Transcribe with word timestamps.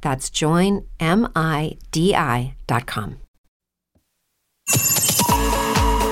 That's 0.00 0.30
joinmidi.com. 0.30 0.90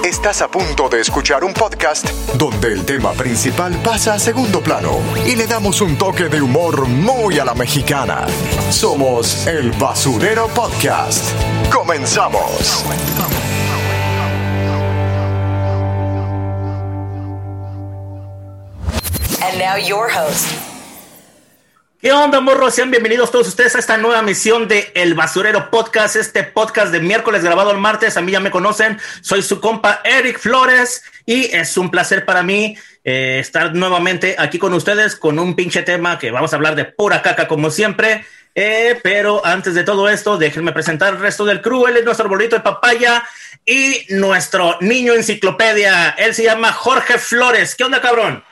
Estás 0.05 0.41
a 0.41 0.49
punto 0.51 0.89
de 0.89 1.01
escuchar 1.01 1.45
un 1.45 1.53
podcast 1.53 2.09
donde 2.39 2.73
el 2.73 2.85
tema 2.85 3.13
principal 3.13 3.75
pasa 3.85 4.15
a 4.15 4.19
segundo 4.19 4.61
plano 4.63 4.99
y 5.27 5.37
le 5.37 5.47
damos 5.47 5.81
un 5.81 5.97
toque 5.99 6.29
de 6.29 6.41
humor 6.41 6.87
muy 6.89 7.39
a 7.39 7.45
la 7.45 7.55
mexicana. 7.55 8.27
Somos 8.71 9.47
el 9.47 9.71
Basurero 9.73 10.49
Podcast. 10.49 11.25
Comenzamos. 11.71 12.85
And 19.43 19.59
now 19.59 19.77
your 19.77 20.09
host. 20.09 20.68
¿Qué 22.01 22.13
onda, 22.13 22.41
morros? 22.41 22.77
Sean 22.77 22.93
bienvenidos 22.93 23.33
todos 23.33 23.49
ustedes 23.49 23.75
a 23.75 23.81
esta 23.81 23.97
nueva 23.97 24.23
misión 24.23 24.69
de 24.69 24.93
El 24.95 25.15
Basurero 25.15 25.69
Podcast, 25.69 26.15
este 26.15 26.45
podcast 26.45 26.93
de 26.93 27.01
miércoles 27.01 27.43
grabado 27.43 27.73
el 27.73 27.79
martes. 27.79 28.17
A 28.17 28.21
mí 28.21 28.31
ya 28.31 28.39
me 28.39 28.53
conocen, 28.53 29.01
soy 29.21 29.43
su 29.43 29.61
compa 29.61 30.01
Eric 30.05 30.39
Flores 30.39 31.03
y 31.27 31.47
es 31.47 31.77
un 31.77 31.91
placer 31.91 32.25
para 32.25 32.45
mí 32.45 32.77
eh, 33.03 33.39
estar 33.41 33.75
nuevamente 33.75 34.37
aquí 34.39 34.61
con 34.61 34.75
ustedes 34.75 35.17
con 35.17 35.41
un 35.41 35.57
pinche 35.57 35.83
tema 35.83 36.21
que 36.21 36.31
vamos 36.31 36.53
a 36.53 36.57
hablar 36.57 36.77
de 36.77 36.85
pura 36.85 37.21
caca 37.21 37.49
como 37.49 37.69
siempre. 37.69 38.25
Eh, 38.55 39.01
pero 39.03 39.45
antes 39.45 39.75
de 39.75 39.83
todo 39.83 40.09
esto, 40.09 40.39
déjenme 40.39 40.71
presentar 40.71 41.15
el 41.15 41.19
resto 41.19 41.45
del 41.45 41.61
crew. 41.61 41.89
Él 41.89 41.97
es 41.97 42.05
nuestro 42.05 42.29
bolito 42.29 42.55
de 42.55 42.63
papaya 42.63 43.25
y 43.67 44.07
nuestro 44.11 44.79
niño 44.81 45.15
enciclopedia. 45.15 46.11
Él 46.11 46.33
se 46.33 46.45
llama 46.45 46.73
Jorge 46.73 47.19
Flores. 47.19 47.75
¿Qué 47.75 47.83
onda, 47.83 48.01
cabrón? 48.01 48.45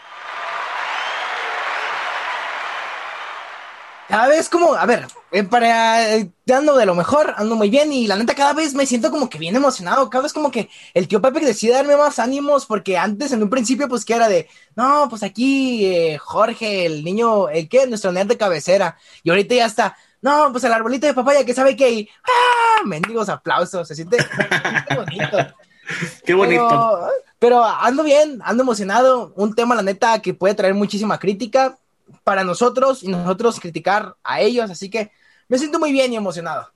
Cada 4.09 4.29
vez 4.29 4.49
como, 4.49 4.75
a 4.75 4.87
ver, 4.87 5.07
eh, 5.33 5.43
para 5.43 6.15
eh, 6.15 6.31
ando 6.55 6.77
de 6.77 6.87
lo 6.87 6.95
mejor, 6.95 7.35
ando 7.37 7.57
muy 7.57 7.71
bien 7.71 7.93
y 7.93 8.07
la 8.07 8.17
neta 8.17 8.37
cada 8.37 8.53
vez 8.53 8.73
me 8.73 8.87
siento 8.87 9.11
como 9.11 9.29
que 9.29 9.39
bien 9.39 9.57
emocionado, 9.57 10.09
cada 10.09 10.23
vez 10.23 10.33
como 10.33 10.53
que 10.53 10.71
el 10.95 11.09
tío 11.09 11.21
Pepe 11.21 11.41
decide 11.41 11.73
darme 11.73 11.97
más 11.97 12.21
ánimos 12.21 12.67
porque 12.67 12.97
antes 12.97 13.33
en 13.33 13.43
un 13.43 13.51
principio 13.51 13.89
pues 13.89 14.05
que 14.05 14.15
era 14.15 14.29
de, 14.29 14.49
no, 14.77 15.09
pues 15.11 15.25
aquí 15.25 15.85
eh, 15.87 16.19
Jorge, 16.19 16.87
el 16.87 17.03
niño, 17.03 17.49
el 17.49 17.69
que, 17.69 17.87
nuestro 17.89 18.13
nerd 18.13 18.29
de 18.29 18.37
cabecera 18.37 18.97
y 19.25 19.31
ahorita 19.31 19.57
ya 19.57 19.67
está, 19.67 19.97
no, 20.23 20.51
pues 20.53 20.63
el 20.63 20.73
arbolito 20.73 21.09
de 21.09 21.15
papaya 21.15 21.45
que 21.45 21.55
sabe 21.55 21.75
que 21.75 21.85
hay, 21.85 22.09
¡ah! 22.25 22.83
mendigos 22.85 23.29
aplausos, 23.29 23.89
se 23.89 23.97
siente, 23.97 24.19
se 24.19 24.29
siente 24.29 24.95
bonito. 24.95 25.55
Qué 26.25 26.35
bonito. 26.35 26.69
Pero, 26.69 27.09
pero 27.39 27.65
ando 27.65 28.03
bien, 28.03 28.41
ando 28.45 28.63
emocionado, 28.63 29.33
un 29.37 29.55
tema 29.55 29.75
la 29.75 29.83
neta 29.83 30.21
que 30.21 30.35
puede 30.35 30.55
traer 30.55 30.75
muchísima 30.75 31.19
crítica 31.19 31.79
para 32.25 32.45
nosotros 32.45 33.03
y 33.03 33.09
nosotros 33.09 33.61
criticar 33.61 34.17
a 34.23 34.41
ellos, 34.41 34.71
así 34.71 34.91
que 34.91 35.11
me 35.49 35.59
siento 35.59 35.79
muy 35.79 35.93
bien 35.93 36.13
y 36.13 36.17
emocionado. 36.17 36.73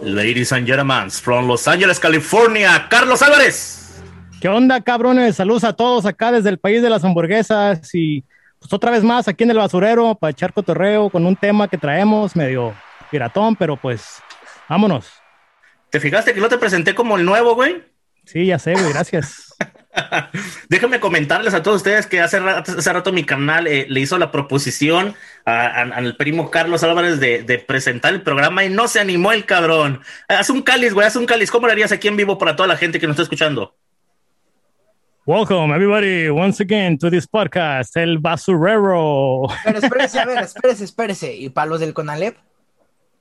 Ladies 0.00 0.52
and 0.52 0.66
gentlemen, 0.66 1.10
from 1.10 1.46
Los 1.46 1.68
Ángeles, 1.68 1.98
California, 1.98 2.86
Carlos 2.88 3.22
Álvarez. 3.22 4.00
¿Qué 4.40 4.48
onda, 4.48 4.80
cabrones? 4.80 5.36
Saludos 5.36 5.64
a 5.64 5.72
todos 5.72 6.06
acá 6.06 6.30
desde 6.30 6.48
el 6.48 6.58
país 6.58 6.80
de 6.80 6.90
las 6.90 7.04
hamburguesas 7.04 7.92
y 7.94 8.24
pues 8.60 8.72
otra 8.72 8.90
vez 8.90 9.02
más 9.02 9.26
aquí 9.28 9.44
en 9.44 9.50
el 9.50 9.58
basurero 9.58 10.14
para 10.14 10.30
echar 10.30 10.52
cotorreo 10.52 11.10
con 11.10 11.26
un 11.26 11.36
tema 11.36 11.68
que 11.68 11.78
traemos 11.78 12.36
medio 12.36 12.74
piratón, 13.10 13.56
pero 13.56 13.76
pues 13.76 14.22
vámonos. 14.68 15.10
¿Te 15.90 16.00
fijaste 16.00 16.34
que 16.34 16.40
no 16.40 16.48
te 16.48 16.58
presenté 16.58 16.94
como 16.94 17.16
el 17.16 17.24
nuevo, 17.24 17.54
güey? 17.54 17.82
Sí, 18.24 18.46
ya 18.46 18.58
sé, 18.58 18.74
güey, 18.74 18.92
gracias. 18.92 19.47
Déjenme 20.68 21.00
comentarles 21.00 21.54
a 21.54 21.62
todos 21.62 21.78
ustedes 21.78 22.06
que 22.06 22.20
hace 22.20 22.40
rato, 22.40 22.72
hace 22.78 22.92
rato 22.92 23.12
mi 23.12 23.24
canal 23.24 23.66
eh, 23.66 23.86
le 23.88 24.00
hizo 24.00 24.18
la 24.18 24.30
proposición 24.30 25.14
al 25.44 26.16
primo 26.16 26.50
Carlos 26.50 26.82
Álvarez 26.82 27.20
de, 27.20 27.42
de, 27.42 27.58
presentar 27.58 28.12
el 28.12 28.22
programa 28.22 28.64
y 28.64 28.68
no 28.68 28.86
se 28.86 29.00
animó 29.00 29.32
el 29.32 29.46
cabrón. 29.46 30.02
Haz 30.28 30.50
un 30.50 30.62
cáliz, 30.62 30.92
güey, 30.92 31.06
haz 31.06 31.16
un 31.16 31.26
cáliz. 31.26 31.50
¿Cómo 31.50 31.66
lo 31.66 31.72
harías 31.72 31.92
aquí 31.92 32.08
en 32.08 32.16
vivo 32.16 32.36
para 32.36 32.54
toda 32.54 32.66
la 32.66 32.76
gente 32.76 33.00
que 33.00 33.06
nos 33.06 33.14
está 33.14 33.22
escuchando? 33.22 33.74
Welcome, 35.28 35.74
everybody, 35.74 36.30
once 36.30 36.58
again 36.62 36.96
to 36.96 37.10
this 37.10 37.26
podcast, 37.26 37.94
El 37.98 38.18
Basurero. 38.18 39.46
Pero 39.62 39.78
espérese, 39.78 40.20
a 40.20 40.24
ver, 40.24 40.38
espérese, 40.38 40.84
espérese. 40.84 41.34
¿Y 41.34 41.50
para 41.50 41.66
los 41.66 41.80
del 41.80 41.92
Conalep? 41.92 42.36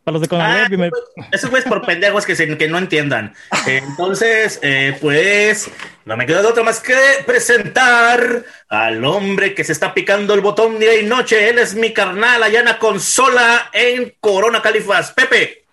Para 0.08 0.14
los 0.14 0.22
de 0.22 0.30
Conalep. 0.30 0.72
Ah, 0.72 0.78
me... 0.78 0.90
Eso 1.34 1.58
es 1.58 1.66
por 1.66 1.86
pendejos 1.86 2.26
que, 2.26 2.34
se, 2.34 2.58
que 2.58 2.70
no 2.70 2.78
entiendan. 2.78 3.34
Entonces, 3.66 4.58
eh, 4.62 4.98
pues, 5.02 5.70
no 6.06 6.16
me 6.16 6.26
queda 6.26 6.48
otra 6.48 6.64
más 6.64 6.80
que 6.80 6.96
presentar 7.26 8.46
al 8.70 9.04
hombre 9.04 9.54
que 9.54 9.66
se 9.66 9.74
está 9.74 9.94
picando 9.94 10.34
el 10.34 10.40
botón 10.40 10.80
día 10.80 10.98
y 10.98 11.06
noche. 11.06 11.50
Él 11.50 11.60
es 11.60 11.76
mi 11.76 11.92
carnal 11.92 12.42
allá 12.42 12.60
en 12.60 12.68
la 12.68 12.80
consola 12.80 13.70
en 13.74 14.16
Corona, 14.22 14.62
Califas. 14.62 15.12
Pepe. 15.12 15.66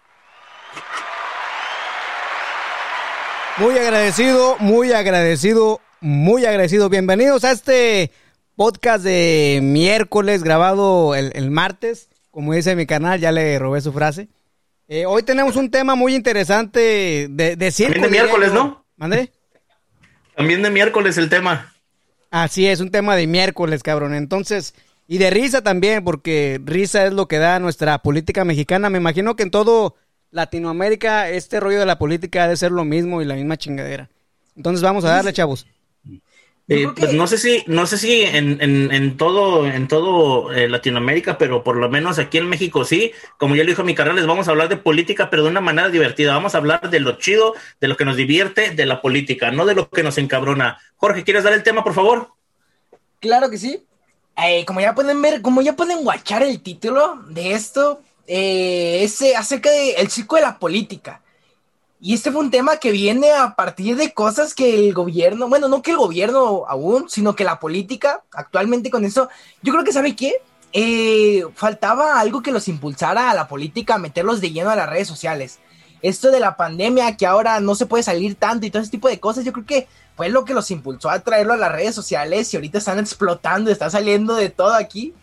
Muy 3.59 3.79
agradecido, 3.79 4.57
muy 4.59 4.91
agradecido, 4.91 5.81
muy 6.01 6.45
agradecido. 6.45 6.89
Bienvenidos 6.89 7.45
a 7.45 7.53
este 7.53 8.11
podcast 8.57 9.05
de 9.05 9.61
miércoles 9.63 10.43
grabado 10.43 11.15
el, 11.15 11.31
el 11.37 11.53
martes. 11.53 12.09
Como 12.35 12.53
dice 12.53 12.75
mi 12.75 12.85
canal, 12.85 13.21
ya 13.21 13.31
le 13.31 13.57
robé 13.61 13.81
su 13.81 13.93
frase. 13.93 14.27
Eh, 14.89 15.07
hoy 15.07 15.23
tenemos 15.23 15.55
un 15.55 15.71
tema 15.71 15.95
muy 15.95 16.17
interesante 16.17 17.29
de, 17.31 17.55
de 17.55 17.71
circo. 17.71 17.93
También 17.93 18.11
de 18.11 18.19
miércoles, 18.19 18.53
¿no? 18.53 18.85
¿Mande? 18.97 19.31
También 20.35 20.61
de 20.61 20.69
miércoles 20.69 21.17
el 21.17 21.29
tema. 21.29 21.73
Así 22.33 22.67
es, 22.67 22.81
un 22.81 22.91
tema 22.91 23.15
de 23.15 23.29
miércoles, 23.29 23.85
cabrón. 23.85 24.15
Entonces, 24.15 24.75
y 25.07 25.19
de 25.19 25.31
risa 25.31 25.63
también, 25.63 26.03
porque 26.03 26.61
risa 26.65 27.07
es 27.07 27.13
lo 27.13 27.29
que 27.29 27.39
da 27.39 27.61
nuestra 27.61 27.99
política 27.99 28.45
mexicana. 28.45 28.91
Me 28.91 28.99
imagino 28.99 29.37
que 29.37 29.45
en 29.45 29.53
todo 29.53 29.95
Latinoamérica 30.33 31.31
este 31.31 31.61
rollo 31.61 31.79
de 31.79 31.87
la 31.87 32.01
política 32.01 32.43
ha 32.43 32.49
de 32.49 32.57
ser 32.57 32.73
lo 32.73 32.85
mismo 32.85 33.23
y 33.23 33.27
la 33.27 33.37
misma 33.37 33.59
chingadera. 33.59 34.11
Entonces 34.57 34.83
vamos 34.83 35.05
a 35.05 35.11
darle, 35.11 35.33
chavos. 35.33 35.69
Eh, 36.67 36.89
pues 36.97 37.13
no 37.13 37.27
sé 37.27 37.37
si, 37.37 37.63
no 37.67 37.87
sé 37.87 37.99
si 37.99 38.23
en, 38.23 38.59
en, 38.63 38.91
en 38.91 39.19
todo, 39.19 39.67
en 39.67 39.87
todo 39.87 40.51
eh, 40.51 40.67
Latinoamérica, 40.67 41.37
pero 41.37 41.63
por 41.63 41.77
lo 41.77 41.91
menos 41.91 42.19
aquí 42.19 42.39
en 42.39 42.49
México 42.49 42.87
sí. 42.87 43.13
Como 43.37 43.55
ya 43.55 43.65
lo 43.65 43.69
dijo 43.69 43.85
mi 43.85 43.95
carnal, 43.95 44.17
les 44.17 44.27
vamos 44.27 44.49
a 44.49 44.53
hablar 44.53 44.71
de 44.71 44.79
política, 44.79 45.29
pero 45.29 45.43
de 45.43 45.51
una 45.51 45.61
manera 45.61 45.91
divertida. 45.91 46.33
Vamos 46.33 46.55
a 46.55 46.59
hablar 46.59 46.89
de 46.89 47.01
lo 47.01 47.19
chido, 47.19 47.55
de 47.81 47.89
lo 47.89 47.97
que 47.97 48.07
nos 48.07 48.17
divierte, 48.17 48.71
de 48.71 48.87
la 48.87 49.03
política, 49.03 49.51
no 49.51 49.67
de 49.67 49.75
lo 49.75 49.91
que 49.91 50.03
nos 50.03 50.17
encabrona. 50.17 50.79
Jorge, 50.97 51.23
¿quieres 51.23 51.45
dar 51.45 51.53
el 51.53 51.63
tema, 51.63 51.85
por 51.85 51.93
favor? 51.93 52.29
Claro 53.21 53.51
que 53.51 53.59
sí. 53.59 53.85
Eh, 54.37 54.65
como 54.65 54.81
ya 54.81 54.95
pueden 54.95 55.21
ver, 55.21 55.43
como 55.43 55.61
ya 55.61 55.77
pueden 55.77 56.03
guachar 56.03 56.43
el 56.43 56.63
título 56.63 57.23
de 57.29 57.53
esto, 57.53 58.01
eh, 58.27 59.01
es 59.03 59.23
acerca 59.37 59.71
del 59.71 59.95
el 59.99 60.11
circo 60.11 60.37
de 60.37 60.43
la 60.43 60.59
política. 60.59 61.21
Y 62.07 62.13
este 62.13 62.31
fue 62.31 62.43
un 62.43 62.51
tema 62.51 62.77
que 62.77 62.91
viene 62.91 63.33
a 63.33 63.55
partir 63.55 63.97
de 63.97 64.13
cosas 64.13 64.53
que 64.53 64.75
el 64.75 64.93
gobierno, 64.93 65.49
bueno, 65.49 65.69
no 65.69 65.81
que 65.81 65.93
el 65.93 65.97
gobierno 65.97 66.65
aún, 66.69 67.09
sino 67.09 67.35
que 67.35 67.45
la 67.45 67.59
política 67.59 68.23
actualmente 68.31 68.91
con 68.91 69.07
eso, 69.07 69.31
yo 69.63 69.73
creo 69.73 69.85
que 69.85 69.93
sabe 69.95 70.15
qué, 70.15 70.35
eh, 70.75 71.47
faltaba 71.55 72.21
algo 72.21 72.43
que 72.43 72.53
los 72.53 72.69
impulsara 72.69 73.31
a 73.31 73.35
la 73.35 73.49
política, 73.49 73.95
a 73.95 73.99
meterlos 73.99 74.43
de 74.43 74.51
lleno 74.51 74.69
a 74.69 74.77
las 74.77 74.91
redes 74.91 75.09
sociales. 75.09 75.61
Esto 76.03 76.31
de 76.31 76.41
la 76.41 76.59
pandemia, 76.59 77.17
que 77.17 77.25
ahora 77.25 77.59
no 77.61 77.75
se 77.75 77.87
puede 77.87 78.03
salir 78.03 78.35
tanto 78.35 78.67
y 78.67 78.71
todo 78.71 78.83
ese 78.83 78.91
tipo 78.91 79.09
de 79.09 79.19
cosas, 79.19 79.47
yo 79.47 79.55
creo 79.55 79.65
que 79.65 79.89
fue 80.15 80.29
lo 80.29 80.45
que 80.45 80.53
los 80.53 80.71
impulsó 80.71 81.09
a 81.09 81.21
traerlo 81.21 81.55
a 81.55 81.57
las 81.57 81.73
redes 81.73 81.95
sociales 81.95 82.53
y 82.53 82.59
ahorita 82.59 82.77
están 82.77 82.99
explotando, 82.99 83.71
está 83.71 83.89
saliendo 83.89 84.35
de 84.35 84.51
todo 84.51 84.75
aquí. 84.75 85.15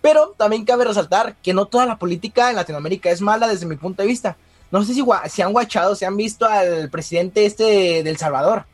Pero 0.00 0.36
también 0.38 0.64
cabe 0.64 0.84
resaltar 0.84 1.34
que 1.42 1.52
no 1.52 1.66
toda 1.66 1.84
la 1.84 1.98
política 1.98 2.48
en 2.48 2.54
Latinoamérica 2.54 3.10
es 3.10 3.20
mala 3.20 3.48
desde 3.48 3.66
mi 3.66 3.74
punto 3.74 4.02
de 4.02 4.08
vista 4.08 4.36
No 4.70 4.84
sé 4.84 4.94
si, 4.94 5.04
si 5.30 5.42
han 5.42 5.52
guachado, 5.52 5.94
si 5.94 6.04
han 6.04 6.16
visto 6.16 6.46
al 6.46 6.90
presidente 6.90 7.46
este 7.46 7.64
de, 7.64 8.02
de 8.02 8.10
El 8.10 8.18
Salvador. 8.18 8.66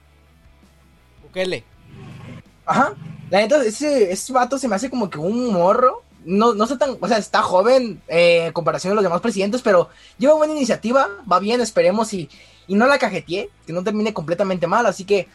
Bukele. 1.23 1.65
Ajá. 2.67 2.95
La 3.31 3.39
neta, 3.39 3.63
ese, 3.63 4.13
ese 4.13 4.33
vato 4.33 4.59
se 4.59 4.69
me 4.69 4.77
hace 4.77 4.91
como 4.91 5.11
que 5.11 5.19
un 5.19 5.53
morro. 5.53 6.03
No, 6.25 6.55
no 6.55 6.67
sé 6.67 6.79
tan, 6.79 6.97
o 7.01 7.07
sea, 7.09 7.19
está 7.19 7.43
joven 7.43 8.01
eh, 8.09 8.47
en 8.47 8.53
comparación 8.53 8.93
a 8.93 8.95
los 8.95 9.05
demás 9.05 9.21
presidentes, 9.21 9.61
pero 9.61 9.91
lleva 10.17 10.35
buena 10.35 10.55
iniciativa, 10.55 11.09
va 11.31 11.39
bien, 11.39 11.61
esperemos 11.61 12.15
y, 12.15 12.31
y 12.67 12.77
no 12.77 12.87
la 12.87 12.99
cajetee, 12.99 13.51
que 13.67 13.73
no 13.75 13.85
termine 13.85 14.15
completamente 14.15 14.67
mal. 14.67 14.87
Así 14.87 15.05
que, 15.05 15.29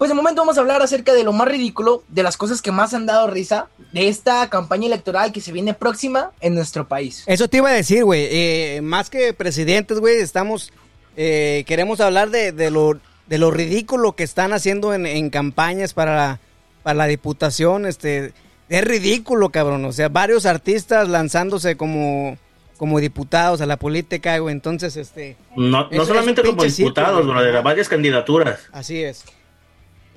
pues 0.00 0.08
de 0.08 0.14
momento 0.14 0.40
vamos 0.40 0.56
a 0.56 0.62
hablar 0.62 0.80
acerca 0.80 1.12
de 1.12 1.24
lo 1.24 1.34
más 1.34 1.46
ridículo, 1.46 2.02
de 2.08 2.22
las 2.22 2.38
cosas 2.38 2.62
que 2.62 2.72
más 2.72 2.94
han 2.94 3.04
dado 3.04 3.26
risa 3.26 3.66
de 3.92 4.08
esta 4.08 4.48
campaña 4.48 4.86
electoral 4.86 5.30
que 5.30 5.42
se 5.42 5.52
viene 5.52 5.74
próxima 5.74 6.30
en 6.40 6.54
nuestro 6.54 6.88
país. 6.88 7.22
Eso 7.26 7.48
te 7.48 7.58
iba 7.58 7.68
a 7.68 7.72
decir, 7.74 8.04
güey. 8.04 8.26
eh, 8.30 8.80
más 8.82 9.10
que 9.10 9.34
presidentes, 9.34 9.98
güey, 10.00 10.16
estamos. 10.16 10.72
eh, 11.18 11.64
queremos 11.66 12.00
hablar 12.00 12.30
de, 12.30 12.52
de 12.52 12.70
lo, 12.70 12.98
de 13.26 13.36
lo 13.38 13.50
ridículo 13.50 14.16
que 14.16 14.22
están 14.24 14.54
haciendo 14.54 14.94
en, 14.94 15.04
en 15.04 15.28
campañas 15.28 15.92
para 15.92 16.16
la, 16.16 16.40
para 16.82 16.94
la 16.96 17.06
diputación. 17.06 17.84
Este, 17.84 18.32
es 18.70 18.84
ridículo, 18.84 19.50
cabrón. 19.50 19.84
O 19.84 19.92
sea, 19.92 20.08
varios 20.08 20.46
artistas 20.46 21.08
lanzándose 21.10 21.76
como, 21.76 22.38
como 22.78 23.00
diputados 23.00 23.60
a 23.60 23.66
la 23.66 23.76
política, 23.76 24.38
güey. 24.38 24.54
Entonces, 24.54 24.96
este. 24.96 25.36
No, 25.56 25.88
no 25.90 26.02
Es- 26.02 26.08
solamente 26.08 26.40
es 26.40 26.48
como 26.48 26.64
diputados, 26.64 27.26
bro, 27.26 27.42
de 27.42 27.50
güey. 27.50 27.62
varias 27.62 27.88
candidaturas. 27.90 28.60
Así 28.72 29.02
es. 29.02 29.24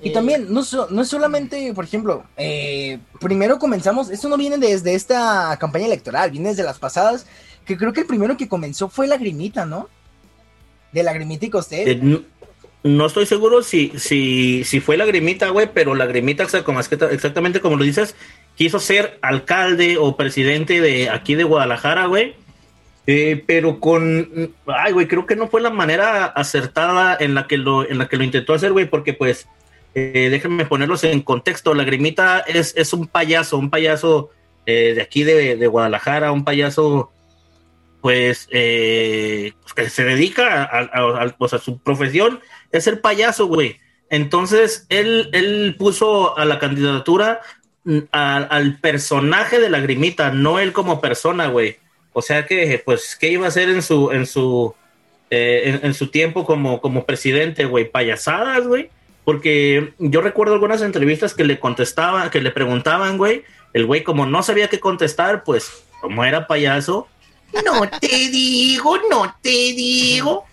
Y 0.04 0.12
también, 0.12 0.52
no, 0.52 0.62
no 0.90 1.02
es 1.02 1.08
solamente, 1.08 1.72
por 1.72 1.84
ejemplo, 1.84 2.24
eh, 2.36 2.98
primero 3.20 3.58
comenzamos, 3.58 4.10
esto 4.10 4.28
no 4.28 4.36
viene 4.36 4.58
desde 4.58 4.94
esta 4.94 5.56
campaña 5.58 5.86
electoral, 5.86 6.30
viene 6.30 6.50
desde 6.50 6.62
las 6.62 6.78
pasadas, 6.78 7.26
que 7.64 7.78
creo 7.78 7.94
que 7.94 8.00
el 8.00 8.06
primero 8.06 8.36
que 8.36 8.46
comenzó 8.46 8.90
fue 8.90 9.06
Lagrimita, 9.06 9.64
¿no? 9.64 9.88
De 10.92 11.02
Lagrimita 11.02 11.46
y 11.46 11.50
Costel. 11.50 11.88
Eh, 11.88 12.22
no, 12.82 13.06
estoy 13.06 13.24
seguro 13.24 13.62
si, 13.62 13.92
si, 13.96 14.62
si 14.64 14.80
fue 14.80 14.98
Lagrimita, 14.98 15.48
güey, 15.48 15.70
pero 15.72 15.94
Lagrimita, 15.94 16.44
exactamente 16.44 17.60
como 17.60 17.76
lo 17.76 17.84
dices, 17.84 18.14
quiso 18.56 18.78
ser 18.78 19.18
alcalde 19.22 19.96
o 19.96 20.18
presidente 20.18 20.82
de 20.82 21.08
aquí 21.08 21.34
de 21.34 21.44
Guadalajara, 21.44 22.06
güey. 22.06 22.34
Eh, 23.06 23.42
pero 23.46 23.80
con, 23.80 24.54
ay, 24.66 24.92
güey, 24.92 25.08
creo 25.08 25.26
que 25.26 25.36
no 25.36 25.48
fue 25.48 25.60
la 25.60 25.70
manera 25.70 26.24
acertada 26.24 27.16
en 27.18 27.34
la 27.34 27.46
que 27.46 27.58
lo, 27.58 27.88
en 27.88 27.98
la 27.98 28.08
que 28.08 28.16
lo 28.16 28.24
intentó 28.24 28.54
hacer, 28.54 28.72
güey, 28.72 28.88
porque 28.88 29.12
pues, 29.12 29.46
eh, 29.94 30.28
déjenme 30.30 30.66
ponerlos 30.66 31.04
en 31.04 31.20
contexto. 31.22 31.74
Lagrimita 31.74 32.40
es, 32.40 32.74
es 32.76 32.92
un 32.92 33.06
payaso, 33.06 33.58
un 33.58 33.70
payaso 33.70 34.30
eh, 34.66 34.92
de 34.94 35.02
aquí 35.02 35.24
de, 35.24 35.56
de 35.56 35.66
Guadalajara, 35.66 36.32
un 36.32 36.44
payaso 36.44 37.10
pues 38.00 38.48
eh, 38.50 39.52
que 39.74 39.88
se 39.88 40.04
dedica 40.04 40.62
a, 40.64 40.80
a- 40.80 41.28
pues, 41.38 41.54
a 41.54 41.58
su 41.58 41.78
profesión 41.78 42.40
es 42.70 42.86
el 42.86 42.98
payaso, 42.98 43.46
güey. 43.46 43.78
Entonces, 44.10 44.84
él, 44.90 45.30
él 45.32 45.74
puso 45.78 46.36
a 46.36 46.44
la 46.44 46.58
candidatura 46.58 47.40
mm, 47.84 47.98
al, 48.12 48.78
personaje 48.80 49.58
de 49.58 49.70
Lagrimita, 49.70 50.30
no 50.32 50.58
él 50.58 50.72
como 50.74 51.00
persona, 51.00 51.46
güey. 51.46 51.78
O 52.12 52.20
sea 52.20 52.44
que, 52.46 52.82
pues, 52.84 53.16
¿qué 53.18 53.30
iba 53.30 53.46
a 53.46 53.48
hacer 53.48 53.70
en 53.70 53.80
su, 53.82 54.10
en 54.12 54.26
su, 54.26 54.74
eh, 55.30 55.80
en 55.82 55.94
su 55.94 56.08
tiempo 56.08 56.44
como, 56.44 56.82
como 56.82 57.06
presidente, 57.06 57.64
güey? 57.64 57.90
Payasadas, 57.90 58.66
güey. 58.66 58.90
Porque 59.24 59.94
yo 59.98 60.20
recuerdo 60.20 60.54
algunas 60.54 60.82
entrevistas 60.82 61.34
que 61.34 61.44
le 61.44 61.58
contestaban, 61.58 62.30
que 62.30 62.40
le 62.40 62.50
preguntaban, 62.50 63.16
güey. 63.16 63.44
El 63.72 63.86
güey, 63.86 64.04
como 64.04 64.26
no 64.26 64.42
sabía 64.42 64.68
qué 64.68 64.78
contestar, 64.80 65.44
pues, 65.44 65.84
como 66.00 66.24
era 66.24 66.46
payaso, 66.46 67.08
no 67.64 67.88
te 68.00 68.08
digo, 68.08 68.96
no 69.10 69.34
te 69.40 69.48
digo. 69.48 70.44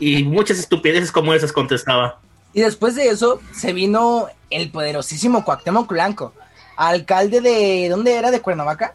Y 0.00 0.24
muchas 0.24 0.58
estupideces 0.58 1.12
como 1.12 1.32
esas 1.34 1.52
contestaba. 1.52 2.20
Y 2.52 2.62
después 2.62 2.94
de 2.94 3.08
eso 3.08 3.40
se 3.54 3.72
vino 3.72 4.28
el 4.50 4.70
poderosísimo 4.70 5.44
Cuauhtémoc 5.44 5.88
Blanco, 5.88 6.32
alcalde 6.76 7.40
de, 7.40 7.88
¿dónde 7.90 8.14
era? 8.14 8.30
¿De 8.30 8.40
Cuernavaca? 8.40 8.94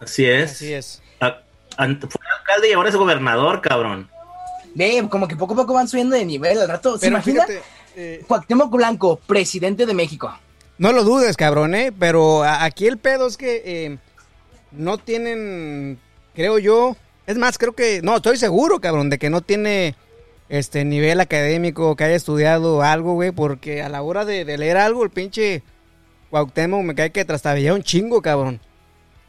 Así 0.00 0.24
es. 0.26 0.52
Así 0.52 0.72
es. 0.72 1.02
A- 1.20 1.38
fue 1.76 2.20
alcalde 2.38 2.70
y 2.70 2.72
ahora 2.72 2.88
es 2.88 2.96
gobernador, 2.96 3.60
cabrón. 3.60 4.10
Ve, 4.78 5.04
como 5.10 5.26
que 5.26 5.34
poco 5.34 5.54
a 5.54 5.56
poco 5.56 5.74
van 5.74 5.88
subiendo 5.88 6.14
de 6.14 6.24
nivel 6.24 6.56
al 6.56 6.68
rato. 6.68 6.94
¿Se 6.94 7.00
Pero 7.00 7.16
imagina? 7.16 7.44
fíjate, 7.44 7.62
eh, 7.96 8.24
Cuauhtémoc 8.28 8.70
Blanco, 8.70 9.16
presidente 9.26 9.86
de 9.86 9.92
México. 9.92 10.32
No 10.78 10.92
lo 10.92 11.02
dudes, 11.02 11.36
cabrón, 11.36 11.74
¿eh? 11.74 11.90
Pero 11.98 12.44
aquí 12.44 12.86
el 12.86 12.96
pedo 12.96 13.26
es 13.26 13.36
que 13.36 13.62
eh, 13.64 13.98
no 14.70 14.96
tienen, 14.96 15.98
creo 16.32 16.60
yo, 16.60 16.96
es 17.26 17.36
más, 17.36 17.58
creo 17.58 17.72
que, 17.72 18.02
no, 18.02 18.14
estoy 18.16 18.36
seguro, 18.36 18.80
cabrón, 18.80 19.10
de 19.10 19.18
que 19.18 19.30
no 19.30 19.40
tiene 19.40 19.96
este 20.48 20.84
nivel 20.84 21.20
académico, 21.20 21.96
que 21.96 22.04
haya 22.04 22.14
estudiado 22.14 22.80
algo, 22.80 23.14
güey, 23.14 23.32
porque 23.32 23.82
a 23.82 23.88
la 23.88 24.00
hora 24.02 24.24
de, 24.24 24.44
de 24.44 24.58
leer 24.58 24.76
algo, 24.76 25.02
el 25.02 25.10
pinche 25.10 25.64
Cuauhtémoc 26.30 26.84
me 26.84 26.94
cae 26.94 27.10
que 27.10 27.24
trastabilla 27.24 27.74
un 27.74 27.82
chingo, 27.82 28.22
cabrón. 28.22 28.60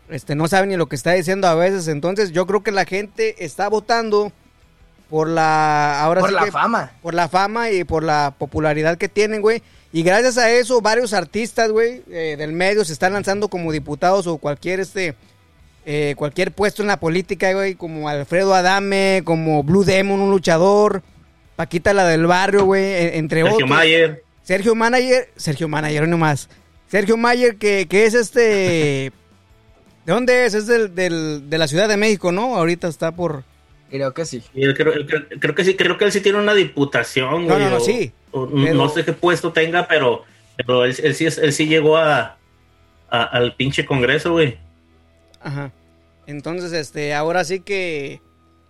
Este, 0.09 0.35
no 0.35 0.47
sabe 0.47 0.67
ni 0.67 0.77
lo 0.77 0.87
que 0.87 0.95
está 0.95 1.13
diciendo 1.13 1.47
a 1.47 1.55
veces, 1.55 1.87
entonces 1.87 2.31
yo 2.31 2.45
creo 2.45 2.61
que 2.61 2.71
la 2.71 2.85
gente 2.85 3.43
está 3.43 3.67
votando 3.67 4.31
por 5.09 5.27
la, 5.27 6.01
ahora 6.01 6.21
Por 6.21 6.29
sí 6.29 6.35
la 6.35 6.45
que- 6.45 6.51
fama. 6.51 6.91
por 7.01 7.13
la 7.13 7.27
fama 7.29 7.71
y 7.71 7.83
por 7.83 8.03
la 8.03 8.33
popularidad 8.37 8.97
que 8.97 9.09
tienen, 9.09 9.41
güey. 9.41 9.61
Y 9.91 10.03
gracias 10.03 10.37
a 10.37 10.51
eso, 10.51 10.81
varios 10.81 11.13
artistas, 11.13 11.71
güey, 11.71 12.03
eh, 12.11 12.35
del 12.37 12.51
medio 12.51 12.85
se 12.85 12.93
están 12.93 13.13
lanzando 13.13 13.47
como 13.47 13.71
diputados 13.71 14.27
o 14.27 14.37
cualquier 14.37 14.79
este 14.79 15.15
eh, 15.85 16.13
cualquier 16.17 16.51
puesto 16.51 16.83
en 16.83 16.87
la 16.89 16.99
política, 16.99 17.51
güey, 17.53 17.73
como 17.73 18.07
Alfredo 18.09 18.53
Adame, 18.53 19.23
como 19.25 19.63
Blue 19.63 19.83
Demon, 19.83 20.19
un 20.19 20.29
luchador, 20.29 21.01
Paquita 21.55 21.93
la 21.93 22.05
del 22.05 22.27
barrio, 22.27 22.65
güey, 22.65 22.83
e- 22.83 23.17
entre 23.17 23.41
Sergio 23.41 23.55
otros. 23.55 23.69
Mayer. 23.69 24.23
Sergio 24.43 24.75
Manager, 24.75 25.29
Sergio 25.35 25.67
Manager, 25.67 26.03
hoy 26.03 26.09
nomás. 26.09 26.47
Sergio 26.87 27.17
Mayer, 27.17 27.57
que, 27.57 27.87
que 27.87 28.05
es 28.05 28.13
este. 28.13 29.11
¿De 30.05 30.13
dónde 30.13 30.45
es? 30.45 30.53
Es 30.53 30.67
del, 30.67 30.93
del- 30.95 31.49
de 31.49 31.57
la 31.57 31.67
Ciudad 31.67 31.87
de 31.87 31.97
México, 31.97 32.31
¿no? 32.31 32.55
Ahorita 32.55 32.87
está 32.87 33.11
por. 33.11 33.43
Creo 33.89 34.13
que 34.13 34.25
sí. 34.25 34.43
Él 34.55 34.75
creo, 34.75 34.93
creo- 35.05 35.25
creo 35.39 35.55
que 35.55 35.63
sí, 35.65 35.75
creo 35.75 35.97
que 35.97 36.05
él 36.05 36.11
sí 36.11 36.21
tiene 36.21 36.37
una 36.37 36.53
diputación, 36.53 37.47
No, 37.47 37.53
güey. 37.55 37.63
no, 37.65 37.69
no, 37.71 37.77
o- 37.77 37.79
sí, 37.79 38.11
o 38.31 38.47
pero- 38.47 38.73
No 38.75 38.89
sé 38.89 39.03
qué 39.03 39.13
puesto 39.13 39.51
tenga, 39.51 39.87
pero, 39.87 40.23
pero 40.57 40.85
él, 40.85 40.95
él 41.03 41.15
sí, 41.15 41.25
es- 41.25 41.37
él 41.39 41.51
sí 41.53 41.67
llegó 41.67 41.97
a, 41.97 42.37
a- 43.09 43.23
al 43.23 43.55
pinche 43.55 43.85
congreso, 43.85 44.33
güey. 44.33 44.57
Ajá. 45.41 45.71
Entonces, 46.27 46.71
este, 46.73 47.13
ahora 47.15 47.43
sí 47.43 47.61
que, 47.61 48.21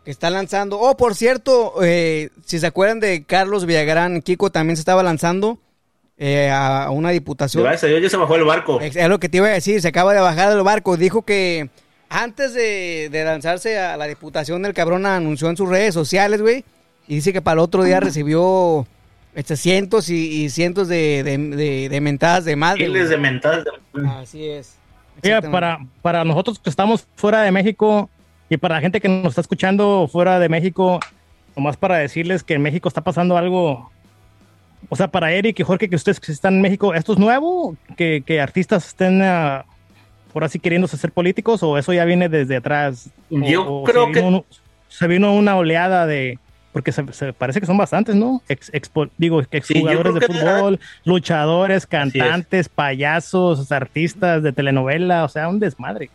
que 0.06 0.12
está 0.12 0.30
lanzando. 0.30 0.80
Oh, 0.80 0.95
por 0.95 1.16
cierto, 1.16 1.74
eh, 1.83 2.30
si 2.45 2.57
se 2.60 2.68
acuerdan 2.68 3.01
de 3.01 3.25
Carlos 3.25 3.65
Villagrán, 3.65 4.22
Kiko 4.22 4.50
también 4.50 4.77
se 4.77 4.82
estaba 4.82 5.03
lanzando 5.03 5.60
eh, 6.17 6.50
a, 6.50 6.84
a 6.86 6.91
una 6.91 7.10
diputación. 7.10 7.63
Gracias 7.63 7.84
a 7.84 7.88
Dios 7.88 8.01
ya 8.01 8.10
se 8.10 8.17
bajó 8.17 8.36
el 8.36 8.43
barco. 8.46 8.79
Es 8.82 8.96
es 8.96 9.08
lo 9.10 9.20
que 9.20 9.27
te 9.29 9.38
iba 9.38 9.48
a 9.48 9.51
decir, 9.51 9.82
se 9.82 9.88
acaba 9.89 10.13
de 10.13 10.20
bajar 10.22 10.50
del 10.53 10.63
barco. 10.63 10.96
Dijo 10.98 11.24
que 11.24 11.70
antes 12.10 12.54
de, 12.54 13.10
de 13.12 13.24
lanzarse 13.24 13.80
a 13.80 13.96
la 13.98 14.06
diputación, 14.06 14.66
el 14.66 14.74
cabrón 14.74 15.06
anunció 15.06 15.50
en 15.50 15.58
sus 15.58 15.70
redes 15.70 15.94
sociales, 15.94 16.42
güey. 16.42 16.63
Y 17.08 17.16
dice 17.16 17.34
que 17.34 17.42
para 17.42 17.54
el 17.54 17.60
otro 17.60 17.84
día 17.84 18.00
recibió 18.00 18.86
este, 19.36 19.56
cientos 19.58 20.10
y, 20.10 20.44
y 20.44 20.50
cientos 20.50 20.88
de, 20.88 21.24
de, 21.24 21.38
de- 21.38 21.89
de 21.89 22.01
mentadas 22.01 22.46
de 22.46 22.56
madre. 22.56 22.88
Miles 22.88 23.10
de 23.10 23.18
mentadas. 23.18 23.63
de- 23.66 24.08
Así 24.10 24.48
es. 24.48 24.75
Mira, 25.24 25.42
para, 25.42 25.80
para 26.01 26.24
nosotros 26.24 26.60
que 26.60 26.70
estamos 26.70 27.06
fuera 27.16 27.42
de 27.42 27.51
México 27.51 28.10
y 28.50 28.58
para 28.58 28.75
la 28.75 28.82
gente 28.82 29.01
que 29.01 29.10
nos 29.10 29.28
está 29.30 29.42
escuchando 29.42 30.08
fuera 30.12 30.39
de 30.39 30.48
México, 30.50 31.00
nomás 31.56 31.78
para 31.78 31.98
decirles 31.98 32.44
que 32.44 32.54
en 32.54 32.62
México 32.62 32.88
está 32.88 33.01
pasando 33.01 33.38
algo. 33.38 33.92
O 34.88 34.96
sea, 34.96 35.10
para 35.10 35.32
Eric 35.34 35.60
y 35.60 35.63
Jorge, 35.63 35.89
que 35.89 35.96
ustedes 35.98 36.20
que 36.20 36.32
están 36.32 36.56
en 36.56 36.62
México, 36.62 36.94
¿esto 36.94 37.13
es 37.13 37.20
nuevo? 37.20 37.75
¿Que, 37.98 38.24
que 38.25 38.39
artistas 38.39 38.88
estén 38.88 39.22
ah, 39.22 39.66
por 40.31 40.43
así 40.43 40.59
queriéndose 40.59 40.98
ser 40.98 41.12
políticos 41.12 41.62
o 41.63 41.77
eso 41.77 41.93
ya 41.93 42.05
viene 42.05 42.29
desde 42.29 42.57
atrás? 42.57 43.09
Yo 43.29 43.65
o 43.67 43.83
creo 43.83 44.07
se 44.07 44.12
que- 44.13 44.21
vino 44.21 44.45
se 44.88 45.07
vino 45.07 45.33
una 45.36 45.55
oleada 45.55 46.05
de. 46.07 46.39
Porque 46.74 46.91
se, 46.91 47.03
se 47.13 47.33
parece 47.33 47.59
que 47.59 47.65
son 47.65 47.77
bastantes, 47.77 48.15
¿no? 48.15 48.41
Ex, 48.48 48.71
expo- 48.74 49.09
digo, 49.17 49.41
exjugadores 49.51 50.13
creo 50.13 50.19
de 50.19 50.27
fútbol, 50.27 50.79
luchadores, 51.03 51.77
es. 51.83 51.88
cantantes, 51.88 52.69
payasos, 52.69 53.71
artistas 53.71 54.43
de 54.43 54.51
telenovela, 54.53 55.24
o 55.25 55.29
sea, 55.29 55.48
un 55.50 55.59
desmadre. 55.59 56.09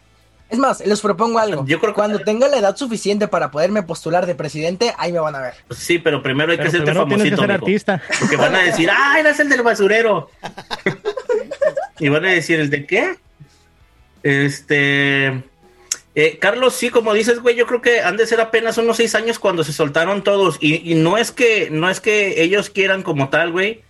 Es 0.48 0.58
más, 0.58 0.86
les 0.86 1.00
propongo 1.00 1.38
algo. 1.40 1.64
Yo 1.66 1.80
creo 1.80 1.92
que- 1.92 1.96
Cuando 1.96 2.20
tenga 2.20 2.46
la 2.48 2.58
edad 2.58 2.76
suficiente 2.76 3.26
para 3.26 3.50
poderme 3.50 3.82
postular 3.82 4.26
de 4.26 4.36
presidente, 4.36 4.92
ahí 4.98 5.12
me 5.12 5.18
van 5.18 5.34
a 5.34 5.40
ver. 5.40 5.54
Sí, 5.70 5.98
pero 5.98 6.22
primero 6.22 6.52
hay 6.52 6.58
que 6.58 6.64
primero 6.68 7.06
tienes 7.06 7.24
que 7.24 7.36
famosito, 7.36 7.42
ser 7.42 7.50
artista. 7.52 8.02
Porque 8.20 8.36
van 8.36 8.54
a 8.54 8.62
decir, 8.62 8.88
ah, 8.92 9.16
eres 9.18 9.40
el 9.40 9.48
del 9.48 9.62
basurero. 9.62 10.30
y 11.98 12.08
van 12.08 12.24
a 12.24 12.28
decir, 12.30 12.60
¿el 12.60 12.70
de 12.70 12.86
qué? 12.86 13.16
Este. 14.24 15.44
eh, 16.16 16.38
Carlos, 16.40 16.74
sí, 16.74 16.90
como 16.90 17.12
dices, 17.14 17.40
güey, 17.40 17.54
yo 17.54 17.66
creo 17.66 17.82
que 17.82 18.00
han 18.00 18.16
de 18.16 18.26
ser 18.26 18.40
apenas 18.40 18.78
unos 18.78 18.96
seis 18.96 19.14
años 19.14 19.38
cuando 19.38 19.62
se 19.62 19.72
soltaron 19.72 20.24
todos. 20.24 20.56
Y, 20.60 20.94
no 20.96 21.16
es 21.18 21.30
que, 21.30 21.68
no 21.70 21.88
es 21.90 22.00
que 22.00 22.42
ellos 22.42 22.70
quieran 22.70 23.02
como 23.02 23.28
tal, 23.28 23.52
güey, 23.52 23.82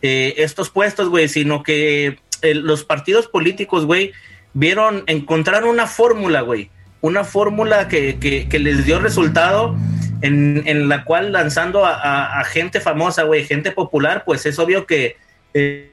eh, 0.00 0.34
estos 0.38 0.70
puestos, 0.70 1.08
güey, 1.08 1.28
sino 1.28 1.62
que 1.62 2.18
eh, 2.42 2.54
los 2.54 2.84
partidos 2.84 3.26
políticos, 3.26 3.84
güey, 3.84 4.12
vieron, 4.52 5.02
encontraron 5.08 5.68
una 5.68 5.86
fórmula, 5.86 6.42
güey. 6.42 6.70
una 7.00 7.24
fórmula 7.24 7.88
que, 7.88 8.18
que, 8.18 8.58
les 8.58 8.86
dio 8.86 8.98
resultado 9.00 9.76
en, 10.22 10.62
en 10.66 10.88
la 10.88 11.04
cual 11.04 11.32
lanzando 11.32 11.84
a, 11.84 12.38
a- 12.40 12.44
gente 12.44 12.80
famosa, 12.80 13.24
güey, 13.24 13.44
gente 13.44 13.72
popular, 13.72 14.22
pues 14.24 14.46
es 14.46 14.58
obvio 14.58 14.86
que, 14.86 15.16
eh, 15.52 15.90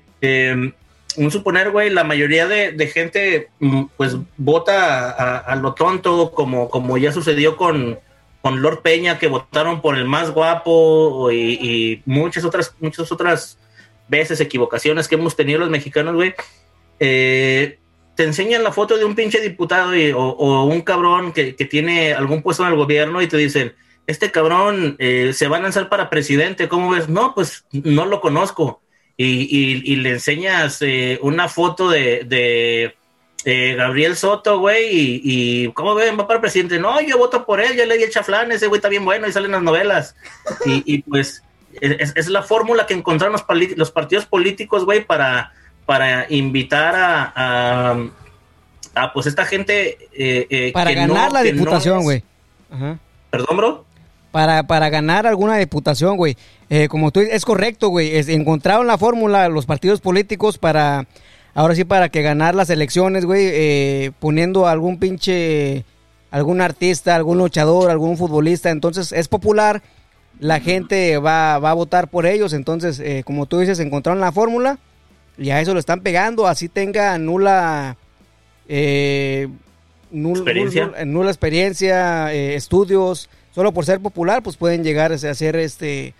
un 1.17 1.31
suponer, 1.31 1.71
güey, 1.71 1.89
la 1.89 2.03
mayoría 2.03 2.47
de, 2.47 2.71
de 2.71 2.87
gente, 2.87 3.49
mm, 3.59 3.85
pues 3.97 4.17
vota 4.37 5.11
a, 5.11 5.55
lo 5.55 5.73
tonto, 5.73 6.31
como, 6.31 6.69
como 6.69 6.97
ya 6.97 7.11
sucedió 7.11 7.57
con, 7.57 7.99
con 8.41 8.61
Lord 8.61 8.81
Peña, 8.81 9.19
que 9.19 9.27
votaron 9.27 9.81
por 9.81 9.97
el 9.97 10.05
más 10.05 10.31
guapo, 10.31 11.31
y, 11.31 12.01
muchas 12.05 12.45
otras, 12.45 12.75
muchas 12.79 13.11
otras 13.11 13.57
veces, 14.07 14.39
equivocaciones 14.41 15.07
que 15.07 15.15
hemos 15.15 15.35
tenido 15.35 15.59
los 15.59 15.69
mexicanos, 15.69 16.15
güey. 16.15 16.33
Eh, 16.99 17.79
te 18.15 18.23
enseñan 18.23 18.63
la 18.63 18.71
foto 18.71 18.97
de 18.97 19.05
un 19.05 19.15
pinche 19.15 19.39
diputado 19.39 19.91
o 20.15 20.63
un 20.65 20.81
cabrón 20.81 21.31
que, 21.31 21.55
que 21.55 21.65
tiene 21.65 22.13
algún 22.13 22.41
puesto 22.41 22.63
en 22.63 22.69
el 22.69 22.75
gobierno 22.75 23.21
y 23.21 23.27
te 23.27 23.37
dicen, 23.37 23.73
este 24.07 24.31
cabrón 24.31 24.95
eh, 24.99 25.31
se 25.33 25.47
va 25.47 25.57
a 25.57 25.61
lanzar 25.61 25.89
para 25.89 26.09
presidente, 26.09 26.67
¿cómo 26.67 26.91
ves? 26.91 27.09
No, 27.09 27.33
pues 27.33 27.65
no 27.71 28.05
lo 28.05 28.21
conozco. 28.21 28.81
Y, 29.23 29.47
y- 29.51 29.93
y 29.93 29.95
le 29.97 30.11
enseñas 30.11 30.81
eh, 30.81 31.19
una 31.21 31.47
foto 31.49 31.89
de, 31.89 32.23
de, 32.25 32.95
eh, 33.45 33.75
Gabriel 33.75 34.15
Soto, 34.15 34.59
güey, 34.59 34.85
y, 34.89 35.21
y 35.23 35.71
¿cómo 35.73 35.95
ven? 35.95 36.17
Va 36.19 36.27
para 36.27 36.39
presidente. 36.41 36.79
No, 36.79 37.01
yo 37.01 37.17
voto 37.17 37.45
por 37.45 37.59
él, 37.59 37.75
yo 37.75 37.85
le 37.85 37.97
di 37.97 38.03
el 38.03 38.09
chaflán, 38.11 38.51
ese 38.51 38.67
güey 38.67 38.77
está 38.79 38.87
bien 38.89 39.03
bueno 39.05 39.27
y 39.27 39.31
salen 39.31 39.51
las 39.51 39.61
novelas. 39.63 40.15
Y, 40.65 40.83
y, 40.85 41.01
pues 41.01 41.43
es, 41.81 42.13
es 42.15 42.27
la 42.27 42.43
fórmula 42.43 42.85
que 42.85 42.93
encontraron 42.93 43.33
los, 43.75 43.91
partidos 43.91 44.25
políticos, 44.25 44.85
güey, 44.85 45.03
para, 45.05 45.53
para 45.85 46.25
invitar 46.29 46.95
a, 46.95 47.33
a, 47.35 47.97
a, 48.95 49.13
pues 49.13 49.25
esta 49.27 49.45
gente 49.45 49.97
eh, 50.13 50.47
eh, 50.49 50.71
Para 50.73 50.89
que 50.91 50.95
ganar 50.95 51.09
no- 51.29 51.33
la 51.33 51.43
no 51.43 51.51
diputación, 51.51 51.99
es- 51.99 52.03
güey. 52.03 52.23
Perdón, 53.29 53.57
bro. 53.57 53.85
Para, 54.31 54.63
para 54.63 54.89
ganar 54.89 55.27
alguna 55.27 55.57
diputación, 55.57 56.15
güey. 56.15 56.37
Eh, 56.69 56.87
como 56.87 57.11
tú 57.11 57.19
es 57.19 57.43
correcto, 57.43 57.89
güey. 57.89 58.15
Es- 58.15 58.29
encontraron 58.29 58.87
la 58.87 58.97
fórmula 58.97 59.49
los 59.49 59.65
partidos 59.65 59.99
políticos 59.99 60.57
para, 60.57 61.05
ahora 61.53 61.75
sí, 61.75 61.83
para 61.83 62.07
que 62.09 62.21
ganar 62.21 62.55
las 62.55 62.69
elecciones, 62.69 63.25
güey, 63.25 63.43
eh, 63.51 64.11
poniendo 64.19 64.67
algún 64.67 64.99
pinche, 64.99 65.83
algún 66.31 66.61
artista, 66.61 67.13
algún 67.15 67.39
luchador, 67.39 67.91
algún 67.91 68.15
futbolista. 68.17 68.69
Entonces, 68.69 69.11
es 69.11 69.27
popular, 69.27 69.81
la 70.39 70.61
gente 70.61 71.17
va, 71.17 71.59
va 71.59 71.71
a 71.71 71.73
votar 71.73 72.07
por 72.07 72.25
ellos. 72.25 72.53
Entonces, 72.53 73.01
eh, 73.01 73.23
como 73.25 73.47
tú 73.47 73.59
dices, 73.59 73.79
encontraron 73.79 74.21
la 74.21 74.31
fórmula 74.31 74.79
y 75.37 75.49
a 75.49 75.59
eso 75.59 75.73
lo 75.73 75.79
están 75.81 75.99
pegando, 75.99 76.47
así 76.47 76.69
tenga 76.69 77.17
nula... 77.17 77.97
Eh, 78.69 79.49
nul- 80.13 80.37
Experiencia. 80.37 80.85
nul- 80.87 81.05
nula 81.07 81.29
experiencia, 81.31 82.31
estudios, 82.33 83.29
solo 83.53 83.73
por 83.73 83.85
ser 83.85 83.99
popular, 83.99 84.43
pues 84.43 84.57
pueden 84.57 84.83
llegar 84.83 85.11
a 85.11 85.17
ser 85.17 85.55
este 85.55 86.13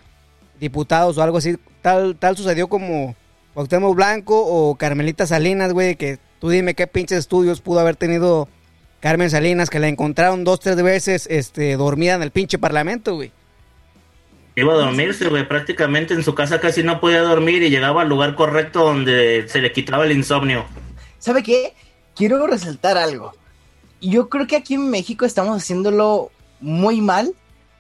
diputados 0.60 1.18
o 1.18 1.24
algo 1.24 1.38
así. 1.38 1.58
Tal, 1.82 2.16
tal 2.16 2.38
sucedió 2.38 2.68
como 2.68 3.16
Cuauhtémoc 3.54 3.96
Blanco 3.96 4.40
o 4.46 4.76
Carmelita 4.76 5.26
Salinas, 5.26 5.74
güey, 5.74 5.96
que 5.96 6.20
tú 6.40 6.50
dime 6.50 6.76
qué 6.76 6.88
pinches 6.88 7.20
estudios 7.20 7.62
pudo 7.62 7.80
haber 7.80 7.96
tenido 7.96 8.48
Carmen 9.02 9.30
Salinas, 9.30 9.70
que 9.70 9.80
la 9.80 9.88
encontraron 9.88 10.44
dos, 10.44 10.60
tres 10.60 10.82
veces 10.82 11.28
este, 11.30 11.76
dormida 11.76 12.14
en 12.14 12.22
el 12.22 12.32
pinche 12.32 12.60
parlamento, 12.60 13.16
güey. 13.16 13.32
Iba 14.56 14.74
a 14.74 14.78
dormirse, 14.78 15.28
güey, 15.30 15.48
prácticamente 15.48 16.14
en 16.14 16.24
su 16.24 16.36
casa 16.36 16.60
casi 16.60 16.84
no 16.84 17.00
podía 17.00 17.22
dormir 17.22 17.64
y 17.64 17.70
llegaba 17.70 18.02
al 18.02 18.10
lugar 18.10 18.36
correcto 18.36 18.84
donde 18.84 19.46
se 19.48 19.62
le 19.62 19.72
quitaba 19.72 20.06
el 20.06 20.12
insomnio. 20.12 20.66
¿Sabe 21.20 21.42
qué? 21.42 21.74
Quiero 22.16 22.46
resaltar 22.46 22.98
algo. 22.98 23.34
Yo 24.02 24.30
creo 24.30 24.48
que 24.48 24.58
aquí 24.58 24.74
en 24.76 24.90
México 24.90 25.26
estamos 25.26 25.58
haciéndolo 25.58 26.32
muy 26.62 27.02
mal, 27.02 27.34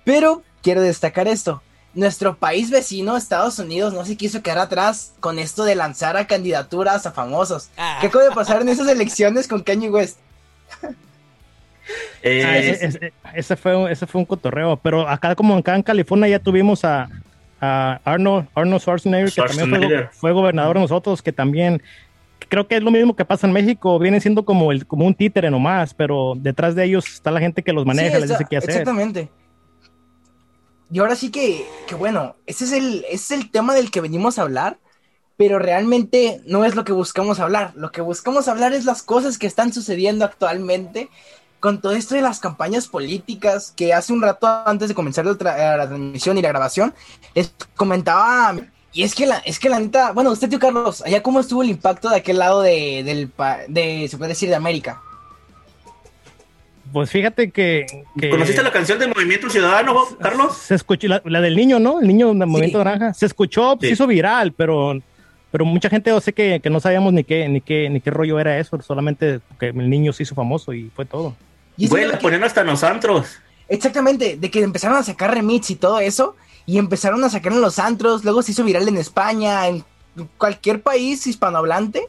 pero 0.03 0.41
quiero 0.61 0.81
destacar 0.81 1.27
esto. 1.27 1.61
Nuestro 1.93 2.37
país 2.37 2.69
vecino, 2.69 3.17
Estados 3.17 3.59
Unidos, 3.59 3.93
no 3.93 4.05
se 4.05 4.15
quiso 4.15 4.41
quedar 4.41 4.59
atrás 4.59 5.13
con 5.19 5.39
esto 5.39 5.63
de 5.65 5.75
lanzar 5.75 6.15
a 6.17 6.25
candidaturas 6.27 7.05
a 7.05 7.11
famosos. 7.11 7.69
¿Qué 7.99 8.07
acaba 8.07 8.23
de 8.23 8.31
pasar 8.31 8.61
en 8.61 8.69
esas 8.69 8.87
elecciones 8.87 9.47
con 9.47 9.61
Kanye 9.61 9.89
West? 9.89 10.17
Eh, 12.23 12.43
Ah, 12.45 12.57
ese, 12.57 12.85
ese- 12.85 13.13
ese 13.33 13.55
fue, 13.57 13.91
ese 13.91 14.07
fue 14.07 14.19
un 14.19 14.25
cotorreo, 14.25 14.77
pero 14.77 15.07
acá 15.07 15.35
como 15.35 15.55
acá 15.57 15.75
en 15.75 15.83
California 15.83 16.27
ya 16.29 16.39
tuvimos 16.39 16.85
a, 16.85 17.09
a 17.59 17.99
Arnold, 18.05 18.47
Arnold 18.55 18.81
Schwarzenegger, 18.81 19.31
que 19.33 19.41
también 19.41 19.69
fue, 19.69 20.07
fue 20.13 20.31
gobernador 20.31 20.75
de 20.75 20.81
nosotros, 20.81 21.21
que 21.21 21.31
también 21.33 21.81
creo 22.51 22.67
que 22.67 22.75
es 22.75 22.83
lo 22.83 22.91
mismo 22.91 23.15
que 23.15 23.23
pasa 23.23 23.47
en 23.47 23.53
México, 23.53 23.97
viene 23.97 24.19
siendo 24.19 24.43
como, 24.43 24.73
el, 24.73 24.85
como 24.85 25.07
un 25.07 25.15
títere 25.15 25.49
nomás, 25.49 25.93
pero 25.93 26.33
detrás 26.35 26.75
de 26.75 26.83
ellos 26.83 27.07
está 27.07 27.31
la 27.31 27.39
gente 27.39 27.63
que 27.63 27.71
los 27.71 27.85
maneja, 27.85 28.15
Sí, 28.15 28.21
les 28.21 28.29
dice 28.29 28.45
qué 28.47 28.57
hacer. 28.57 28.71
Exactamente. 28.71 29.31
Y 30.91 30.99
ahora 30.99 31.15
sí 31.15 31.31
que, 31.31 31.65
que 31.87 31.95
bueno, 31.95 32.35
ese 32.45 32.65
es, 32.65 32.73
el, 32.73 33.05
ese 33.09 33.15
es 33.15 33.31
el 33.31 33.51
tema 33.51 33.73
del 33.73 33.89
que 33.89 34.01
venimos 34.01 34.37
a 34.37 34.41
hablar, 34.41 34.79
pero 35.37 35.59
realmente 35.59 36.41
no 36.45 36.65
es 36.65 36.75
lo 36.75 36.83
que 36.83 36.91
buscamos 36.91 37.39
hablar. 37.39 37.71
Lo 37.75 37.93
que 37.93 38.01
buscamos 38.01 38.49
hablar 38.49 38.73
es 38.73 38.83
las 38.83 39.01
cosas 39.01 39.37
que 39.37 39.47
están 39.47 39.71
sucediendo 39.71 40.25
actualmente 40.25 41.09
con 41.61 41.79
todo 41.79 41.93
esto 41.93 42.15
de 42.15 42.21
las 42.21 42.41
campañas 42.41 42.89
políticas 42.89 43.71
que 43.77 43.93
hace 43.93 44.11
un 44.11 44.21
rato 44.21 44.47
antes 44.65 44.89
de 44.89 44.93
comenzar 44.93 45.23
la 45.23 45.37
transmisión 45.37 46.37
y 46.37 46.41
la 46.41 46.49
grabación 46.49 46.93
les 47.33 47.55
comentaba 47.77 48.53
y 48.93 49.03
es 49.03 49.15
que 49.15 49.25
la 49.25 49.37
es 49.37 49.59
que 49.59 49.69
la 49.69 49.79
neta 49.79 50.11
bueno 50.11 50.31
usted 50.31 50.49
tío 50.49 50.59
Carlos 50.59 51.01
allá 51.05 51.23
cómo 51.23 51.39
estuvo 51.39 51.63
el 51.63 51.69
impacto 51.69 52.09
de 52.09 52.17
aquel 52.17 52.39
lado 52.39 52.61
de 52.61 53.03
del 53.03 53.29
de 53.67 54.07
se 54.09 54.17
puede 54.17 54.29
decir 54.29 54.49
de 54.49 54.55
América 54.55 55.01
Pues 56.91 57.09
fíjate 57.09 57.51
que... 57.51 57.85
que 58.19 58.29
¿Conociste 58.29 58.61
la 58.63 58.71
canción 58.71 58.99
de 58.99 59.07
Movimiento 59.07 59.49
Ciudadano, 59.49 59.95
Carlos? 60.19 60.57
Se 60.57 60.75
escuchó, 60.75 61.07
la, 61.07 61.21
la 61.23 61.39
del 61.39 61.55
niño, 61.55 61.79
¿no? 61.79 62.01
El 62.01 62.07
niño 62.07 62.33
del 62.33 62.45
movimiento 62.47 62.79
naranja. 62.83 63.13
Se 63.13 63.25
escuchó, 63.27 63.77
Sí. 63.79 63.87
se 63.87 63.93
hizo 63.93 64.07
viral, 64.07 64.51
pero, 64.51 64.99
pero 65.51 65.63
mucha 65.63 65.89
gente 65.89 66.09
yo 66.09 66.19
sé 66.19 66.33
que, 66.33 66.59
que 66.61 66.69
no 66.69 66.81
sabíamos 66.81 67.13
ni 67.13 67.23
qué, 67.23 67.47
ni 67.47 67.61
qué, 67.61 67.89
ni 67.89 68.01
qué 68.01 68.11
rollo 68.11 68.39
era 68.41 68.59
eso, 68.59 68.81
solamente 68.81 69.39
que 69.57 69.67
el 69.67 69.89
niño 69.89 70.11
se 70.11 70.23
hizo 70.23 70.35
famoso 70.35 70.73
y 70.73 70.89
fue 70.93 71.05
todo. 71.05 71.33
Y 71.77 71.87
la 71.87 72.17
que- 72.19 72.35
hasta 72.43 72.63
los 72.65 72.83
antros. 72.83 73.37
Exactamente, 73.69 74.35
de 74.35 74.51
que 74.51 74.61
empezaron 74.61 74.97
a 74.97 75.03
sacar 75.03 75.33
remix 75.33 75.69
y 75.69 75.75
todo 75.77 75.97
eso, 76.01 76.35
y 76.65 76.77
empezaron 76.77 77.23
a 77.23 77.29
sacar 77.29 77.53
en 77.53 77.61
los 77.61 77.79
antros, 77.79 78.23
luego 78.23 78.41
se 78.41 78.51
hizo 78.51 78.63
viral 78.63 78.87
en 78.87 78.97
España, 78.97 79.67
en 79.67 79.83
cualquier 80.37 80.81
país 80.81 81.25
hispanohablante, 81.27 82.07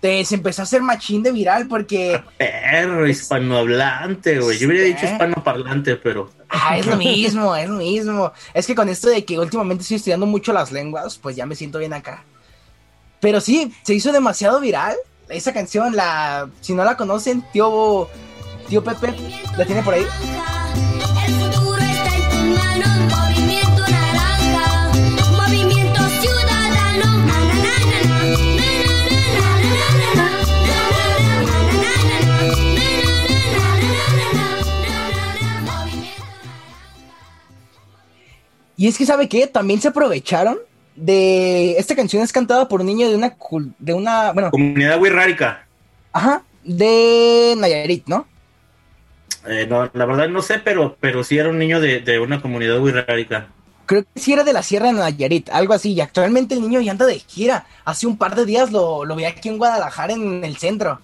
te- 0.00 0.24
se 0.24 0.34
empezó 0.36 0.62
a 0.62 0.64
hacer 0.64 0.82
machín 0.82 1.22
de 1.22 1.30
viral 1.32 1.68
porque 1.68 2.22
Perro, 2.38 3.06
hispanohablante, 3.06 4.40
güey. 4.40 4.58
Yo 4.58 4.68
hubiera 4.68 4.84
dicho 4.86 5.04
hispanoparlante, 5.06 5.96
pero. 5.96 6.30
ah, 6.48 6.76
es 6.78 6.86
lo 6.86 6.96
mismo, 6.96 7.54
es 7.56 7.68
lo 7.68 7.76
mismo. 7.76 8.32
Es 8.54 8.66
que 8.66 8.74
con 8.74 8.88
esto 8.88 9.08
de 9.08 9.24
que 9.24 9.38
últimamente 9.38 9.82
estoy 9.82 9.96
estudiando 9.98 10.26
mucho 10.26 10.52
las 10.52 10.72
lenguas, 10.72 11.18
pues 11.18 11.36
ya 11.36 11.46
me 11.46 11.54
siento 11.54 11.78
bien 11.78 11.92
acá. 11.92 12.24
Pero 13.20 13.40
sí, 13.40 13.72
se 13.84 13.94
hizo 13.94 14.10
demasiado 14.12 14.58
viral 14.60 14.96
esa 15.28 15.52
canción, 15.52 15.94
la 15.94 16.48
si 16.60 16.74
no 16.74 16.84
la 16.84 16.96
conocen, 16.96 17.42
tío 17.52 18.08
tío 18.68 18.82
Pepe, 18.82 19.14
la 19.56 19.64
tiene 19.64 19.82
por 19.82 19.94
ahí. 19.94 20.04
Y 38.76 38.88
es 38.88 38.98
que, 38.98 39.06
¿sabe 39.06 39.28
qué? 39.28 39.46
También 39.46 39.80
se 39.80 39.88
aprovecharon 39.88 40.58
de... 40.96 41.72
Esta 41.72 41.94
canción 41.94 42.22
es 42.22 42.32
cantada 42.32 42.68
por 42.68 42.80
un 42.80 42.86
niño 42.86 43.08
de 43.08 43.16
una... 43.16 43.36
De 43.78 43.94
una 43.94 44.32
bueno, 44.32 44.50
Comunidad 44.50 45.00
wixárika. 45.00 45.66
ajá, 46.12 46.42
de 46.64 47.54
Nayarit, 47.58 48.06
¿no? 48.06 48.26
Eh, 49.46 49.66
no, 49.68 49.90
la 49.92 50.06
verdad 50.06 50.28
no 50.28 50.40
sé, 50.40 50.60
pero, 50.60 50.96
pero 51.00 51.24
sí 51.24 51.36
era 51.38 51.48
un 51.48 51.58
niño 51.58 51.80
de, 51.80 52.00
de 52.00 52.18
una 52.20 52.40
comunidad 52.40 52.80
wixárika. 52.80 53.48
Creo 53.86 54.04
que 54.04 54.20
sí 54.20 54.32
era 54.32 54.44
de 54.44 54.52
la 54.52 54.62
Sierra 54.62 54.86
de 54.86 54.92
Nayarit, 54.92 55.50
algo 55.50 55.74
así. 55.74 55.92
Y 55.92 56.00
actualmente 56.00 56.54
el 56.54 56.62
niño 56.62 56.80
ya 56.80 56.92
anda 56.92 57.04
de 57.06 57.18
gira. 57.18 57.66
Hace 57.84 58.06
un 58.06 58.16
par 58.16 58.34
de 58.36 58.46
días 58.46 58.70
lo, 58.70 59.04
lo 59.04 59.16
vi 59.16 59.24
aquí 59.24 59.48
en 59.48 59.58
Guadalajara, 59.58 60.12
en 60.12 60.44
el 60.44 60.56
centro. 60.56 61.00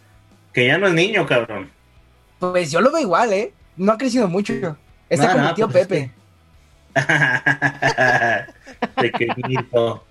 Que 0.53 0.67
ya 0.67 0.79
no 0.79 0.87
es 0.87 0.95
niño, 0.95 1.27
cabrón. 1.27 1.71
Pues 2.39 2.71
yo 2.71 2.81
lo 2.81 2.93
veo 2.93 3.03
igual, 3.03 3.33
¿eh? 3.33 3.53
No 3.77 3.93
ha 3.93 3.99
crecido 3.99 4.29
mucho. 4.29 4.55
Está 5.09 5.35
no, 5.35 5.49
el 5.49 5.55
tío 5.55 5.67
pues 5.69 5.83
es 5.83 5.89
Pepe. 5.89 6.13
Pequeñito. 8.97 10.05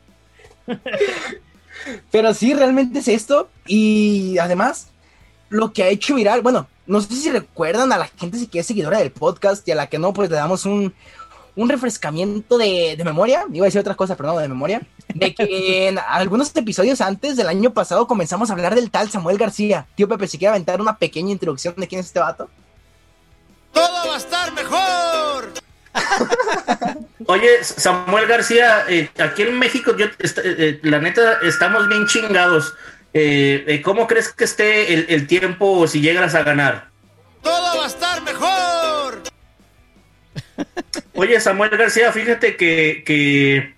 Pero 2.12 2.34
sí, 2.34 2.54
realmente 2.54 3.00
es 3.00 3.08
esto. 3.08 3.50
Y 3.66 4.38
además, 4.38 4.88
lo 5.50 5.74
que 5.74 5.84
ha 5.84 5.88
hecho 5.88 6.16
viral, 6.16 6.42
bueno, 6.42 6.68
no 6.86 7.02
sé 7.02 7.16
si 7.16 7.32
recuerdan 7.32 7.92
a 7.92 7.98
la 7.98 8.08
gente 8.08 8.48
que 8.48 8.60
es 8.60 8.66
seguidora 8.68 9.00
del 9.00 9.12
podcast 9.12 9.68
y 9.68 9.72
a 9.72 9.76
la 9.76 9.88
que 9.88 10.00
no, 10.00 10.14
pues 10.14 10.30
le 10.30 10.36
damos 10.36 10.66
un, 10.66 10.94
un 11.56 11.70
refrescamiento 11.70 12.58
de, 12.58 12.96
de 12.98 13.04
memoria. 13.04 13.46
Iba 13.52 13.66
a 13.66 13.68
decir 13.68 13.82
otras 13.82 13.98
cosas, 13.98 14.16
pero 14.18 14.30
no, 14.30 14.40
de 14.40 14.48
memoria. 14.48 14.82
De 15.14 15.34
que 15.34 15.88
en 15.90 16.00
algunos 16.08 16.56
episodios 16.56 17.02
antes 17.02 17.36
del 17.36 17.48
año 17.48 17.74
pasado 17.74 18.08
comenzamos 18.08 18.50
a 18.50 18.54
hablar 18.54 18.76
del 18.76 18.92
tal 18.92 19.10
Samuel 19.10 19.38
García. 19.38 19.88
Tío 19.96 20.08
Pepe, 20.08 20.28
si 20.28 20.38
quiere 20.38 20.52
aventar 20.52 20.80
una 20.82 20.98
pequeña 20.98 21.32
introducción 21.32 21.76
de 21.78 21.88
quién 21.88 22.00
es 22.00 22.08
este 22.08 22.20
vato. 22.20 22.50
va 23.76 24.14
a 24.14 24.18
estar 24.18 24.54
mejor. 24.54 25.67
Oye, 27.26 27.64
Samuel 27.64 28.28
García, 28.28 28.86
eh, 28.88 29.10
aquí 29.20 29.42
en 29.44 29.58
México, 29.60 29.96
yo, 29.98 30.06
eh, 30.06 30.12
eh, 30.38 30.80
la 30.84 31.00
neta, 31.00 31.40
estamos 31.44 31.88
bien 31.88 32.06
chingados. 32.08 32.74
Eh, 33.14 33.82
¿Cómo 33.84 34.08
crees 34.08 34.30
que 34.32 34.44
esté 34.44 34.94
el, 34.94 35.06
el 35.10 35.28
tiempo 35.28 35.88
si 35.88 36.02
llegas 36.02 36.36
a 36.36 36.44
ganar? 36.44 36.90
Todo 37.42 37.78
va 37.80 37.86
a 37.86 37.88
estar 37.88 38.22
mejor. 38.24 39.24
Oye, 41.16 41.40
Samuel 41.40 41.72
García, 41.72 42.12
fíjate 42.12 42.56
que, 42.56 43.04
que, 43.06 43.76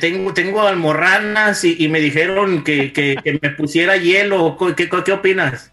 tengo, 0.00 0.34
tengo 0.34 0.62
almorranas 0.62 1.64
y, 1.64 1.76
y 1.78 1.88
me 1.88 2.00
dijeron 2.00 2.64
que, 2.64 2.92
que- 2.92 3.16
que 3.22 3.38
me 3.40 3.50
pusiera 3.50 3.96
hielo. 3.96 4.56
¿Qué, 4.58 4.88
qué, 4.88 5.02
qué 5.04 5.12
opinas? 5.12 5.72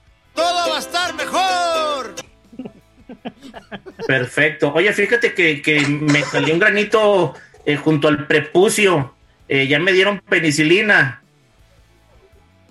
Perfecto. 4.08 4.74
Oye, 4.74 4.92
fíjate 4.94 5.34
que, 5.34 5.62
que 5.62 5.82
me 5.88 6.22
salió 6.24 6.54
un 6.54 6.60
granito 6.60 7.34
eh, 7.66 7.76
junto 7.76 8.08
al 8.08 8.28
prepucio. 8.28 9.14
Eh, 9.48 9.68
ya 9.68 9.80
me 9.80 9.94
dieron 9.94 10.20
penicilina. 10.22 11.22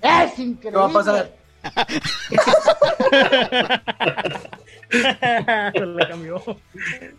Es 0.03 0.39
increíble. 0.39 0.71
¿Qué 0.71 0.77
va 0.77 0.87
a 0.87 0.93
pasar? 0.93 1.33
Se 4.91 5.81
le 5.87 6.09
cambió. 6.09 6.43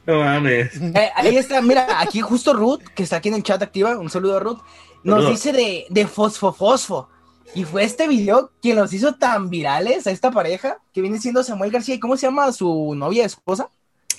No 0.06 0.20
mames. 0.20 0.76
Eh, 0.82 1.12
ahí 1.16 1.38
está, 1.38 1.62
mira, 1.62 2.00
aquí 2.00 2.22
justo 2.22 2.54
Ruth, 2.54 2.82
que 2.96 3.04
está 3.04 3.18
aquí 3.18 3.30
en 3.30 3.36
el 3.36 3.44
chat 3.44 3.62
activa, 3.62 3.98
un 3.98 4.10
saludo 4.10 4.38
a 4.38 4.40
Ruth, 4.40 4.60
nos 5.04 5.24
Saludos. 5.24 5.32
dice 5.32 5.54
de, 5.54 5.86
de 5.90 6.08
Fosfo 6.08 6.54
Fosfo. 6.54 7.10
Y 7.54 7.64
fue 7.64 7.84
este 7.84 8.08
video 8.08 8.52
quien 8.62 8.76
los 8.76 8.92
hizo 8.94 9.16
tan 9.16 9.50
virales 9.50 10.08
a 10.08 10.12
esta 10.12 10.32
pareja, 10.32 10.80
que 10.94 11.02
viene 11.02 11.20
siendo 11.20 11.44
Samuel 11.44 11.72
García. 11.72 11.96
¿Y 11.96 12.00
cómo 12.00 12.18
se 12.18 12.28
llama 12.28 12.52
su 12.52 12.94
novia, 12.96 13.26
esposa? 13.26 13.70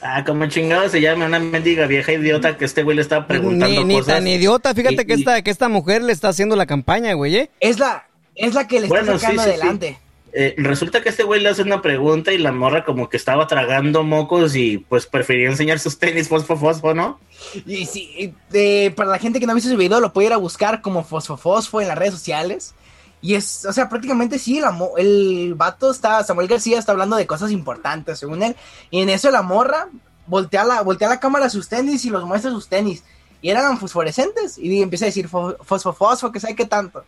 Ah, 0.03 0.25
como 0.25 0.47
chingado 0.47 0.89
se 0.89 1.01
llama 1.01 1.27
una 1.27 1.39
mendiga 1.39 1.87
vieja 1.87 2.13
idiota 2.13 2.57
que 2.59 2.65
este 2.65 2.83
güey 2.83 2.97
le 2.97 3.03
está 3.03 3.27
preguntando 3.27 3.81
Ni, 3.81 3.85
ni 3.85 3.95
cosas. 3.95 4.15
tan 4.17 4.27
idiota, 4.29 4.75
fíjate 4.75 5.03
Y- 5.03 5.07
que, 5.07 5.15
y- 5.15 5.19
esta, 5.21 5.43
que 5.43 5.51
esta 5.51 5.69
mujer 5.69 6.03
le 6.03 6.13
está 6.13 6.29
haciendo 6.29 6.55
la 6.57 6.67
campaña, 6.67 7.15
güey, 7.15 7.37
¿eh? 7.37 7.51
Es 7.61 7.79
la, 7.79 8.07
es 8.35 8.55
la 8.55 8.67
que 8.69 8.81
le 8.81 8.87
está 8.87 8.99
Bueno, 9.01 9.19
sacando 9.19 9.43
sí, 9.43 9.49
sí. 9.49 9.55
adelante. 9.55 9.99
Eh, 10.39 10.55
resulta 10.59 11.03
que 11.03 11.09
este 11.09 11.23
güey 11.23 11.41
le 11.41 11.49
hace 11.49 11.63
una 11.63 11.81
pregunta 11.81 12.31
y 12.31 12.37
la 12.37 12.53
morra 12.53 12.85
como 12.85 13.09
que 13.09 13.17
estaba 13.17 13.47
tragando 13.47 14.03
mocos 14.03 14.55
y 14.55 14.77
pues 14.77 15.07
prefería 15.07 15.49
enseñar 15.49 15.79
sus 15.79 15.99
tenis 15.99 16.29
fosfo 16.29 16.57
fosfo, 16.59 16.93
¿no? 16.93 17.19
Y 17.65 17.87
sí, 17.87 18.35
eh, 18.53 18.91
para 18.95 19.09
la 19.09 19.19
gente 19.19 19.41
que 19.41 19.47
no 19.47 19.53
ha 19.53 19.55
visto 19.55 19.71
ese 19.71 19.79
video, 19.79 19.99
lo 19.99 20.13
puede 20.13 20.27
ir 20.27 20.33
a 20.35 20.37
buscar 20.37 20.83
como 20.83 21.05
Fosfo 21.05 21.39
Fosfo 21.39 21.81
en 21.81 21.89
las 21.89 21.97
redes 21.97 22.13
sociales. 22.13 22.75
Y 23.23 23.35
es, 23.35 23.65
o 23.65 23.73
sea, 23.73 23.89
prácticamente 23.89 24.39
sí, 24.39 24.61
la 24.61 24.71
mo- 24.71 24.93
el 24.99 25.55
vato 25.57 25.91
está, 25.91 26.23
Samuel 26.23 26.49
García 26.49 26.79
está 26.79 26.93
hablando 26.93 27.17
de 27.17 27.27
cosas 27.27 27.51
importantes, 27.51 28.19
según 28.19 28.43
él. 28.43 28.55
Y 28.91 29.01
en 29.01 29.09
eso 29.09 29.31
la 29.31 29.43
morra 29.43 29.89
voltea 30.27 30.65
la, 30.65 30.83
voltea 30.83 31.09
la 31.09 31.19
cámara 31.21 31.47
a 31.47 31.51
sus 31.51 31.69
tenis 31.69 32.05
y 32.05 32.11
los 32.11 32.25
muestra 32.25 32.51
sus 32.51 32.69
tenis. 32.69 33.03
Y 33.43 33.51
eran 33.51 33.79
fosforescentes. 33.79 34.59
Y 34.59 34.83
empieza 34.83 35.07
a 35.07 35.07
decir 35.07 35.29
fo- 35.29 35.57
fosfo 35.63 35.93
fosfo, 35.93 36.31
que 36.31 36.41
sabe 36.41 36.55
qué 36.55 36.67
tanto. 36.67 37.05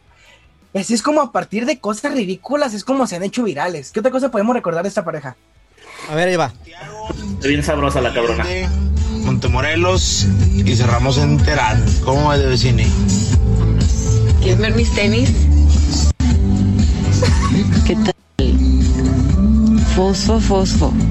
Y 0.73 0.79
así 0.79 0.95
es 0.95 1.03
como 1.03 1.21
a 1.23 1.33
partir 1.33 1.67
de 1.67 1.79
cosas 1.79 2.13
ridículas 2.13 2.75
es 2.75 2.85
como 2.85 3.07
se 3.07 3.17
han 3.17 3.23
hecho 3.23 3.43
virales. 3.45 3.91
¿Qué 3.93 4.01
otra 4.01 4.11
cosa 4.13 4.31
podemos 4.31 4.55
recordar 4.55 4.83
de 4.83 4.89
esta 4.89 5.05
pareja? 5.05 5.37
A 6.11 6.15
ver, 6.15 6.29
ahí 6.29 6.37
va. 6.37 6.53
Bien 7.43 7.63
sabrosa 7.63 8.01
la 8.01 8.13
cabrona. 8.15 8.45
Montemorelos 9.25 10.27
y 10.55 10.75
cerramos 10.77 11.19
en 11.19 11.39
Terán. 11.39 11.85
¿Cómo 12.05 12.33
es 12.33 12.41
de 12.41 12.47
vecine? 12.47 12.87
¿Quieres 14.41 14.59
ver 14.59 14.75
mis 14.75 14.91
tenis? 14.95 15.31
¿Qué 17.89 17.97
tal? 17.97 18.15
Fosfo, 19.97 20.39
fosfo. 20.41 20.93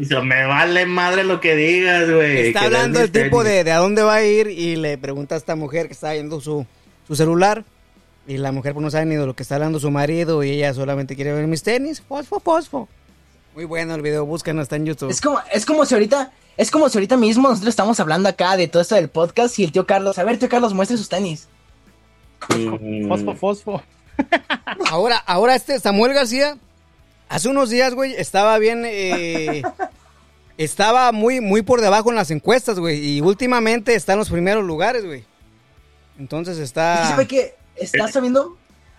O 0.00 0.04
sea, 0.04 0.20
me 0.22 0.46
vale 0.46 0.86
madre 0.86 1.24
lo 1.24 1.40
que 1.40 1.56
digas, 1.56 2.08
güey. 2.10 2.48
Está 2.48 2.66
hablando 2.66 3.00
el 3.00 3.10
tipo 3.10 3.44
de, 3.44 3.64
de 3.64 3.72
a 3.72 3.78
dónde 3.78 4.02
va 4.02 4.14
a 4.14 4.24
ir 4.24 4.46
y 4.46 4.76
le 4.76 4.96
pregunta 4.96 5.34
a 5.34 5.38
esta 5.38 5.56
mujer 5.56 5.88
que 5.88 5.92
está 5.92 6.12
viendo 6.12 6.40
su, 6.40 6.64
su 7.06 7.16
celular. 7.16 7.64
Y 8.26 8.38
la 8.38 8.52
mujer 8.52 8.72
pues 8.72 8.82
no 8.84 8.90
sabe 8.90 9.06
ni 9.06 9.16
de 9.16 9.26
lo 9.26 9.34
que 9.36 9.42
está 9.42 9.56
hablando 9.56 9.78
su 9.78 9.90
marido 9.90 10.42
y 10.42 10.52
ella 10.52 10.72
solamente 10.72 11.16
quiere 11.16 11.32
ver 11.32 11.46
mis 11.46 11.62
tenis. 11.62 12.00
Fosfo, 12.00 12.40
fosfo. 12.40 12.88
Muy 13.54 13.64
bueno 13.64 13.94
el 13.94 14.02
video, 14.02 14.24
búscanos, 14.24 14.62
está 14.62 14.76
en 14.76 14.86
YouTube. 14.86 15.10
Es 15.10 15.20
como, 15.20 15.40
es 15.52 15.66
como 15.66 15.84
si 15.84 15.94
ahorita, 15.94 16.32
es 16.56 16.70
como 16.70 16.88
si 16.88 16.96
ahorita 16.96 17.16
mismo 17.16 17.48
nosotros 17.48 17.70
estamos 17.70 18.00
hablando 18.00 18.28
acá 18.28 18.56
de 18.56 18.68
todo 18.68 18.80
esto 18.80 18.94
del 18.94 19.10
podcast 19.10 19.58
y 19.58 19.64
el 19.64 19.72
tío 19.72 19.86
Carlos, 19.86 20.18
a 20.18 20.24
ver, 20.24 20.38
tío 20.38 20.48
Carlos, 20.48 20.72
muestre 20.72 20.96
sus 20.96 21.10
tenis. 21.10 21.48
Mm, 22.48 23.08
Fosfo, 23.08 23.34
fosfo. 23.34 23.82
Ahora, 24.90 25.18
ahora 25.26 25.54
este 25.54 25.78
Samuel 25.78 26.14
García, 26.14 26.56
hace 27.28 27.48
unos 27.48 27.70
días, 27.70 27.94
güey, 27.94 28.14
estaba 28.14 28.58
bien, 28.58 28.84
eh, 28.86 29.62
estaba 30.58 31.12
muy, 31.12 31.40
muy 31.40 31.62
por 31.62 31.80
debajo 31.80 32.10
en 32.10 32.16
las 32.16 32.30
encuestas, 32.30 32.78
güey, 32.78 32.98
y 32.98 33.20
últimamente 33.20 33.94
está 33.94 34.12
en 34.14 34.20
los 34.20 34.30
primeros 34.30 34.64
lugares, 34.64 35.04
güey. 35.04 35.24
Entonces 36.18 36.58
está... 36.58 37.08
sabe 37.08 37.26
que 37.26 37.54
está 37.76 38.08
sabiendo, 38.08 38.56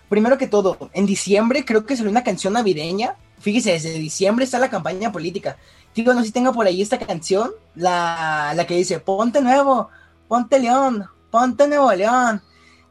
primero 0.08 0.38
que 0.38 0.46
todo, 0.46 0.90
en 0.92 1.06
diciembre 1.06 1.64
creo 1.64 1.84
que 1.84 1.96
salió 1.96 2.10
una 2.10 2.24
canción 2.24 2.52
navideña. 2.52 3.16
Fíjese, 3.40 3.72
desde 3.72 3.92
diciembre 3.94 4.44
está 4.44 4.58
la 4.58 4.70
campaña 4.70 5.10
política. 5.10 5.56
Digo, 5.94 6.12
no 6.12 6.20
sé 6.20 6.26
si 6.26 6.32
tenga 6.32 6.52
por 6.52 6.66
ahí 6.66 6.82
esta 6.82 6.98
canción, 6.98 7.50
la, 7.74 8.52
la 8.54 8.66
que 8.66 8.76
dice, 8.76 9.00
ponte 9.00 9.40
nuevo, 9.40 9.88
ponte 10.28 10.58
león, 10.60 11.06
ponte 11.30 11.66
nuevo 11.66 11.92
león. 11.92 12.42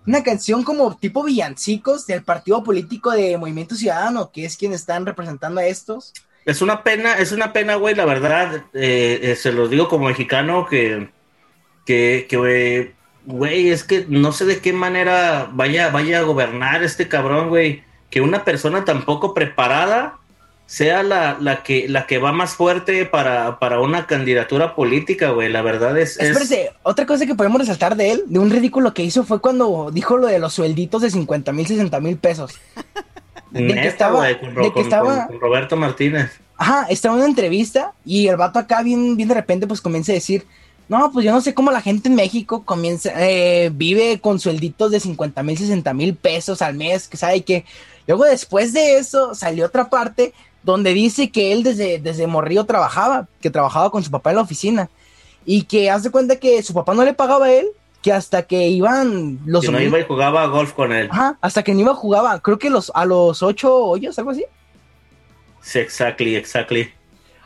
Una 0.08 0.24
canción 0.24 0.64
como 0.64 0.96
tipo 0.96 1.22
villancicos 1.22 2.08
del 2.08 2.24
partido 2.24 2.64
político 2.64 3.12
de 3.12 3.38
Movimiento 3.38 3.76
Ciudadano, 3.76 4.32
que 4.32 4.46
es 4.46 4.56
quien 4.56 4.72
están 4.72 5.06
representando 5.06 5.60
a 5.60 5.66
estos. 5.66 6.14
Es 6.46 6.62
una 6.62 6.82
pena, 6.82 7.16
es 7.18 7.34
una 7.34 7.52
pena, 7.52 7.76
güey, 7.76 7.94
la 7.94 8.06
verdad. 8.06 8.64
eh, 8.74 9.20
eh, 9.22 9.36
se 9.36 9.52
los 9.52 9.70
digo 9.70 9.90
como 9.90 10.08
mexicano 10.08 10.66
que, 10.66 11.10
que, 11.86 12.26
que, 12.30 12.96
güey, 13.26 13.70
es 13.70 13.84
que 13.84 14.06
no 14.08 14.32
sé 14.32 14.46
de 14.46 14.60
qué 14.60 14.72
manera 14.72 15.50
vaya, 15.52 15.90
vaya 15.90 16.20
a 16.20 16.24
gobernar 16.24 16.84
este 16.84 17.10
cabrón, 17.10 17.50
güey. 17.50 17.84
Que 18.10 18.22
una 18.22 18.46
persona 18.46 18.86
tan 18.86 19.04
poco 19.04 19.34
preparada 19.34 20.20
sea 20.68 21.02
la, 21.02 21.38
la 21.40 21.64
que, 21.64 21.88
la 21.88 22.06
que 22.06 22.18
va 22.20 22.32
más 22.34 22.54
fuerte 22.54 23.06
para, 23.06 23.58
para 23.58 23.80
una 23.80 24.06
candidatura 24.06 24.76
política, 24.76 25.30
güey. 25.32 25.50
La 25.50 25.62
verdad 25.64 25.98
es, 25.98 26.18
es- 26.20 26.30
Espérese, 26.30 26.72
otra 26.84 27.06
cosa 27.06 27.26
que 27.26 27.34
podemos 27.36 27.60
resaltar 27.60 27.96
de 27.96 28.12
él, 28.12 28.24
de 28.28 28.38
un 28.38 28.50
ridículo 28.52 28.94
que 28.94 29.02
hizo, 29.04 29.24
fue 29.24 29.40
cuando 29.42 29.90
dijo 29.92 30.18
lo 30.18 30.28
de 30.28 30.40
los 30.40 30.54
suelditos 30.54 31.02
de 31.02 31.10
50 31.10 31.52
mil, 31.54 31.66
60 31.66 32.00
mil 32.02 32.18
pesos. 32.18 32.54
de 33.52 33.66
que 33.66 33.88
estaba- 33.88 34.28
con, 34.38 34.56
de 34.56 34.62
que 34.62 34.72
con- 34.72 34.84
estaba- 34.84 35.18
con- 35.28 35.28
con 35.28 35.40
Roberto 35.40 35.78
Martínez. 35.78 36.32
Ajá, 36.58 36.86
estaba 36.90 37.16
en 37.16 37.20
una 37.22 37.30
entrevista 37.30 37.94
y 38.04 38.28
el 38.28 38.36
vato 38.36 38.60
acá 38.60 38.82
bien, 38.84 39.16
bien 39.16 39.30
de 39.30 39.36
repente 39.36 39.68
pues 39.68 39.80
comienza 39.80 40.12
a 40.12 40.16
decir, 40.16 40.46
no, 40.90 41.12
pues 41.12 41.26
yo 41.26 41.32
no 41.32 41.40
sé 41.42 41.54
cómo 41.54 41.72
la 41.72 41.82
gente 41.82 42.10
en 42.10 42.16
México 42.16 42.64
comienza, 42.66 43.12
eh, 43.16 43.70
vive 43.74 44.20
con 44.20 44.40
suelditos 44.40 44.92
de 44.92 45.00
50 45.00 45.44
mil, 45.44 45.58
60 45.58 45.94
mil 45.94 46.16
pesos 46.16 46.62
al 46.62 46.74
mes, 46.76 47.08
que 47.08 47.16
sabe 47.18 47.42
que 47.44 47.64
luego 48.08 48.26
después 48.26 48.74
de 48.74 48.98
eso 48.98 49.34
salió 49.36 49.66
otra 49.68 49.90
parte 49.90 50.34
donde 50.68 50.94
dice 50.94 51.32
que 51.32 51.54
él 51.54 51.64
desde, 51.64 51.98
desde 51.98 52.28
morrillo 52.28 52.66
trabajaba, 52.66 53.30
que 53.40 53.50
trabajaba 53.50 53.90
con 53.90 54.04
su 54.04 54.12
papá 54.12 54.32
en 54.32 54.36
la 54.36 54.42
oficina 54.42 54.90
y 55.46 55.64
que 55.64 55.90
hace 55.90 56.12
cuenta 56.12 56.36
que 56.36 56.62
su 56.62 56.74
papá 56.74 56.94
no 56.94 57.06
le 57.06 57.14
pagaba 57.14 57.46
a 57.46 57.54
él, 57.54 57.68
que 58.02 58.12
hasta 58.12 58.44
que 58.44 58.68
iban 58.68 59.40
los 59.46 59.64
Que 59.64 59.72
no 59.72 59.80
iba 59.80 59.98
y 59.98 60.04
jugaba 60.04 60.46
golf 60.48 60.74
con 60.74 60.92
él. 60.92 61.08
Ajá, 61.10 61.38
hasta 61.40 61.64
que 61.64 61.74
no 61.74 61.80
iba 61.80 61.96
jugaba, 61.96 62.42
creo 62.42 62.60
que 62.60 62.70
los, 62.70 62.92
a 62.94 63.06
los 63.06 63.42
ocho 63.44 63.74
hoyos, 63.74 64.20
algo 64.20 64.32
así. 64.32 64.44
Sí, 65.62 65.80
exactly, 65.80 66.36
exactly. 66.36 66.92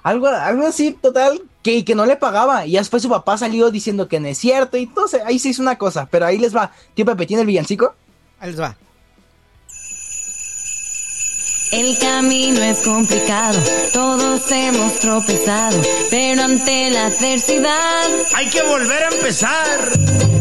Algo, 0.02 0.28
algo 0.28 0.66
así, 0.66 0.92
total, 0.92 1.44
que, 1.62 1.86
que 1.86 1.94
no 1.94 2.08
le 2.08 2.16
pagaba. 2.16 2.66
Y 2.66 2.72
ya 2.72 2.80
después 2.80 3.04
su 3.04 3.10
papá 3.10 3.38
salió 3.38 3.70
diciendo 3.70 4.08
que 4.08 4.20
no 4.20 4.30
es 4.30 4.40
cierto. 4.40 4.78
Y 4.78 4.84
entonces 4.84 5.22
ahí 5.28 5.38
se 5.38 5.50
hizo 5.50 5.62
una 5.62 5.78
cosa. 5.78 6.08
Pero 6.10 6.26
ahí 6.26 6.40
les 6.40 6.56
va. 6.56 6.72
Tío 6.96 7.06
Pepetín, 7.06 7.38
el 7.38 7.46
villancico. 7.46 7.94
Ahí 8.40 8.50
les 8.50 8.60
va. 8.60 8.76
El 11.72 11.98
camino 12.00 12.62
es 12.62 12.80
complicado, 12.82 13.58
todos 13.94 14.52
hemos 14.52 15.00
tropezado, 15.00 15.80
pero 16.10 16.44
ante 16.44 16.90
la 16.90 17.06
adversidad 17.08 18.10
Hay 18.36 18.50
que 18.50 18.62
volver 18.64 19.04
a 19.04 19.08
empezar. 19.16 19.80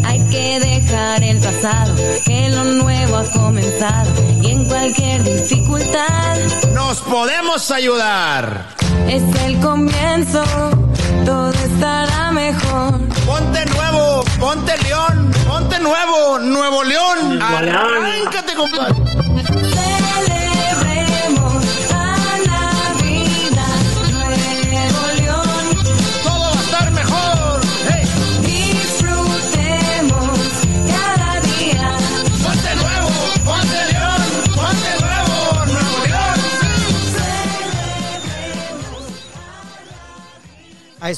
hay 0.05 0.21
que 0.29 0.59
dejar 0.59 1.23
el 1.23 1.39
pasado, 1.39 1.95
que 2.25 2.49
lo 2.51 2.65
nuevo 2.65 3.17
ha 3.19 3.25
comenzado 3.31 4.11
y 4.43 4.51
en 4.51 4.65
cualquier 4.65 5.23
dificultad 5.23 6.39
Nos 6.75 7.01
podemos 7.03 7.71
ayudar. 7.71 8.67
es 9.09 9.23
el 9.45 9.61
comienzo, 9.61 10.43
todo 11.25 11.53
estará 11.53 12.33
mejor. 12.33 13.01
Ponte 13.25 13.65
nuevo, 13.67 14.25
ponte 14.41 14.77
león, 14.79 15.31
ponte 15.47 15.79
nuevo, 15.79 16.39
Nuevo 16.41 16.83
León. 16.83 17.41
Arráncate, 17.41 18.55
compadre. 18.55 18.95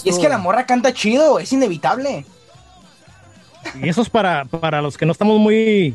Y 0.05 0.09
es 0.11 0.19
que 0.19 0.29
la 0.29 0.39
morra 0.39 0.67
canta 0.67 0.93
chido, 0.93 1.39
es 1.39 1.53
inevitable. 1.53 2.25
Y 3.81 3.89
eso 3.89 4.03
es 4.03 4.11
para, 4.11 4.45
para 4.47 4.83
los 4.83 4.97
que 4.99 5.07
no 5.07 5.13
estamos 5.13 5.39
muy 5.39 5.95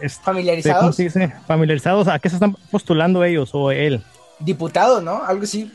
este, 0.00 0.18
¿cómo 0.18 0.24
Familiarizados. 0.36 0.96
se 0.96 1.02
dice? 1.04 1.32
familiarizados. 1.46 2.08
¿A 2.08 2.18
qué 2.18 2.28
se 2.28 2.36
están 2.36 2.54
postulando 2.70 3.24
ellos 3.24 3.50
o 3.52 3.70
él? 3.70 4.04
Diputado, 4.38 5.00
¿no? 5.00 5.24
Algo 5.24 5.44
así. 5.44 5.72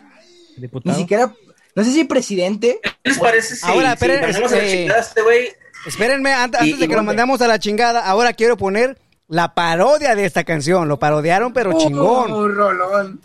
Ni 0.56 0.62
Diputado. 0.64 0.98
siquiera, 0.98 1.34
no 1.76 1.84
sé 1.84 1.92
si 1.92 2.04
presidente. 2.06 2.80
¿Qué 2.84 3.10
les 3.10 3.20
parece 3.20 3.56
si, 3.56 3.66
Ahora, 3.66 3.90
si 3.90 3.94
esperen, 3.94 4.22
mandamos 4.22 4.52
a 4.54 4.56
la 4.56 4.64
este- 4.64 4.94
a 4.94 5.00
este 5.00 5.22
güey? 5.22 5.48
Espérenme, 5.86 6.34
antes, 6.34 6.62
Y- 6.62 6.64
antes 6.66 6.80
de 6.80 6.88
que 6.88 6.96
lo 6.96 7.04
mandemos 7.04 7.42
a 7.42 7.48
la 7.48 7.60
chingada, 7.60 8.06
ahora 8.06 8.32
quiero 8.34 8.56
poner 8.56 8.98
la 9.28 9.54
parodia 9.56 10.16
de 10.16 10.26
esta 10.26 10.44
canción. 10.46 10.88
Lo 10.88 11.00
parodiaron, 11.00 11.52
pero 11.52 11.74
chingón. 11.78 12.32
Oh, 12.32 12.48
rolón. 12.48 13.20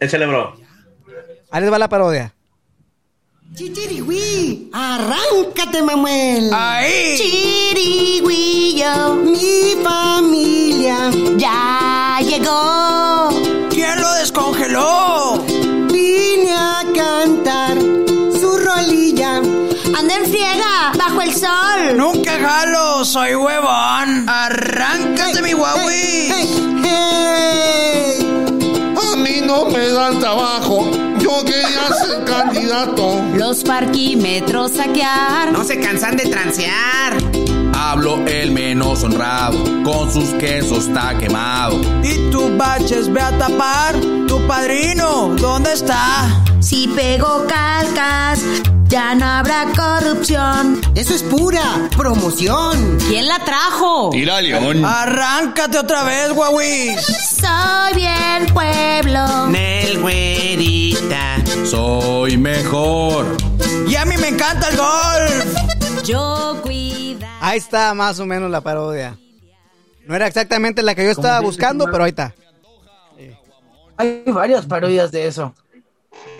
Échale, 0.00 0.24
bro. 0.26 0.54
Ahí 1.50 1.60
les 1.62 1.72
va 1.72 1.78
la 1.78 1.88
parodia. 1.88 2.34
Chichirigüí, 3.54 4.68
arráncate, 4.72 5.82
Manuel. 5.82 6.52
Ahí. 6.52 7.16
Chirigüillo, 7.16 9.14
mi 9.24 9.74
familia 9.82 11.10
ya 11.36 12.18
llegó. 12.20 13.30
¿Quién 13.70 14.00
lo 14.00 14.12
descongeló? 14.14 15.42
Vine 15.90 16.52
a 16.54 16.84
cantar 16.94 17.78
su 18.38 18.58
rolilla. 18.58 19.36
Anda 19.98 20.14
en 20.14 20.26
friega, 20.26 20.92
bajo 20.96 21.22
el 21.22 21.34
sol. 21.34 21.96
Nunca 21.96 22.38
jalo, 22.38 23.04
soy 23.04 23.34
huevón. 23.34 24.28
Arráncate, 24.28 25.40
mi 25.42 25.54
Huawei. 25.54 26.30
A 29.10 29.16
mí 29.16 29.40
no 29.42 29.64
me 29.64 29.88
dan 29.88 30.20
trabajo. 30.20 30.88
Yo 31.18 31.42
quería 31.44 31.88
ser 31.94 32.07
candidato. 32.38 33.20
Los 33.34 33.64
parquímetros 33.64 34.72
saquear. 34.72 35.52
No 35.52 35.64
se 35.64 35.80
cansan 35.80 36.16
de 36.16 36.26
transear. 36.26 37.47
Hablo 37.80 38.26
el 38.26 38.50
menos 38.50 39.04
honrado, 39.04 39.56
con 39.84 40.12
sus 40.12 40.30
quesos 40.30 40.88
está 40.88 41.16
quemado. 41.16 41.80
Y 42.02 42.28
tu 42.30 42.56
baches 42.56 43.10
ve 43.10 43.20
a 43.20 43.30
tapar. 43.38 43.94
Tu 44.26 44.46
padrino, 44.48 45.36
¿dónde 45.36 45.72
está? 45.74 46.42
Si 46.58 46.88
pego 46.88 47.46
calcas, 47.46 48.40
ya 48.88 49.14
no 49.14 49.24
habrá 49.24 49.66
corrupción. 49.76 50.80
Eso 50.96 51.14
es 51.14 51.22
pura 51.22 51.88
promoción. 51.96 52.98
¿Quién 53.06 53.28
la 53.28 53.38
trajo? 53.44 54.10
Tira 54.10 54.40
león. 54.40 54.84
Arráncate 54.84 55.78
otra 55.78 56.02
vez, 56.02 56.32
Huawei. 56.32 56.96
Soy 56.98 57.94
bien 57.94 58.52
pueblo. 58.52 59.46
Nel 59.50 60.00
güerita. 60.00 61.36
Soy 61.64 62.36
mejor. 62.36 63.36
Y 63.86 63.94
a 63.94 64.04
mí 64.04 64.16
me 64.16 64.28
encanta 64.28 64.68
el 64.68 64.76
golf. 64.76 66.04
Yo 66.04 66.60
cuida. 66.62 66.77
Ahí 67.48 67.56
está 67.58 67.94
más 67.94 68.20
o 68.20 68.26
menos 68.26 68.50
la 68.50 68.60
parodia. 68.60 69.18
No 70.06 70.14
era 70.14 70.26
exactamente 70.26 70.82
la 70.82 70.94
que 70.94 71.02
yo 71.04 71.10
estaba 71.10 71.40
buscando, 71.40 71.86
pero 71.90 72.04
ahí 72.04 72.10
está. 72.10 72.34
Hay 73.96 74.22
varias 74.26 74.66
parodias 74.66 75.10
de 75.10 75.26
eso. 75.26 75.54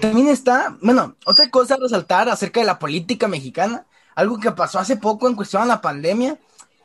También 0.02 0.28
está, 0.28 0.76
bueno, 0.82 1.16
otra 1.24 1.48
cosa 1.50 1.74
a 1.74 1.78
resaltar 1.78 2.28
acerca 2.28 2.60
de 2.60 2.66
la 2.66 2.78
política 2.78 3.26
mexicana, 3.26 3.86
algo 4.14 4.38
que 4.38 4.52
pasó 4.52 4.78
hace 4.78 4.96
poco 4.96 5.28
en 5.28 5.34
cuestión 5.34 5.62
a 5.62 5.66
la 5.66 5.80
pandemia, 5.80 6.38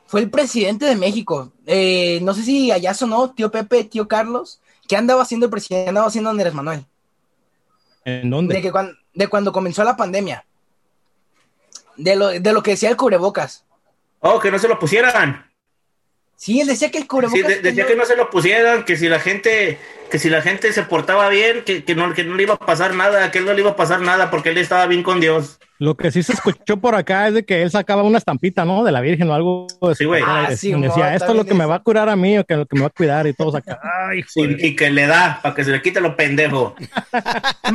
fue 0.06 0.20
el 0.22 0.30
presidente 0.30 0.86
de 0.86 0.96
México. 0.96 1.52
Eh, 1.66 2.18
no 2.22 2.32
sé 2.32 2.44
si 2.44 2.70
allá 2.72 2.94
sonó, 2.94 3.30
tío 3.30 3.50
Pepe, 3.50 3.84
tío 3.84 4.08
Carlos, 4.08 4.60
¿qué 4.88 4.96
andaba 4.96 5.20
haciendo 5.22 5.46
el 5.46 5.50
presidente? 5.50 5.90
Andaba 5.90 6.06
haciendo 6.06 6.30
Andrés 6.30 6.54
Manuel. 6.54 6.86
¿En 8.06 8.22
De, 8.22 8.36
dónde? 8.36 8.62
que 8.62 8.72
cuan- 8.72 8.96
de 9.12 9.28
cuando 9.28 9.52
comenzó 9.52 9.84
la 9.84 9.96
pandemia. 9.98 10.46
De 11.96 12.16
lo, 12.16 12.28
de 12.28 12.52
lo 12.54 12.62
que 12.62 12.72
decía 12.72 12.88
el 12.88 12.96
cubrebocas. 12.96 13.64
Oh, 14.26 14.40
que 14.40 14.50
no 14.50 14.58
se 14.58 14.68
lo 14.68 14.78
pusieran. 14.78 15.50
Sí, 16.36 16.60
él 16.60 16.66
decía 16.66 16.90
que 16.90 16.96
el 16.98 17.04
Sí, 17.04 17.08
cubrebocas... 17.08 17.46
de- 17.46 17.60
decía 17.60 17.86
que 17.86 17.94
no 17.94 18.06
se 18.06 18.16
lo 18.16 18.30
pusieran, 18.30 18.84
que 18.84 18.96
si 18.96 19.06
la 19.08 19.20
gente, 19.20 19.78
que 20.10 20.18
si 20.18 20.30
la 20.30 20.40
gente 20.40 20.72
se 20.72 20.82
portaba 20.82 21.28
bien, 21.28 21.62
que, 21.64 21.84
que 21.84 21.94
no, 21.94 22.12
que 22.14 22.24
no 22.24 22.34
le 22.34 22.42
iba 22.44 22.54
a 22.54 22.58
pasar 22.58 22.94
nada, 22.94 23.30
que 23.30 23.38
él 23.38 23.44
no 23.44 23.52
le 23.52 23.60
iba 23.60 23.72
a 23.72 23.76
pasar 23.76 24.00
nada 24.00 24.30
porque 24.30 24.48
él 24.48 24.58
estaba 24.58 24.86
bien 24.86 25.02
con 25.02 25.20
Dios. 25.20 25.58
Lo 25.78 25.94
que 25.96 26.10
sí 26.10 26.22
se 26.22 26.32
escuchó 26.32 26.78
por 26.78 26.94
acá 26.94 27.28
es 27.28 27.34
de 27.34 27.44
que 27.44 27.62
él 27.62 27.70
sacaba 27.70 28.02
una 28.02 28.16
estampita, 28.18 28.64
¿no? 28.64 28.82
De 28.82 28.92
la 28.92 29.00
Virgen 29.02 29.28
o 29.28 29.34
algo. 29.34 29.66
de 29.82 29.94
Sí, 29.94 30.04
güey. 30.06 30.22
Ah, 30.26 30.48
sí, 30.56 30.72
decía, 30.72 31.14
esto 31.14 31.32
es 31.32 31.36
lo 31.36 31.44
que 31.44 31.52
me 31.54 31.66
va 31.66 31.74
a 31.76 31.82
curar 31.82 32.08
a 32.08 32.16
mí 32.16 32.38
o 32.38 32.44
que 32.44 32.56
lo 32.56 32.64
que 32.66 32.76
me 32.76 32.82
va 32.82 32.86
a 32.88 32.90
cuidar 32.90 33.26
y 33.26 33.34
todos 33.34 33.54
acá. 33.56 33.78
Ay, 34.08 34.22
Sí, 34.26 34.40
joder. 34.42 34.64
y 34.64 34.74
que 34.74 34.90
le 34.90 35.06
da 35.06 35.38
para 35.42 35.54
que 35.54 35.64
se 35.64 35.70
le 35.70 35.82
quite 35.82 36.00
lo 36.00 36.16
pendejo. 36.16 36.74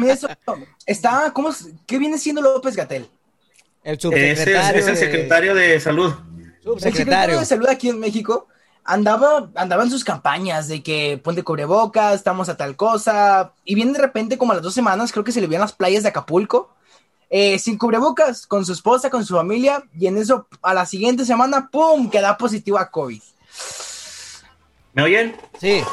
Eso, 0.08 0.28
está, 0.86 1.32
¿cómo, 1.34 1.50
es- 1.50 1.70
¿qué 1.86 1.98
viene 2.00 2.18
siendo 2.18 2.42
López 2.42 2.76
Gatel? 2.76 3.06
El 3.84 3.96
es, 3.96 4.02
subsecretario. 4.02 4.80
es 4.82 4.88
el 4.88 4.94
de- 4.96 5.00
secretario 5.00 5.56
de 5.56 5.80
salud. 5.80 6.14
El 6.66 6.80
secretario 6.80 6.80
Subsecretario. 6.80 7.40
de 7.40 7.46
salud 7.46 7.68
aquí 7.68 7.90
en 7.90 8.00
México 8.00 8.48
andaba, 8.84 9.50
andaba 9.56 9.84
en 9.84 9.92
sus 9.92 10.04
campañas 10.04 10.68
de 10.68 10.82
que 10.82 11.20
ponte 11.24 11.44
cubrebocas, 11.44 12.16
estamos 12.16 12.50
a 12.50 12.58
tal 12.58 12.76
cosa, 12.76 13.54
y 13.64 13.76
viene 13.76 13.94
de 13.94 14.00
repente 14.00 14.38
como 14.38 14.52
a 14.52 14.56
las 14.56 14.64
dos 14.64 14.74
semanas, 14.74 15.12
creo 15.12 15.24
que 15.24 15.32
se 15.32 15.42
le 15.42 15.48
vio 15.48 15.58
en 15.58 15.62
las 15.62 15.74
playas 15.74 16.04
de 16.04 16.10
Acapulco, 16.10 16.74
eh, 17.30 17.60
sin 17.60 17.78
cubrebocas, 17.78 18.48
con 18.48 18.66
su 18.66 18.74
esposa, 18.74 19.12
con 19.12 19.24
su 19.24 19.36
familia, 19.36 19.84
y 19.98 20.08
en 20.08 20.18
eso 20.18 20.48
a 20.64 20.74
la 20.74 20.86
siguiente 20.86 21.24
semana, 21.26 21.70
¡pum!, 21.72 22.10
queda 22.10 22.38
positivo 22.38 22.80
a 22.80 22.90
COVID. 22.90 23.22
¿Me 24.94 25.04
oyen? 25.04 25.36
Sí, 25.60 25.84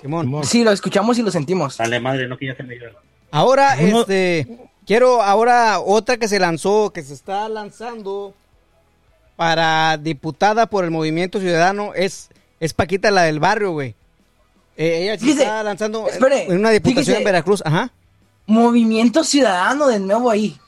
Simón. 0.00 0.42
Sí, 0.44 0.64
lo 0.64 0.72
escuchamos 0.72 1.18
y 1.18 1.22
lo 1.22 1.30
sentimos. 1.30 1.76
Dale, 1.76 2.00
madre, 2.00 2.26
no 2.26 2.38
que 2.38 2.46
ya 2.46 2.56
se 2.56 2.62
me 2.62 2.74
dio. 2.74 2.88
Ahora, 3.30 3.78
este, 3.78 4.70
quiero 4.86 5.22
ahora 5.22 5.78
otra 5.80 6.16
que 6.16 6.26
se 6.26 6.38
lanzó, 6.38 6.90
que 6.90 7.02
se 7.02 7.12
está 7.12 7.48
lanzando 7.50 8.34
para 9.36 9.98
diputada 9.98 10.66
por 10.66 10.84
el 10.84 10.90
Movimiento 10.90 11.38
Ciudadano, 11.38 11.92
es, 11.94 12.30
es 12.58 12.72
Paquita 12.72 13.10
la 13.10 13.22
del 13.22 13.38
barrio, 13.38 13.72
güey. 13.72 13.94
Eh, 14.76 15.04
ella 15.04 15.18
se 15.18 15.30
está 15.30 15.62
lanzando 15.62 16.08
espere, 16.08 16.44
en 16.44 16.58
una 16.58 16.70
diputación 16.70 17.04
fíjese. 17.04 17.18
en 17.18 17.24
Veracruz, 17.24 17.62
ajá. 17.64 17.92
Movimiento 18.46 19.24
Ciudadano 19.24 19.88
de 19.88 19.98
nuevo 19.98 20.30
ahí. 20.30 20.58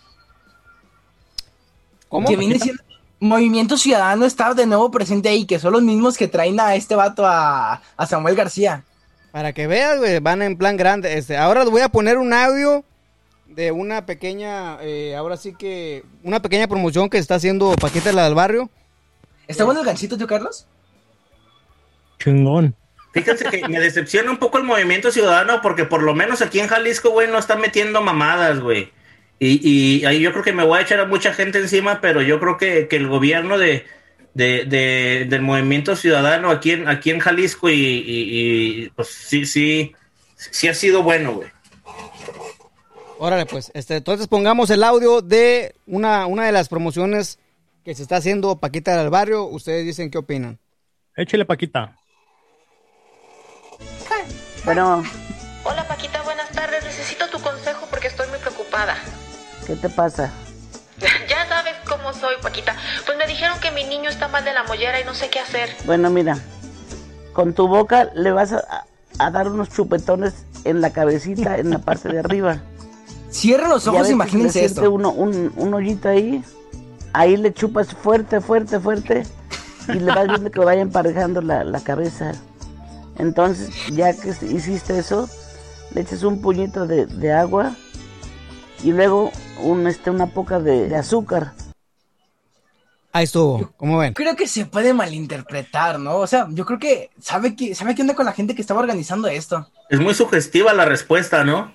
¿Cómo? 2.09 2.29
Que 2.29 2.37
viene 2.37 2.59
siendo... 2.59 2.83
Movimiento 3.21 3.77
Ciudadano 3.77 4.25
está 4.25 4.55
de 4.55 4.67
nuevo 4.67 4.91
presente 4.91 5.29
ahí, 5.29 5.45
que 5.45 5.59
son 5.59 5.73
los 5.73 5.83
mismos 5.83 6.17
que 6.17 6.29
traen 6.29 6.61
a 6.61 6.75
este 6.77 6.95
vato 6.95 7.27
a, 7.27 7.83
a 7.97 8.07
Samuel 8.07 8.37
García. 8.37 8.85
Para 9.33 9.53
que 9.53 9.67
veas, 9.67 9.99
güey, 9.99 10.21
van 10.21 10.41
en 10.41 10.57
plan 10.57 10.77
grande. 10.77 11.19
Este, 11.19 11.37
ahora 11.37 11.65
les 11.65 11.71
voy 11.71 11.83
a 11.83 11.89
poner 11.89 12.17
un 12.17 12.33
audio 12.33 12.85
de 13.49 13.73
una 13.73 14.07
pequeña, 14.07 14.79
eh, 14.83 15.17
ahora 15.17 15.37
sí 15.37 15.55
que, 15.59 16.05
una 16.23 16.41
pequeña 16.41 16.69
promoción 16.69 17.09
que 17.11 17.19
está 17.19 17.35
haciendo 17.37 17.73
Paquita 17.81 18.13
la 18.13 18.25
del 18.25 18.35
barrio. 18.35 18.71
¿Está 19.47 19.65
bueno 19.65 19.81
el 19.81 19.87
gancito, 19.87 20.17
tío 20.17 20.27
Carlos? 20.27 20.67
Chingón. 22.19 22.75
Fíjense 23.13 23.45
que 23.47 23.67
me 23.69 23.81
decepciona 23.81 24.31
un 24.31 24.37
poco 24.37 24.59
el 24.59 24.65
movimiento 24.65 25.11
ciudadano 25.11 25.61
porque 25.63 25.85
por 25.85 26.03
lo 26.03 26.15
menos 26.15 26.43
aquí 26.43 26.61
en 26.61 26.69
Jalisco, 26.69 27.11
güey, 27.11 27.29
no 27.29 27.39
están 27.39 27.61
metiendo 27.61 28.03
mamadas, 28.03 28.61
güey. 28.61 28.91
Y, 29.41 29.67
y 30.01 30.05
ahí 30.05 30.21
yo 30.21 30.33
creo 30.33 30.45
que 30.45 30.53
me 30.53 30.65
voy 30.65 30.79
a 30.79 30.83
echar 30.83 31.01
a 31.01 31.07
mucha 31.07 31.33
gente 31.33 31.59
encima, 31.59 32.01
pero 32.01 32.23
yo 32.23 32.39
creo 32.41 32.57
que, 32.59 32.87
que 32.89 32.97
el 32.97 33.09
gobierno 33.09 33.57
de, 33.57 33.87
de, 34.35 34.65
de- 34.67 35.27
del 35.29 35.43
movimiento 35.43 35.97
ciudadano 35.97 36.51
aquí 36.51 36.73
en, 36.73 36.89
aquí 36.89 37.11
en 37.11 37.21
Jalisco 37.21 37.71
y, 37.71 37.75
y- 37.75 38.83
y, 38.85 38.89
pues 38.91 39.09
sí, 39.09 39.47
sí, 39.47 39.95
sí 40.37 40.69
ha 40.69 40.75
sido 40.75 41.03
bueno, 41.03 41.35
güey. 41.35 41.49
Órale, 43.19 43.47
pues, 43.47 43.71
este, 43.75 43.97
entonces 43.97 44.29
pongamos 44.29 44.71
el 44.71 44.85
audio 44.85 45.23
de 45.23 45.75
una, 45.87 46.27
una 46.27 46.47
de 46.47 46.53
las 46.53 46.69
promociones 46.69 47.39
que 47.85 47.95
se 47.95 48.03
está 48.03 48.17
haciendo 48.17 48.59
Paquita 48.59 48.97
del 48.97 49.11
barrio. 49.11 49.45
Ustedes 49.45 49.85
dicen 49.85 50.11
qué 50.11 50.19
opinan. 50.19 50.59
Échale, 51.17 51.45
Paquita. 51.45 51.97
Bueno, 54.65 55.03
Hola 55.65 55.87
Paquita, 55.89 56.23
buenas 56.23 56.51
tardes. 56.51 56.85
Necesito 56.85 57.29
tu 57.29 57.39
consejo 57.41 57.87
porque 57.91 58.09
estoy 58.09 58.29
muy 58.29 58.39
preocupada. 58.39 58.97
¿qué 59.67 59.77
te 59.77 59.89
pasa? 59.89 60.33
Ya 61.29 61.47
sabes 61.47 61.75
cómo 61.89 62.13
soy, 62.13 62.35
Paquita. 62.43 62.77
Pues 63.07 63.17
me 63.17 63.27
dijeron 63.27 63.59
que 63.61 63.71
mi 63.71 63.85
niño 63.85 64.11
está 64.11 64.29
mal 64.29 64.45
de 64.45 64.53
la 64.53 64.65
mollera 64.65 65.01
y 65.01 65.05
no 65.05 65.15
sé 65.15 65.29
qué 65.31 65.41
hacer. 65.41 65.71
Bueno, 65.87 66.11
mira, 66.11 66.39
con 67.33 67.55
tu 67.55 67.69
boca 67.69 68.11
le 68.15 68.33
vas 68.33 68.53
a, 68.53 68.87
a 69.19 69.31
dar 69.31 69.49
unos 69.49 69.71
chupetones 69.71 70.45
en 70.65 70.81
la 70.81 70.91
cabecita, 70.91 71.59
en 71.59 71.71
la 71.71 71.79
parte 71.79 72.09
de 72.09 72.19
arriba. 72.19 72.63
Cierra 73.31 73.69
los 73.69 73.87
ojos, 73.87 74.11
imagínense 74.11 74.65
esto. 74.65 74.91
Uno, 74.91 75.11
un, 75.11 75.53
un 75.57 75.75
hoyito 75.75 76.09
ahí, 76.09 76.43
ahí 77.13 77.37
le 77.37 77.53
chupas 77.53 77.95
fuerte, 77.95 78.41
fuerte, 78.41 78.81
fuerte 78.81 79.25
y 79.89 79.99
le 79.99 80.13
vas 80.15 80.29
viendo 80.29 80.51
que 80.51 80.61
vaya 80.61 80.83
emparejando 80.83 81.41
la, 81.41 81.65
la 81.65 81.81
cabeza. 81.81 82.33
Entonces, 83.17 83.71
ya 83.93 84.13
que 84.15 84.31
hiciste 84.47 84.99
eso, 84.99 85.29
le 85.95 86.03
echas 86.03 86.23
un 86.23 86.41
puñito 86.41 86.87
de, 86.87 87.07
de 87.07 87.33
agua 87.33 87.75
y 88.83 88.93
luego 88.93 89.33
un, 89.63 89.87
este, 89.87 90.11
una 90.11 90.27
poca 90.27 90.61
de, 90.61 90.89
de 90.89 90.97
azúcar. 90.97 91.53
Ahí 93.13 93.25
estuvo, 93.25 93.73
¿cómo 93.77 93.99
ven? 93.99 94.13
Creo 94.15 94.37
que 94.37 94.47
se 94.47 94.67
puede 94.67 94.93
malinterpretar, 94.95 95.99
¿no? 95.99 96.19
O 96.19 96.27
sea, 96.27 96.47
yo 96.51 96.65
creo 96.65 96.79
que 96.79 97.11
sabe 97.21 97.57
que 97.57 97.75
sabe 97.75 97.95
qué 97.95 98.03
onda 98.03 98.15
con 98.15 98.27
la 98.27 98.33
gente 98.33 98.55
que 98.55 98.61
estaba 98.61 98.81
organizando 98.81 99.29
esto. 99.29 99.67
Es 99.89 99.99
muy 99.99 100.15
sugestiva 100.15 100.73
la 100.75 100.85
respuesta, 100.85 101.43
¿no? 101.43 101.73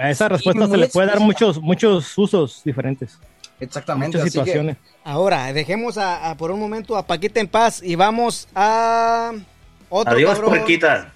A 0.00 0.10
esa 0.10 0.28
respuesta 0.28 0.66
se 0.68 0.76
le 0.76 0.88
puede 0.88 1.08
dar 1.08 1.20
muchos, 1.20 1.60
muchos 1.60 2.16
usos 2.18 2.62
diferentes. 2.64 3.18
Exactamente. 3.60 4.18
Muchas 4.18 4.28
así 4.28 4.38
que- 4.38 4.44
situaciones. 4.44 4.76
Ahora, 5.04 5.52
dejemos 5.52 5.96
a, 5.98 6.30
a 6.30 6.36
por 6.36 6.50
un 6.50 6.60
momento 6.60 6.96
a 6.96 7.06
Paquita 7.06 7.40
en 7.40 7.48
paz 7.48 7.80
y 7.82 7.94
vamos 7.94 8.48
a 8.54 9.32
otro 9.88 10.14
Adiós, 10.14 10.34
cabrón. 10.38 10.58
Paquita. 10.60 11.12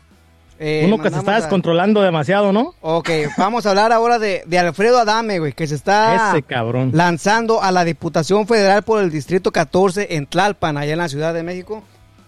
Eh, 0.62 0.82
Uno 0.86 0.98
que 1.02 1.08
se 1.10 1.18
está 1.18 1.36
a- 1.36 1.40
descontrolando 1.40 2.02
demasiado, 2.02 2.52
¿no? 2.52 2.74
Ok, 2.82 3.08
vamos 3.38 3.64
a 3.64 3.70
hablar 3.70 3.92
ahora 3.92 4.18
de, 4.18 4.42
de 4.46 4.58
Alfredo 4.58 4.98
Adame, 4.98 5.38
güey, 5.38 5.52
que 5.54 5.66
se 5.66 5.74
está 5.74 6.30
Ese 6.32 6.42
cabrón. 6.42 6.90
lanzando 6.92 7.62
a 7.62 7.72
la 7.72 7.82
Diputación 7.84 8.46
Federal 8.46 8.82
por 8.82 9.02
el 9.02 9.10
Distrito 9.10 9.52
14 9.52 10.16
en 10.16 10.26
Tlalpan, 10.26 10.76
allá 10.76 10.92
en 10.92 10.98
la 10.98 11.08
Ciudad 11.08 11.32
de 11.32 11.42
México. 11.42 11.82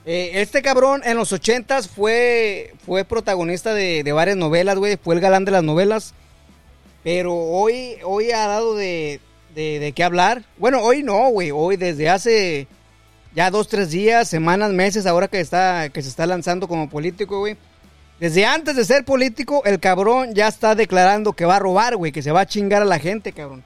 Eh, 0.07 0.31
este 0.41 0.63
cabrón 0.63 1.03
en 1.05 1.17
los 1.19 1.31
ochentas 1.33 1.89
fue, 1.89 2.73
fue 2.87 3.05
protagonista 3.05 3.75
de, 3.75 4.03
de 4.03 4.13
varias 4.13 4.37
novelas, 4.39 4.77
güey, 4.77 4.97
fue 4.97 5.15
el 5.15 5.21
galán 5.21 5.45
de 5.45 5.53
las 5.53 5.63
novelas. 5.63 6.15
Pero 7.05 7.35
hoy, 7.35 7.97
hoy 8.05 8.31
ha 8.31 8.47
dado 8.47 8.75
de, 8.77 9.21
de, 9.55 9.79
de 9.79 9.93
qué 9.93 10.05
hablar. 10.05 10.45
Bueno, 10.57 10.81
hoy 10.81 11.03
no, 11.03 11.29
güey, 11.31 11.51
hoy 11.51 11.77
desde 11.77 12.09
hace 12.09 12.69
ya 13.35 13.51
dos, 13.51 13.69
tres 13.69 13.91
días, 13.91 14.29
semanas, 14.29 14.73
meses, 14.73 15.07
ahora 15.07 15.29
que, 15.29 15.41
está, 15.41 15.89
que 15.89 16.03
se 16.03 16.09
está 16.09 16.27
lanzando 16.27 16.69
como 16.69 16.89
político, 16.89 17.41
güey. 17.41 17.57
Desde 18.21 18.47
antes 18.47 18.77
de 18.77 18.85
ser 18.85 19.05
político, 19.05 19.63
el 19.65 19.81
cabrón 19.81 20.35
ya 20.35 20.47
está 20.47 20.77
declarando 20.77 21.33
que 21.33 21.45
va 21.45 21.57
a 21.57 21.59
robar, 21.59 21.97
güey, 21.97 22.13
que 22.13 22.23
se 22.23 22.31
va 22.31 22.43
a 22.43 22.47
chingar 22.47 22.83
a 22.83 22.85
la 22.85 23.01
gente, 23.01 23.33
cabrón. 23.33 23.65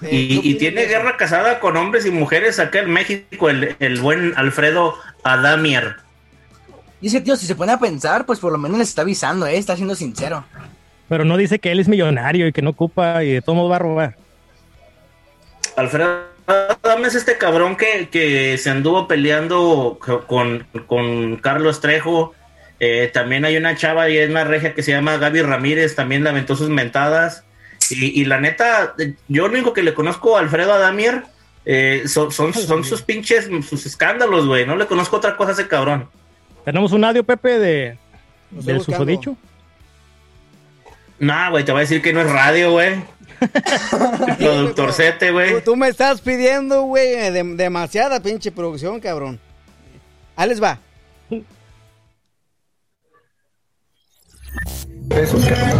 Eh, 0.00 0.40
Y, 0.42 0.52
y 0.52 0.54
tiene 0.54 0.86
guerra 0.86 1.18
casada 1.18 1.60
con 1.60 1.76
hombres 1.76 2.06
y 2.06 2.10
mujeres 2.10 2.58
acá 2.58 2.78
en 2.78 2.90
México, 2.90 3.50
el, 3.50 3.76
el 3.78 4.00
buen 4.00 4.32
Alfredo 4.36 4.94
Adamier. 5.22 5.96
Y 7.02 7.08
ese 7.08 7.20
tío, 7.20 7.36
si 7.36 7.44
se 7.46 7.54
pone 7.54 7.72
a 7.72 7.78
pensar, 7.78 8.24
pues 8.24 8.38
por 8.38 8.52
lo 8.52 8.56
menos 8.56 8.78
les 8.78 8.88
está 8.88 9.02
avisando, 9.02 9.46
¿eh? 9.46 9.58
Está 9.58 9.76
siendo 9.76 9.94
sincero. 9.94 10.46
Pero 11.08 11.24
no 11.24 11.36
dice 11.36 11.58
que 11.58 11.70
él 11.72 11.80
es 11.80 11.88
millonario 11.88 12.46
y 12.48 12.52
que 12.52 12.62
no 12.62 12.70
ocupa 12.70 13.22
y 13.22 13.32
de 13.34 13.42
todo 13.42 13.54
modo 13.56 13.68
va 13.68 13.76
a 13.76 13.80
robar. 13.80 14.16
Alfredo 15.76 16.24
Adame 16.46 17.08
es 17.08 17.14
este 17.14 17.36
cabrón 17.38 17.76
que, 17.76 18.08
que 18.10 18.56
se 18.58 18.70
anduvo 18.70 19.08
peleando 19.08 19.98
co- 20.00 20.26
con, 20.26 20.66
con 20.86 21.36
Carlos 21.36 21.80
Trejo. 21.80 22.34
Eh, 22.78 23.10
también 23.12 23.44
hay 23.44 23.56
una 23.56 23.76
chava 23.76 24.08
y 24.10 24.18
es 24.18 24.28
una 24.30 24.44
regia 24.44 24.74
que 24.74 24.82
se 24.82 24.92
llama 24.92 25.16
Gaby 25.16 25.42
Ramírez, 25.42 25.94
también 25.94 26.22
le 26.24 26.30
aventó 26.30 26.56
sus 26.56 26.68
mentadas. 26.68 27.44
Y, 27.90 28.20
y 28.20 28.24
la 28.24 28.40
neta, 28.40 28.94
yo 29.28 29.46
lo 29.48 29.52
único 29.52 29.72
que 29.72 29.82
le 29.82 29.94
conozco 29.94 30.36
a 30.36 30.40
Alfredo 30.40 30.72
Adamier 30.72 31.22
eh, 31.64 32.02
son, 32.06 32.30
son, 32.32 32.52
son 32.54 32.84
sus 32.84 33.02
pinches, 33.02 33.48
sus 33.68 33.86
escándalos, 33.86 34.46
güey. 34.46 34.66
No 34.66 34.76
le 34.76 34.86
conozco 34.86 35.16
otra 35.16 35.36
cosa 35.36 35.50
a 35.50 35.54
ese 35.54 35.68
cabrón. 35.68 36.08
Tenemos 36.64 36.92
un 36.92 37.04
audio, 37.04 37.22
Pepe, 37.24 37.58
de, 37.58 37.98
del 38.50 38.76
buscando. 38.76 39.04
susodicho. 39.04 39.36
Nah, 41.18 41.50
güey, 41.50 41.64
te 41.64 41.72
voy 41.72 41.80
a 41.80 41.82
decir 41.82 42.02
que 42.02 42.12
no 42.12 42.20
es 42.20 42.30
radio, 42.30 42.72
güey. 42.72 43.02
Productorcete, 44.38 45.30
güey. 45.30 45.54
Tú, 45.54 45.60
tú 45.72 45.76
me 45.76 45.88
estás 45.88 46.20
pidiendo, 46.20 46.82
güey, 46.82 47.14
eh, 47.14 47.30
de- 47.30 47.42
demasiada 47.56 48.20
pinche 48.20 48.50
producción, 48.50 49.00
cabrón. 49.00 49.40
Ahí 50.36 50.48
les 50.48 50.62
va. 50.62 50.78
carnal. 55.48 55.75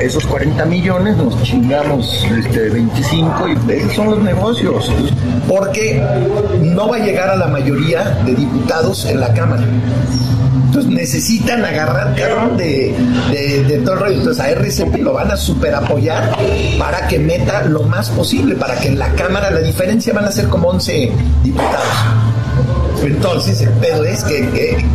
Esos 0.00 0.26
40 0.26 0.64
millones 0.66 1.16
nos 1.16 1.40
chingamos 1.42 2.26
este, 2.38 2.70
25 2.70 3.48
y 3.48 3.72
esos 3.72 3.94
son 3.94 4.10
los 4.10 4.18
negocios. 4.20 4.90
Porque 5.48 6.02
no 6.60 6.88
va 6.88 6.96
a 6.96 7.00
llegar 7.00 7.28
a 7.30 7.36
la 7.36 7.48
mayoría 7.48 8.04
de 8.24 8.34
diputados 8.34 9.04
en 9.06 9.20
la 9.20 9.32
Cámara. 9.34 9.64
Entonces 10.66 10.90
necesitan 10.90 11.64
agarrar 11.64 12.14
cabrón 12.14 12.56
de, 12.56 12.94
de, 13.30 13.64
de 13.64 13.78
todo 13.78 13.94
el 13.94 14.00
rollo. 14.00 14.18
Entonces 14.18 14.42
a 14.42 14.50
RCP 14.50 14.96
lo 15.02 15.12
van 15.12 15.30
a 15.30 15.36
super 15.36 15.74
apoyar 15.74 16.36
para 16.78 17.06
que 17.08 17.18
meta 17.18 17.64
lo 17.64 17.82
más 17.82 18.10
posible, 18.10 18.54
para 18.54 18.76
que 18.76 18.88
en 18.88 18.98
la 18.98 19.08
Cámara 19.14 19.50
la 19.50 19.60
diferencia 19.60 20.12
van 20.12 20.24
a 20.24 20.32
ser 20.32 20.48
como 20.48 20.68
11 20.68 21.12
diputados. 21.42 22.31
Entonces 23.02 23.60
el 23.62 23.70
pedo 23.70 24.04
es 24.04 24.22
que, 24.24 24.42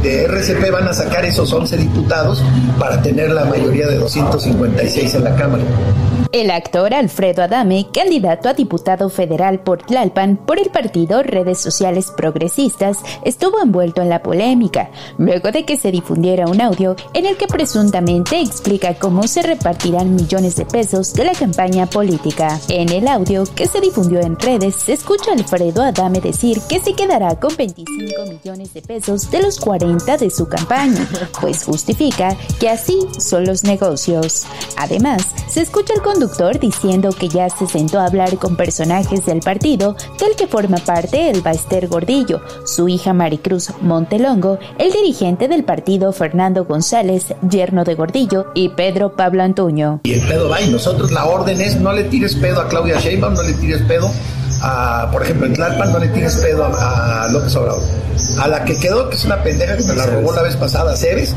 de 0.02 0.24
RCP 0.26 0.72
van 0.72 0.88
a 0.88 0.94
sacar 0.94 1.26
esos 1.26 1.52
11 1.52 1.78
diputados 1.78 2.42
para 2.80 3.02
tener 3.02 3.32
la 3.32 3.46
mayoría 3.46 3.88
de 3.88 3.98
256 3.98 5.16
en 5.16 5.24
la 5.24 5.36
Cámara. 5.36 5.64
El 6.34 6.52
actor 6.52 6.94
Alfredo 6.94 7.42
Adame, 7.42 7.88
candidato 7.94 8.50
a 8.50 8.54
diputado 8.54 9.10
federal 9.10 9.60
por 9.60 9.82
Tlalpan 9.84 10.38
por 10.38 10.60
el 10.60 10.70
partido 10.70 11.24
Redes 11.24 11.58
Sociales 11.58 12.12
Progresistas, 12.16 13.00
estuvo 13.24 13.62
envuelto 13.62 14.02
en 14.02 14.10
la 14.10 14.22
polémica, 14.22 14.90
luego 15.18 15.52
de 15.52 15.64
que 15.64 15.78
se 15.78 15.90
difundiera 15.90 16.48
un 16.48 16.62
audio 16.62 16.96
en 17.14 17.26
el 17.26 17.38
que 17.38 17.48
presuntamente 17.48 18.40
explica 18.40 18.94
cómo 18.96 19.24
se 19.28 19.42
repartirán 19.42 20.16
millones 20.16 20.58
de 20.58 20.66
pesos 20.66 21.14
de 21.14 21.26
la 21.26 21.34
campaña 21.34 21.86
política. 21.86 22.60
En 22.68 22.90
el 22.90 23.08
audio 23.08 23.44
que 23.56 23.68
se 23.68 23.80
difundió 23.80 24.20
en 24.20 24.38
redes, 24.38 24.76
se 24.76 24.94
escucha 24.94 25.32
a 25.32 25.34
Alfredo 25.34 25.82
Adame 25.82 26.20
decir 26.20 26.60
que 26.68 26.80
se 26.80 26.94
quedará 26.94 27.40
con 27.40 27.56
25 27.56 27.97
millones 27.98 28.74
de 28.74 28.82
pesos 28.82 29.30
de 29.32 29.42
los 29.42 29.60
40 29.60 30.18
de 30.18 30.30
su 30.30 30.48
campaña, 30.48 31.08
pues 31.42 31.64
justifica 31.64 32.36
que 32.60 32.70
así 32.70 33.00
son 33.20 33.46
los 33.46 33.64
negocios. 33.64 34.46
Además, 34.78 35.24
se 35.48 35.62
escucha 35.62 35.94
el 35.94 36.02
conductor 36.02 36.60
diciendo 36.60 37.10
que 37.10 37.30
ya 37.30 37.50
se 37.50 37.68
sentó 37.68 38.00
a 38.00 38.06
hablar 38.06 38.38
con 38.38 38.56
personajes 38.56 39.26
del 39.26 39.40
partido 39.40 39.96
del 40.20 40.36
que 40.36 40.48
forma 40.48 40.78
parte 40.78 41.30
el 41.30 41.42
Baester 41.42 41.88
Gordillo, 41.88 42.42
su 42.66 42.88
hija 42.88 43.14
Maricruz 43.14 43.72
Montelongo, 43.82 44.60
el 44.78 44.92
dirigente 44.92 45.48
del 45.48 45.64
partido 45.64 46.12
Fernando 46.14 46.66
González, 46.66 47.34
yerno 47.50 47.84
de 47.84 47.96
Gordillo, 47.96 48.52
y 48.54 48.70
Pedro 48.70 49.16
Pablo 49.16 49.44
Antuño. 49.44 50.02
Y 50.04 50.14
el 50.14 50.28
pedo 50.28 50.50
va 50.50 50.62
y 50.62 50.70
nosotros 50.70 51.12
la 51.12 51.26
orden 51.26 51.62
es 51.62 51.80
no 51.80 51.94
le 51.94 52.04
tires 52.06 52.36
pedo 52.36 52.62
a 52.62 52.68
Claudia 52.68 53.00
Sheinbaum, 53.00 53.34
no 53.34 53.44
le 53.44 53.54
tires 53.54 53.82
pedo 53.84 54.10
a, 54.62 55.10
por 55.12 55.24
ejemplo, 55.24 55.46
en 55.48 55.54
Tlalpan 55.54 55.92
no 55.92 56.00
le 56.00 56.08
tires 56.10 56.38
pedo 56.38 56.66
a, 56.66 57.24
a 57.26 57.32
López 57.32 57.56
Obrador. 57.56 57.84
A 58.40 58.48
la 58.48 58.66
que 58.66 58.76
quedó, 58.80 59.10
que 59.10 59.16
es 59.16 59.26
una 59.26 59.42
pendeja 59.44 59.78
que 59.78 59.84
me 59.84 59.94
la 59.96 60.06
robó 60.08 60.34
la 60.34 60.42
vez 60.42 60.56
pasada, 60.56 60.96
Ceres, 60.96 61.36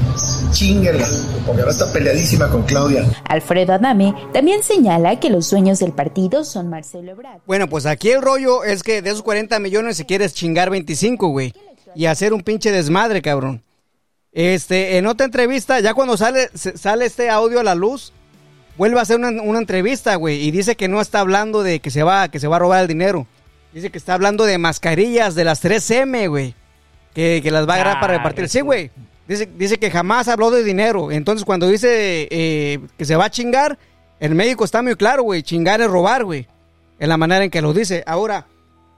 chinguela, 0.53 1.07
porque 1.47 1.61
ahora 1.63 1.73
está 1.73 1.93
peleadísima 1.93 2.49
con 2.49 2.63
Claudia. 2.63 3.05
Alfredo 3.29 3.75
Adame 3.75 4.15
también 4.33 4.63
señala 4.63 5.21
que 5.21 5.29
los 5.31 5.51
dueños 5.51 5.79
del 5.79 5.93
partido 5.93 6.45
son 6.45 6.69
Marcelo 6.71 7.13
Ebrard. 7.13 7.41
Bueno, 7.47 7.69
pues 7.69 7.85
aquí 7.87 8.11
el 8.11 8.23
rollo 8.23 8.65
es 8.65 8.83
que 8.83 9.03
de 9.03 9.11
esos 9.11 9.23
40 9.23 9.59
millones 9.61 9.97
se 9.99 10.07
quieres 10.07 10.33
chingar 10.35 10.71
25, 10.71 11.29
güey. 11.29 11.53
Y 11.95 12.07
hacer 12.07 12.33
un 12.33 12.43
pinche 12.43 12.71
desmadre, 12.73 13.21
cabrón. 13.21 13.63
Este, 14.33 14.97
en 14.97 15.07
otra 15.07 15.27
entrevista, 15.27 15.81
ya 15.81 15.93
cuando 15.93 16.17
sale, 16.17 16.49
se- 16.55 16.79
sale 16.79 17.05
este 17.05 17.29
audio 17.31 17.61
a 17.61 17.65
la 17.65 17.75
luz, 17.75 18.13
vuelve 18.77 18.99
a 18.99 19.03
hacer 19.03 19.17
una, 19.17 19.31
una 19.43 19.59
entrevista, 19.59 20.15
güey. 20.17 20.43
Y 20.47 20.51
dice 20.51 20.77
que 20.77 20.89
no 20.89 21.01
está 21.01 21.21
hablando 21.21 21.63
de 21.63 21.81
que 21.81 21.91
se 21.91 22.03
va, 22.03 22.29
que 22.29 22.41
se 22.41 22.49
va 22.49 22.57
a 22.57 22.59
robar 22.61 22.83
el 22.83 22.89
dinero. 22.89 23.27
Dice 23.73 23.91
que 23.91 23.99
está 23.99 24.15
hablando 24.15 24.45
de 24.45 24.59
mascarillas 24.59 25.35
de 25.35 25.45
las 25.45 25.63
3M, 25.65 26.29
güey. 26.29 26.55
Que, 27.15 27.41
que 27.43 27.51
las 27.51 27.69
va 27.69 27.73
a 27.73 27.77
agarrar 27.77 28.01
para 28.01 28.15
Ah, 28.15 28.17
repartir. 28.19 28.49
Sí, 28.49 28.61
güey. 28.61 28.91
Dice, 29.29 29.49
dice 29.57 29.79
que 29.79 29.91
jamás 29.91 30.27
habló 30.29 30.51
de 30.51 30.65
dinero. 30.65 31.11
Entonces, 31.13 31.45
cuando 31.45 31.69
dice 31.69 32.27
eh, 32.31 32.81
que 32.99 33.05
se 33.05 33.17
va 33.17 33.27
a 33.27 33.31
chingar, 33.31 33.79
en 34.19 34.35
México 34.37 34.65
está 34.65 34.83
muy 34.83 34.97
claro, 34.97 35.23
güey. 35.23 35.43
Chingar 35.43 35.81
es 35.81 35.89
robar, 35.89 36.25
güey. 36.25 36.47
En 36.99 37.09
la 37.09 37.17
manera 37.17 37.45
en 37.45 37.51
que 37.51 37.63
lo 37.63 37.73
dice. 37.73 38.03
Ahora, 38.07 38.47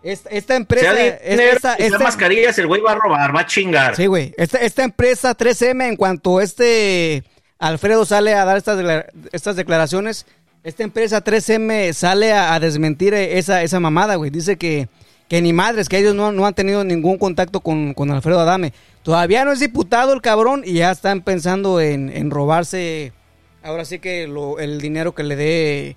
esta, 0.02 0.30
esta 0.30 0.56
empresa. 0.56 0.92
Esta- 1.06 1.44
esta- 1.44 1.74
esta- 1.74 1.98
mascarillas, 1.98 2.58
el 2.58 2.66
güey 2.66 2.80
va 2.80 2.92
a 2.92 2.94
robar, 2.96 3.34
va 3.36 3.40
a 3.40 3.46
chingar. 3.46 3.94
Sí, 3.94 4.06
güey. 4.06 4.34
Esta, 4.36 4.58
esta 4.58 4.84
empresa 4.84 5.34
3M, 5.36 5.86
en 5.88 5.96
cuanto 5.96 6.40
este 6.40 7.24
Alfredo 7.62 8.04
sale 8.04 8.34
a 8.34 8.44
dar 8.44 8.56
estas, 8.56 9.04
estas 9.32 9.54
declaraciones, 9.56 10.26
esta 10.64 10.82
empresa 10.82 11.22
3M 11.22 11.92
sale 11.92 12.32
a, 12.32 12.54
a 12.54 12.60
desmentir 12.60 13.14
esa, 13.14 13.62
esa 13.62 13.78
mamada, 13.78 14.16
güey. 14.16 14.30
Dice 14.30 14.56
que, 14.56 14.88
que 15.28 15.40
ni 15.40 15.52
madres, 15.52 15.88
que 15.88 15.98
ellos 15.98 16.14
no, 16.14 16.32
no 16.32 16.44
han 16.44 16.54
tenido 16.54 16.82
ningún 16.82 17.18
contacto 17.18 17.60
con, 17.60 17.94
con 17.94 18.10
Alfredo 18.10 18.40
Adame. 18.40 18.72
Todavía 19.04 19.44
no 19.44 19.52
es 19.52 19.60
diputado 19.60 20.12
el 20.12 20.20
cabrón 20.20 20.62
y 20.64 20.74
ya 20.74 20.90
están 20.90 21.20
pensando 21.22 21.80
en, 21.80 22.10
en 22.10 22.30
robarse, 22.32 23.12
ahora 23.62 23.84
sí 23.84 24.00
que 24.00 24.26
lo- 24.26 24.58
el 24.58 24.80
dinero 24.80 25.14
que 25.14 25.22
le 25.22 25.36
dé 25.36 25.96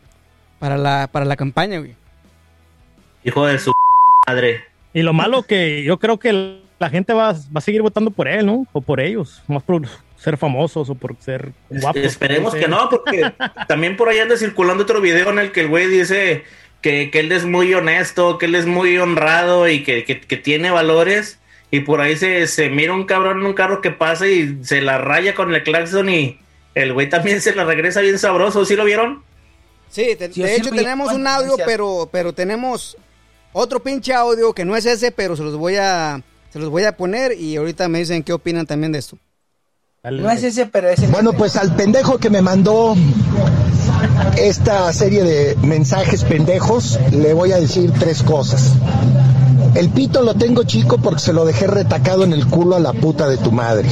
para 0.60 0.78
la, 0.78 1.10
para 1.12 1.26
la 1.26 1.36
campaña, 1.36 1.80
güey. 1.80 1.96
Hijo 3.24 3.46
de 3.48 3.58
su 3.58 3.72
madre. 4.28 4.62
Y 4.94 5.02
lo 5.02 5.14
malo 5.14 5.42
que 5.44 5.84
yo 5.84 5.98
creo 5.98 6.20
que 6.20 6.62
la 6.78 6.90
gente 6.92 7.14
va, 7.14 7.34
va 7.34 7.40
a 7.56 7.62
seguir 7.62 7.82
votando 7.82 8.12
por 8.12 8.28
él, 8.28 8.46
¿no? 8.46 8.68
O 8.72 8.82
por 8.82 9.00
ellos, 9.00 9.42
más 9.48 9.64
por 9.64 9.82
ser 10.26 10.38
famosos 10.38 10.90
o 10.90 10.96
por 10.96 11.16
ser 11.20 11.54
guapos. 11.70 12.02
Esperemos 12.04 12.54
que 12.54 12.68
no, 12.68 12.90
porque 12.90 13.32
también 13.70 13.96
por 13.96 14.10
ahí 14.10 14.20
anda 14.20 14.36
circulando 14.38 14.84
otro 14.84 15.00
video 15.00 15.30
en 15.30 15.40
el 15.40 15.52
que 15.54 15.62
el 15.62 15.68
güey 15.70 15.88
dice 15.88 16.44
que, 16.82 17.10
que 17.12 17.20
él 17.22 17.32
es 17.32 17.46
muy 17.46 17.74
honesto, 17.74 18.38
que 18.38 18.48
él 18.48 18.56
es 18.56 18.66
muy 18.66 18.98
honrado 18.98 19.70
y 19.70 19.84
que, 19.84 20.04
que- 20.04 20.20
que 20.20 20.38
tiene 20.38 20.70
valores. 20.72 21.40
Y 21.72 21.80
por 21.82 22.00
ahí 22.02 22.16
se, 22.16 22.46
se 22.48 22.70
mira 22.70 22.94
un 22.94 23.06
cabrón 23.06 23.40
en 23.40 23.46
un 23.46 23.54
carro 23.54 23.82
que 23.82 23.92
pasa 23.92 24.28
y 24.28 24.60
se 24.64 24.82
la 24.82 24.98
raya 24.98 25.34
con 25.34 25.54
el 25.54 25.64
claxon 25.64 26.10
y 26.10 26.40
el 26.74 26.94
güey 26.94 27.10
también 27.10 27.42
se 27.42 27.56
la 27.56 27.64
regresa 27.66 28.02
bien 28.02 28.20
sabroso. 28.20 28.66
¿Sí 28.66 28.76
lo 28.76 28.84
vieron? 28.86 29.24
Sí, 29.90 30.16
te- 30.18 30.32
Sí, 30.32 30.42
de 30.42 30.50
sí, 30.50 30.62
hecho 30.62 30.70
tenemos 30.72 31.08
un 31.14 31.24
¿cuántas 31.24 31.50
audio, 31.52 31.66
pero, 31.66 32.10
pero 32.12 32.34
tenemos 32.34 32.98
otro 33.54 33.80
pinche 33.82 34.14
audio 34.14 34.54
que 34.54 34.66
no 34.66 34.76
es 34.76 34.86
ese, 34.86 35.12
pero 35.12 35.36
se 35.36 35.44
los 35.44 35.56
voy 35.58 35.76
a, 35.78 36.22
se 36.52 36.60
los 36.60 36.70
voy 36.70 36.84
a 36.84 36.96
poner 36.98 37.34
y 37.34 37.56
ahorita 37.58 37.88
me 37.88 38.00
dicen 38.00 38.22
qué 38.24 38.34
opinan 38.34 38.66
también 38.66 38.92
de 38.92 39.00
esto. 39.00 39.18
No 40.12 40.30
es 40.30 40.44
ese, 40.44 40.68
pero 40.68 40.90
es 40.90 41.00
el 41.00 41.10
Bueno, 41.10 41.34
pues 41.34 41.56
al 41.56 41.76
pendejo 41.76 42.20
que 42.20 42.30
me 42.30 42.42
mandó 42.42 42.96
esta 44.38 44.94
serie 44.94 45.24
de 45.24 45.56
mensajes 45.64 46.24
pendejos, 46.24 47.00
le 47.12 47.34
voy 47.34 47.54
a 47.54 47.58
decir 47.58 47.92
tres 47.92 48.22
cosas. 48.22 48.74
El 49.74 49.90
pito 49.90 50.22
lo 50.22 50.36
tengo 50.36 50.64
chico 50.64 51.00
porque 51.00 51.22
se 51.22 51.34
lo 51.34 51.44
dejé 51.44 51.66
retacado 51.66 52.24
en 52.24 52.34
el 52.34 52.46
culo 52.46 52.76
a 52.76 52.80
la 52.80 52.94
puta 52.94 53.28
de 53.28 53.38
tu 53.38 53.52
madre. 53.52 53.90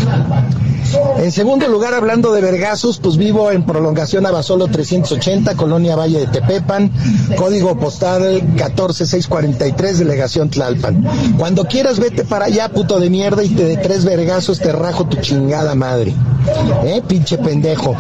En 1.18 1.32
segundo 1.32 1.68
lugar, 1.68 1.94
hablando 1.94 2.34
de 2.34 2.42
vergazos, 2.42 3.00
pues 3.00 3.18
vivo 3.18 3.52
en 3.52 3.66
prolongación 3.66 4.26
Abasolo 4.26 4.68
380, 4.68 5.56
Colonia 5.56 5.96
Valle 5.96 6.20
de 6.20 6.28
Tepepan, 6.28 6.92
código 7.38 7.78
postal 7.78 8.24
14643, 8.58 10.00
delegación 10.00 10.50
Tlalpan. 10.50 11.04
Cuando 11.38 11.66
quieras, 11.66 12.00
vete 12.00 12.24
para 12.24 12.46
allá, 12.46 12.70
puto 12.70 13.00
de 13.00 13.10
mierda, 13.10 13.44
y 13.44 13.50
te 13.50 13.66
de 13.66 13.78
tres 13.78 14.06
vergazos 14.06 14.60
te 14.60 14.72
rajo 14.72 15.06
tu 15.06 15.18
chingada 15.18 15.76
madre. 15.76 16.14
¿Eh, 16.86 17.02
pinche 17.08 17.38
pendejo? 17.38 17.96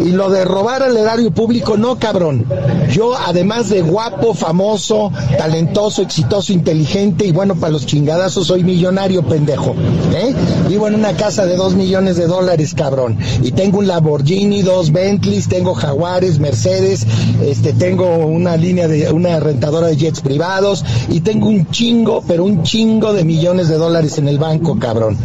Y 0.00 0.10
lo 0.10 0.30
de 0.30 0.44
robar 0.44 0.82
al 0.82 0.96
erario 0.96 1.32
público, 1.32 1.76
no, 1.76 1.98
cabrón. 1.98 2.46
Yo, 2.90 3.16
además 3.16 3.68
de 3.68 3.82
guapo, 3.82 4.34
famoso, 4.34 5.12
talentoso, 5.36 6.02
exitoso, 6.02 6.52
inteligente 6.52 7.26
y 7.26 7.32
bueno 7.32 7.56
para 7.56 7.72
los 7.72 7.86
chingadazos, 7.86 8.46
soy 8.46 8.62
millonario, 8.62 9.22
pendejo. 9.24 9.74
¿Eh? 10.14 10.34
Vivo 10.68 10.86
en 10.86 10.94
una 10.94 11.14
casa 11.14 11.46
de 11.46 11.56
dos 11.56 11.74
millones 11.74 12.16
de 12.16 12.26
dólares, 12.26 12.37
cabrón. 12.74 13.18
Y 13.42 13.52
tengo 13.52 13.78
un 13.78 13.86
Lamborghini, 13.86 14.62
dos 14.62 14.92
Bentleys, 14.92 15.48
tengo 15.48 15.74
Jaguares, 15.74 16.38
Mercedes, 16.38 17.06
este, 17.44 17.72
tengo 17.72 18.16
una 18.26 18.56
línea 18.56 18.88
de, 18.88 19.10
una 19.12 19.40
rentadora 19.40 19.88
de 19.88 19.96
jets 19.96 20.20
privados 20.20 20.84
y 21.08 21.20
tengo 21.20 21.48
un 21.48 21.70
chingo, 21.70 22.22
pero 22.26 22.44
un 22.44 22.62
chingo 22.62 23.12
de 23.12 23.24
millones 23.24 23.68
de 23.68 23.76
dólares 23.76 24.18
en 24.18 24.28
el 24.28 24.38
banco, 24.38 24.78
cabrón. 24.78 25.16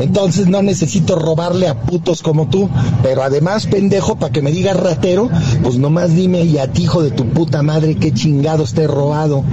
Entonces 0.00 0.48
no 0.48 0.62
necesito 0.62 1.16
robarle 1.16 1.68
a 1.68 1.80
putos 1.80 2.22
como 2.22 2.48
tú, 2.48 2.68
pero 3.02 3.22
además, 3.22 3.66
pendejo, 3.66 4.16
para 4.16 4.32
que 4.32 4.42
me 4.42 4.50
digas 4.50 4.76
ratero, 4.76 5.28
pues 5.62 5.76
nomás 5.76 6.14
dime 6.14 6.42
y 6.44 6.58
a 6.58 6.68
ti, 6.68 6.84
hijo 6.84 7.02
de 7.02 7.10
tu 7.10 7.26
puta 7.26 7.62
madre, 7.62 7.96
qué 7.96 8.12
chingados 8.12 8.74
te 8.74 8.82
he 8.82 8.86
robado. 8.86 9.44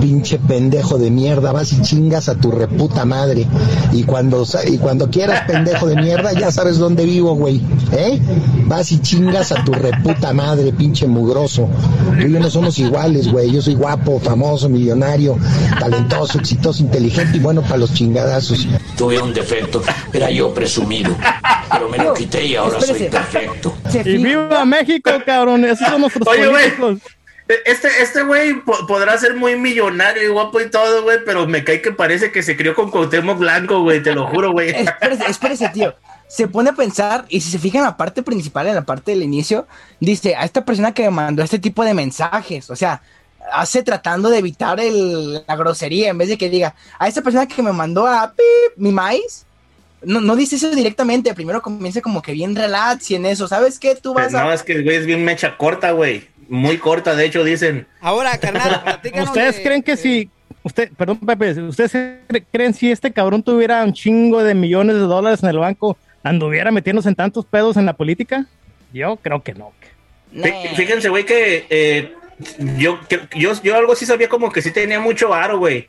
Pinche 0.00 0.38
pendejo 0.38 0.98
de 0.98 1.10
mierda, 1.10 1.52
vas 1.52 1.72
y 1.72 1.82
chingas 1.82 2.28
a 2.28 2.36
tu 2.36 2.50
reputa 2.50 3.04
madre. 3.04 3.46
Y 3.92 4.04
cuando, 4.04 4.44
y 4.66 4.78
cuando 4.78 5.10
quieras, 5.10 5.42
pendejo 5.46 5.86
de 5.86 5.96
mierda, 5.96 6.32
ya 6.32 6.49
sabes 6.50 6.78
dónde 6.78 7.04
vivo, 7.04 7.34
güey. 7.34 7.60
¿Eh? 7.92 8.18
Vas 8.66 8.92
y 8.92 9.00
chingas 9.00 9.52
a 9.52 9.64
tu 9.64 9.72
reputa 9.72 10.32
madre, 10.32 10.72
pinche 10.72 11.06
mugroso. 11.06 11.68
Tú 12.20 12.26
y 12.26 12.32
yo 12.32 12.40
no 12.40 12.50
somos 12.50 12.78
iguales, 12.78 13.28
güey. 13.30 13.50
Yo 13.52 13.60
soy 13.62 13.74
guapo, 13.74 14.20
famoso, 14.20 14.68
millonario, 14.68 15.38
talentoso, 15.78 16.38
exitoso, 16.38 16.82
inteligente 16.82 17.36
y 17.36 17.40
bueno 17.40 17.62
para 17.62 17.78
los 17.78 17.94
chingadazos. 17.94 18.66
Tuve 18.96 19.20
un 19.20 19.32
defecto, 19.34 19.82
era 20.12 20.30
yo 20.30 20.52
presumido, 20.54 21.16
pero 21.70 21.88
me 21.88 21.98
lo 21.98 22.14
quité 22.14 22.44
y 22.46 22.56
ahora 22.56 22.80
soy 22.80 23.04
perfecto. 23.04 23.74
Y 24.04 24.16
viva 24.18 24.64
México, 24.64 25.10
cabrón. 25.24 25.64
Esos 25.64 25.88
son 25.88 26.00
nuestros 26.02 26.26
Oye, 26.28 26.48
güey. 26.48 26.70
políticos. 26.76 27.12
Este, 27.64 27.88
este 28.00 28.22
güey 28.22 28.60
po- 28.60 28.86
podrá 28.86 29.18
ser 29.18 29.34
muy 29.34 29.56
millonario 29.58 30.22
y 30.22 30.28
guapo 30.28 30.60
y 30.60 30.70
todo, 30.70 31.02
güey, 31.02 31.18
pero 31.26 31.48
me 31.48 31.64
cae 31.64 31.82
que 31.82 31.90
parece 31.90 32.30
que 32.30 32.44
se 32.44 32.56
crió 32.56 32.76
con 32.76 32.92
Cuauhtémoc 32.92 33.38
Blanco, 33.40 33.82
güey, 33.82 34.00
te 34.04 34.14
lo 34.14 34.28
juro, 34.28 34.52
güey. 34.52 34.70
Espérese, 34.70 35.24
espérese, 35.28 35.68
tío. 35.70 35.92
Se 36.30 36.46
pone 36.46 36.70
a 36.70 36.74
pensar, 36.74 37.24
y 37.28 37.40
si 37.40 37.50
se 37.50 37.58
fija 37.58 37.78
en 37.78 37.84
la 37.84 37.96
parte 37.96 38.22
principal, 38.22 38.68
en 38.68 38.76
la 38.76 38.84
parte 38.84 39.10
del 39.10 39.24
inicio, 39.24 39.66
dice, 39.98 40.36
a 40.36 40.44
esta 40.44 40.64
persona 40.64 40.94
que 40.94 41.02
me 41.02 41.10
mandó 41.10 41.42
este 41.42 41.58
tipo 41.58 41.84
de 41.84 41.92
mensajes, 41.92 42.70
o 42.70 42.76
sea, 42.76 43.02
hace 43.52 43.82
tratando 43.82 44.30
de 44.30 44.38
evitar 44.38 44.78
el- 44.78 45.42
la 45.46 45.56
grosería, 45.56 46.08
en 46.10 46.18
vez 46.18 46.28
de 46.28 46.38
que 46.38 46.48
diga, 46.48 46.74
a 47.00 47.08
esta 47.08 47.20
persona 47.20 47.48
que 47.48 47.62
me 47.64 47.72
mandó 47.72 48.06
a 48.06 48.32
pip, 48.32 48.76
mi 48.76 48.92
maíz, 48.92 49.44
no, 50.02 50.20
no 50.20 50.36
dice 50.36 50.54
eso 50.54 50.70
directamente, 50.70 51.34
primero 51.34 51.60
comienza 51.60 52.00
como 52.00 52.22
que 52.22 52.32
bien 52.32 52.54
relax 52.54 53.10
y 53.10 53.16
en 53.16 53.26
eso, 53.26 53.48
¿sabes 53.48 53.78
qué? 53.80 53.96
Tú 53.96 54.14
vas 54.14 54.30
No, 54.30 54.38
a... 54.38 54.54
es 54.54 54.62
que 54.62 54.72
el 54.74 54.84
güey 54.84 54.96
es 54.98 55.06
bien 55.06 55.24
mecha 55.24 55.56
corta, 55.56 55.90
güey. 55.90 56.28
Muy 56.48 56.78
corta, 56.78 57.14
de 57.16 57.26
hecho, 57.26 57.42
dicen. 57.44 57.86
Ahora, 58.00 58.38
carnal, 58.38 59.00
¿Ustedes 59.24 59.56
de- 59.56 59.62
creen 59.64 59.82
que 59.82 59.96
si, 59.96 60.30
usted, 60.62 60.90
perdón, 60.96 61.18
Pepe, 61.18 61.60
¿ustedes 61.60 61.92
cre- 62.28 62.44
creen 62.52 62.72
si 62.72 62.90
este 62.90 63.12
cabrón 63.12 63.42
tuviera 63.42 63.82
un 63.84 63.92
chingo 63.92 64.42
de 64.44 64.54
millones 64.54 64.94
de 64.96 65.02
dólares 65.02 65.42
en 65.42 65.48
el 65.50 65.58
banco, 65.58 65.96
anduviera 66.22 66.70
metiéndose 66.70 67.08
en 67.08 67.14
tantos 67.14 67.44
pedos 67.46 67.76
en 67.76 67.86
la 67.86 67.94
política? 67.94 68.46
Yo 68.92 69.16
creo 69.16 69.42
que 69.42 69.54
no. 69.54 69.72
Fí- 70.34 70.74
Fíjense, 70.76 71.08
güey, 71.08 71.24
que 71.24 71.66
eh, 71.70 72.12
yo, 72.78 72.98
yo, 73.36 73.52
yo 73.62 73.76
algo 73.76 73.94
sí 73.96 74.06
sabía 74.06 74.28
como 74.28 74.50
que 74.52 74.62
sí 74.62 74.70
tenía 74.70 75.00
mucho 75.00 75.28
varo, 75.28 75.58
güey. 75.58 75.88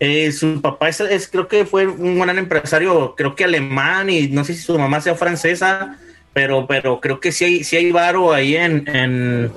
Eh, 0.00 0.32
su 0.32 0.60
papá 0.60 0.88
es, 0.88 1.00
es- 1.00 1.28
creo 1.28 1.46
que 1.48 1.64
fue 1.64 1.86
un 1.86 2.18
gran 2.18 2.38
empresario, 2.38 3.14
creo 3.16 3.34
que 3.36 3.44
alemán, 3.44 4.10
y 4.10 4.28
no 4.28 4.44
sé 4.44 4.54
si 4.54 4.60
su 4.62 4.78
mamá 4.78 5.00
sea 5.00 5.14
francesa, 5.14 5.98
pero, 6.32 6.66
pero 6.66 7.00
creo 7.00 7.20
que 7.20 7.30
sí 7.30 7.44
hay, 7.44 7.64
sí 7.64 7.76
hay 7.76 7.92
varo 7.92 8.32
ahí 8.32 8.56
en, 8.56 8.88
en, 8.88 9.52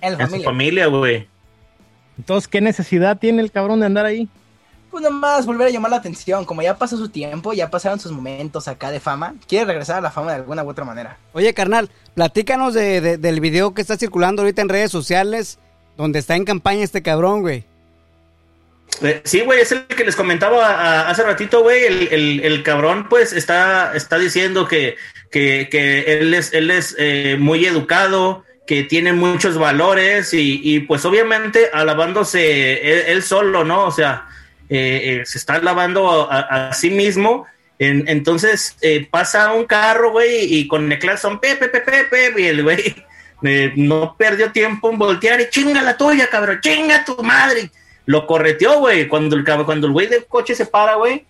En 0.00 0.16
la 0.18 0.24
en 0.24 0.30
su 0.30 0.42
familia, 0.42 0.86
güey. 0.86 1.26
Entonces, 2.16 2.48
¿qué 2.48 2.60
necesidad 2.60 3.18
tiene 3.18 3.42
el 3.42 3.50
cabrón 3.50 3.80
de 3.80 3.86
andar 3.86 4.06
ahí? 4.06 4.28
Pues 4.90 5.04
nomás 5.04 5.46
volver 5.46 5.68
a 5.68 5.70
llamar 5.70 5.90
la 5.92 5.98
atención, 5.98 6.44
como 6.44 6.62
ya 6.62 6.76
pasó 6.76 6.96
su 6.96 7.08
tiempo, 7.08 7.52
ya 7.52 7.70
pasaron 7.70 8.00
sus 8.00 8.10
momentos 8.10 8.66
acá 8.66 8.90
de 8.90 8.98
fama, 8.98 9.34
quiere 9.46 9.66
regresar 9.66 9.98
a 9.98 10.00
la 10.00 10.10
fama 10.10 10.32
de 10.32 10.38
alguna 10.38 10.64
u 10.64 10.68
otra 10.68 10.84
manera. 10.84 11.16
Oye, 11.32 11.54
carnal, 11.54 11.90
platícanos 12.14 12.74
de, 12.74 13.00
de- 13.00 13.16
del 13.18 13.38
video 13.40 13.72
que 13.72 13.82
está 13.82 13.96
circulando 13.96 14.42
ahorita 14.42 14.62
en 14.62 14.68
redes 14.68 14.90
sociales, 14.90 15.58
donde 15.96 16.18
está 16.18 16.34
en 16.34 16.44
campaña 16.44 16.82
este 16.82 17.02
cabrón, 17.02 17.42
güey. 17.42 17.64
Eh, 19.02 19.20
Sí, 19.24 19.40
güey, 19.42 19.60
es 19.60 19.70
el 19.70 19.86
que 19.86 20.04
les 20.04 20.16
comentaba 20.16 20.66
a- 20.66 21.08
hace 21.08 21.22
ratito, 21.22 21.62
güey. 21.62 21.84
El, 21.84 22.08
el- 22.12 22.40
el 22.44 22.62
cabrón, 22.64 23.06
pues, 23.08 23.32
está, 23.32 23.94
está 23.94 24.18
diciendo 24.18 24.66
que, 24.66 24.96
que, 25.30 25.68
que 25.70 26.18
él 26.18 26.34
es, 26.34 26.52
él 26.52 26.70
es 26.72 26.96
eh, 26.98 27.36
muy 27.38 27.64
educado, 27.64 28.44
que 28.66 28.82
tiene 28.82 29.12
muchos 29.12 29.56
valores 29.56 30.34
y, 30.34 30.60
y, 30.64 30.80
pues, 30.80 31.04
obviamente, 31.04 31.70
alabándose 31.72 32.72
él, 32.92 33.04
él 33.06 33.22
solo, 33.22 33.64
¿no? 33.64 33.84
O 33.86 33.90
sea, 33.92 34.26
eh, 34.70 35.20
eh, 35.20 35.26
se 35.26 35.36
está 35.38 35.56
alabando 35.56 36.28
a, 36.30 36.72
sí 36.72 36.90
mismo. 36.90 37.46
En- 37.78 38.08
entonces, 38.08 38.76
eh, 38.80 39.06
pasa 39.10 39.52
un 39.52 39.66
carro, 39.66 40.12
güey, 40.12 40.54
y 40.54 40.66
con 40.68 40.90
el 40.90 40.98
claxon, 40.98 41.38
pepe, 41.40 41.68
pepe, 41.68 42.04
pepe, 42.04 42.40
y 42.42 42.46
el 42.46 42.62
güey 42.62 42.94
no 43.76 44.16
perdió 44.16 44.52
tiempo 44.52 44.90
en 44.90 44.98
voltear 44.98 45.40
y 45.40 45.50
chinga 45.50 45.82
la 45.82 45.96
tuya, 45.96 46.28
cabrón, 46.28 46.60
chinga 46.62 47.04
tu 47.04 47.22
madre 47.22 47.70
lo 48.10 48.26
correteó, 48.26 48.80
güey. 48.80 49.06
Cuando 49.06 49.36
el 49.36 49.44
cuando 49.44 49.86
el 49.86 49.92
güey 49.92 50.08
del 50.08 50.24
coche 50.26 50.54
se 50.56 50.66
para, 50.66 50.96
güey, 50.96 51.24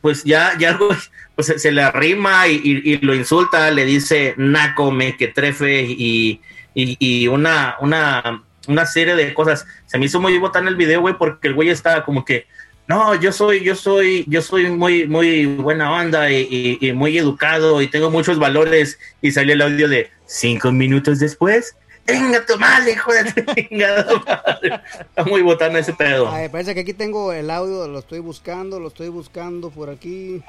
pues 0.00 0.24
ya, 0.24 0.56
ya 0.58 0.72
güey, 0.78 0.98
pues 1.36 1.46
se, 1.56 1.70
le 1.72 1.82
arrima 1.82 2.48
y, 2.48 2.60
y- 2.84 2.98
lo 2.98 3.14
insulta, 3.14 3.70
le 3.70 3.84
dice 3.84 4.34
naco, 4.36 4.90
mequetrefe 4.90 5.82
y, 5.82 6.40
y, 6.74 6.96
y 6.98 7.28
una, 7.28 7.76
una, 7.80 8.42
una 8.68 8.86
serie 8.86 9.14
de 9.14 9.32
cosas. 9.34 9.66
Se 9.86 9.98
me 9.98 10.06
hizo 10.06 10.20
muy 10.20 10.36
botán 10.38 10.66
el 10.68 10.76
video, 10.76 11.00
güey, 11.00 11.14
porque 11.18 11.48
el 11.48 11.54
güey 11.54 11.68
está 11.70 12.04
como 12.04 12.24
que, 12.24 12.46
no, 12.86 13.14
yo 13.14 13.32
soy, 13.32 13.64
yo 13.64 13.74
soy, 13.74 14.24
yo 14.28 14.42
soy 14.42 14.70
muy, 14.70 15.06
muy 15.06 15.46
buena 15.46 15.90
onda 15.92 16.30
y, 16.30 16.78
y- 16.80 16.88
y 16.88 16.92
muy 16.92 17.16
educado 17.16 17.80
y 17.80 17.88
tengo 17.88 18.10
muchos 18.10 18.38
valores. 18.38 18.98
Y 19.22 19.30
salió 19.32 19.54
el 19.54 19.62
audio 19.62 19.88
de 19.88 20.10
cinco 20.26 20.70
minutos 20.72 21.18
después. 21.18 21.76
Venga 22.06 22.44
tu 22.44 22.58
madre, 22.58 22.92
hijo 22.92 23.10
de 23.14 23.24
madre. 23.70 24.80
Está 25.00 25.24
muy 25.24 25.40
botana 25.40 25.78
ese 25.78 25.94
pedo. 25.94 26.28
Ay, 26.30 26.50
parece 26.50 26.74
que 26.74 26.80
aquí 26.80 26.92
tengo 26.92 27.32
el 27.32 27.48
audio, 27.50 27.88
lo 27.88 28.00
estoy 28.00 28.18
buscando, 28.18 28.78
lo 28.78 28.88
estoy 28.88 29.08
buscando 29.08 29.70
por 29.70 29.88
aquí. 29.88 30.42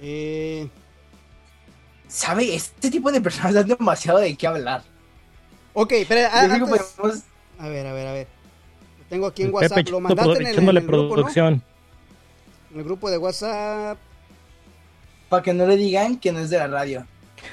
Eh, 0.00 0.66
¿Sabe? 2.08 2.54
Este 2.54 2.90
tipo 2.90 3.12
de 3.12 3.20
personas 3.20 3.54
dan 3.54 3.68
demasiado 3.68 4.18
de 4.20 4.34
qué 4.34 4.46
hablar. 4.46 4.82
Ok, 5.74 5.92
pero 6.08 6.28
a, 6.32 6.46
Yo 6.46 6.54
digo, 6.54 6.66
antes- 6.66 6.94
pues, 6.96 7.22
a 7.58 7.68
ver, 7.68 7.86
a 7.86 7.92
ver, 7.92 8.06
a 8.06 8.12
ver. 8.12 8.26
Lo 8.98 9.04
tengo 9.08 9.26
aquí 9.26 9.42
en 9.42 9.48
El 9.48 9.54
WhatsApp, 9.54 9.76
Pepe 9.78 9.90
lo 9.90 10.00
mandaste 10.00 10.32
en 10.32 10.46
el, 10.46 10.52
echándole 10.52 10.80
en 10.80 10.84
el 10.84 10.90
grupo, 10.90 11.08
¿no? 11.08 11.14
producción. 11.14 11.62
En 12.72 12.78
el 12.78 12.84
grupo 12.84 13.10
de 13.10 13.18
WhatsApp. 13.18 13.98
Para 15.28 15.42
que 15.42 15.54
no 15.54 15.66
le 15.66 15.76
digan 15.76 16.18
que 16.18 16.30
no 16.32 16.40
es 16.40 16.50
de 16.50 16.58
la 16.58 16.66
radio. 16.66 17.06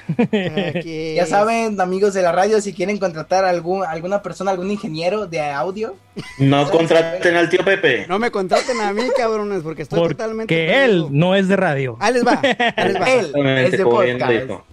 Aquí 0.08 1.14
Ya 1.16 1.22
es. 1.22 1.28
saben, 1.30 1.80
amigos 1.80 2.12
de 2.14 2.22
la 2.22 2.30
radio, 2.32 2.60
si 2.60 2.72
quieren 2.74 2.98
contratar 2.98 3.44
a 3.44 3.50
algún, 3.50 3.84
alguna 3.84 4.22
persona, 4.22 4.50
algún 4.50 4.70
ingeniero 4.70 5.26
de 5.26 5.40
audio, 5.40 5.96
No 6.38 6.70
contraten 6.70 7.36
al 7.36 7.48
tío 7.48 7.64
Pepe. 7.64 8.06
No 8.06 8.18
me 8.18 8.30
contraten 8.30 8.80
a 8.80 8.92
mí, 8.92 9.02
cabrones, 9.16 9.62
porque 9.62 9.82
estoy 9.82 10.08
totalmente. 10.08 10.54
Que 10.54 10.84
él 10.84 11.06
no 11.10 11.34
es 11.34 11.48
de 11.48 11.56
radio. 11.56 11.96
Ahí 12.00 12.12
les 12.14 12.26
va. 12.26 12.40
Ahí 12.42 12.88
les 12.92 13.00
va. 13.00 13.10
Exactamente, 13.10 13.82
como 13.82 14.00
bien 14.00 14.18
lo 14.18 14.28
dijo. 14.28 14.64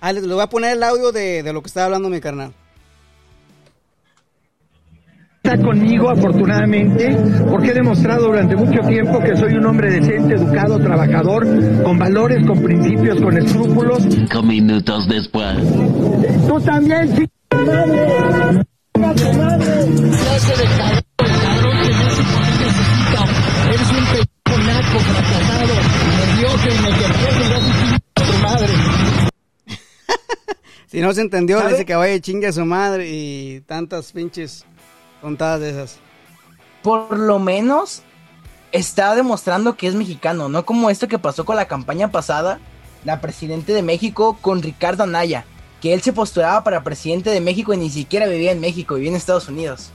Ah, 0.00 0.12
les, 0.12 0.22
les 0.22 0.32
voy 0.32 0.42
a 0.42 0.46
poner 0.48 0.72
el 0.72 0.82
audio 0.82 1.12
de, 1.12 1.42
de 1.42 1.52
lo 1.52 1.60
que 1.62 1.68
estaba 1.68 1.86
hablando 1.86 2.08
mi 2.08 2.20
carnal. 2.20 2.52
Está 5.46 5.62
conmigo 5.62 6.10
afortunadamente 6.10 7.16
porque 7.48 7.70
he 7.70 7.74
demostrado 7.74 8.26
durante 8.26 8.56
mucho 8.56 8.80
tiempo 8.80 9.20
que 9.20 9.36
soy 9.36 9.54
un 9.54 9.66
hombre 9.66 9.92
decente, 9.92 10.34
educado, 10.34 10.80
trabajador, 10.80 11.46
con 11.84 11.98
valores, 11.98 12.44
con 12.44 12.60
principios, 12.60 13.20
con 13.20 13.38
escrúpulos. 13.38 14.02
Cinco 14.10 14.42
minutos 14.42 15.08
después. 15.08 15.56
Tú 16.48 16.60
también, 16.60 17.16
sí. 17.16 17.28
Eres 23.68 23.90
un 23.92 24.04
pendejo 24.10 24.56
naco, 24.66 24.98
fracasado, 24.98 25.74
mediocre, 26.18 26.72
mequetrefe, 26.82 27.42
y 27.44 27.50
vas 27.52 27.62
a 28.16 28.20
tu 28.24 28.38
madre. 28.42 28.72
Si 30.88 31.00
no 31.00 31.12
se 31.12 31.20
entendió, 31.20 31.56
le 31.56 31.62
¿Sabe? 31.62 31.72
dice 31.74 31.84
que 31.84 31.94
vaya 31.94 32.20
chingue 32.20 32.48
a 32.48 32.52
su 32.52 32.64
madre 32.64 33.08
y 33.08 33.60
tantas 33.66 34.10
pinches 34.12 34.64
tontadas 35.20 35.60
de 35.60 35.70
esas. 35.70 35.98
Por 36.82 37.18
lo 37.18 37.38
menos 37.38 38.02
está 38.72 39.14
demostrando 39.14 39.76
que 39.76 39.86
es 39.86 39.94
mexicano, 39.94 40.48
no 40.48 40.66
como 40.66 40.90
esto 40.90 41.08
que 41.08 41.18
pasó 41.18 41.44
con 41.44 41.56
la 41.56 41.66
campaña 41.66 42.10
pasada, 42.10 42.60
la 43.04 43.20
presidente 43.20 43.72
de 43.72 43.82
México 43.82 44.38
con 44.40 44.62
Ricardo 44.62 45.04
Anaya, 45.04 45.44
que 45.80 45.94
él 45.94 46.02
se 46.02 46.12
postulaba 46.12 46.64
para 46.64 46.82
presidente 46.82 47.30
de 47.30 47.40
México 47.40 47.72
y 47.72 47.76
ni 47.76 47.90
siquiera 47.90 48.26
vivía 48.26 48.52
en 48.52 48.60
México, 48.60 48.94
vivía 48.94 49.10
en 49.10 49.16
Estados 49.16 49.48
Unidos. 49.48 49.90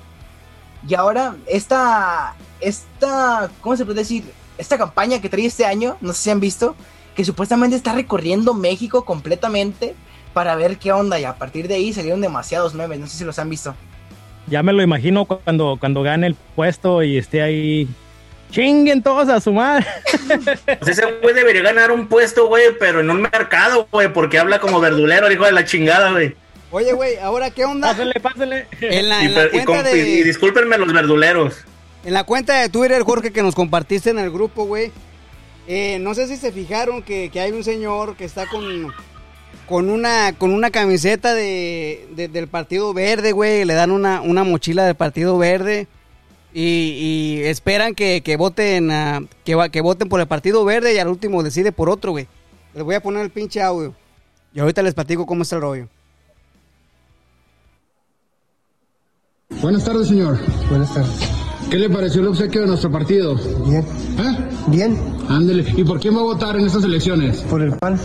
Y 0.88 0.96
ahora 0.96 1.36
esta, 1.46 2.36
esta, 2.60 3.52
¿cómo 3.62 3.76
se 3.76 3.86
puede 3.86 4.00
decir? 4.00 4.32
Esta 4.58 4.78
campaña 4.78 5.22
que 5.22 5.30
trae 5.30 5.46
este 5.46 5.66
año, 5.66 5.98
no 6.02 6.14
sé 6.14 6.24
si 6.24 6.30
han 6.30 6.40
visto, 6.40 6.76
que 7.16 7.26
supuestamente 7.26 7.76
está 7.76 7.94
recorriendo 7.94 8.54
México 8.54 9.06
completamente 9.06 9.96
para 10.34 10.56
ver 10.56 10.78
qué 10.78 10.92
onda 10.92 11.20
y 11.20 11.26
a 11.26 11.36
partir 11.36 11.68
de 11.68 11.76
ahí 11.76 11.94
salieron 11.94 12.22
demasiados 12.22 12.74
memes, 12.74 13.00
no 13.00 13.08
sé 13.08 13.18
si 13.18 13.24
los 13.24 13.38
han 13.38 13.50
visto. 13.50 13.76
Ya 14.52 14.62
me 14.62 14.74
lo 14.74 14.84
imagino 14.84 15.26
cuando, 15.26 15.78
cuando 15.80 16.04
gane 16.04 16.28
el 16.28 16.36
puesto 16.36 17.02
y 17.02 17.18
esté 17.18 17.42
ahí. 17.42 17.88
Chinguen 18.52 19.02
todos 19.02 19.30
a 19.30 19.40
su 19.42 19.54
madre. 19.54 19.86
Pues 20.80 20.88
ese 20.98 21.06
güey 21.22 21.34
debería 21.34 21.62
ganar 21.62 21.92
un 21.92 22.08
puesto, 22.08 22.48
güey, 22.48 22.66
pero 22.80 23.00
en 23.02 23.10
un 23.10 23.22
mercado, 23.22 23.88
güey, 23.92 24.12
porque 24.14 24.38
habla 24.40 24.60
como 24.60 24.80
verdulero, 24.80 25.32
hijo 25.32 25.46
de 25.46 25.52
la 25.54 25.66
chingada, 25.66 26.12
güey. 26.12 26.36
Oye, 26.72 26.94
güey, 26.94 27.18
¿ahora 27.18 27.50
qué 27.52 27.66
onda? 27.66 27.90
Pásale, 27.90 28.14
pásale. 28.22 28.68
En 28.82 29.10
la, 29.10 29.22
Y, 29.24 29.26
en 29.28 29.36
la 29.36 29.42
per- 29.42 29.56
y 29.62 29.66
cuenta 29.66 29.90
con- 29.90 29.98
y- 30.00 30.02
y 30.02 30.18
de... 30.20 30.24
discúlpenme 30.24 30.78
los 30.78 30.92
verduleros. 30.94 31.56
En 32.06 32.14
la 32.14 32.24
cuenta 32.24 32.62
de 32.62 32.70
Twitter, 32.70 33.02
Jorge, 33.04 33.32
que 33.32 33.44
nos 33.44 33.56
compartiste 33.56 34.10
en 34.10 34.20
el 34.20 34.32
grupo, 34.32 34.66
güey. 34.66 34.92
eh, 35.68 35.98
no 36.00 36.14
sé 36.14 36.28
si 36.28 36.38
se 36.38 36.52
fijaron 36.52 37.04
que, 37.04 37.30
que 37.30 37.40
hay 37.40 37.52
un 37.52 37.64
señor 37.64 38.16
que 38.16 38.26
está 38.26 38.48
con, 38.48 38.94
con, 39.72 39.90
una, 39.90 40.34
con 40.38 40.54
una 40.54 40.70
camiseta 40.70 41.34
de, 41.34 42.08
de- 42.16 42.28
del 42.28 42.48
Partido 42.48 42.94
Verde, 42.94 43.32
güey. 43.32 43.66
Le 43.66 43.74
dan 43.74 43.90
una, 43.90 44.22
una 44.22 44.44
mochila 44.44 44.86
del 44.86 44.94
Partido 44.96 45.40
Verde. 45.40 45.88
Y, 46.54 47.40
y 47.40 47.44
esperan 47.46 47.96
que, 47.96 48.22
que 48.22 48.36
voten 48.36 48.90
que, 49.46 49.58
que 49.72 49.82
voten 49.82 50.10
por 50.10 50.20
el 50.20 50.28
Partido 50.28 50.64
Verde 50.66 50.94
y 50.94 51.00
al 51.00 51.08
último 51.08 51.42
decide 51.42 51.72
por 51.72 51.90
otro, 51.90 52.12
güey. 52.12 52.28
Les 52.76 52.84
voy 52.84 52.94
a 52.96 53.02
poner 53.02 53.24
el 53.24 53.32
pinche 53.32 53.62
audio. 53.62 53.96
Y 54.54 54.60
ahorita 54.60 54.84
les 54.84 54.94
platico 54.94 55.26
cómo 55.26 55.44
está 55.44 55.56
el 55.56 55.62
rollo. 55.62 55.88
Buenas 59.62 59.84
tardes, 59.86 60.08
señor. 60.08 60.38
Buenas 60.70 60.94
tardes. 60.94 61.12
¿Qué 61.70 61.78
le 61.78 61.90
pareció 61.90 62.22
el 62.22 62.28
obsequio 62.28 62.62
de 62.62 62.68
nuestro 62.68 62.92
partido? 62.92 63.36
Bien. 63.66 63.82
¿Eh? 64.20 64.50
Bien. 64.68 64.98
Ándele. 65.30 65.66
¿Y 65.78 65.84
por 65.84 66.00
quién 66.00 66.16
va 66.16 66.20
a 66.20 66.24
votar 66.24 66.58
en 66.58 66.66
estas 66.66 66.84
elecciones? 66.84 67.38
Por 67.44 67.62
el 67.62 67.78
PAN. 67.78 68.00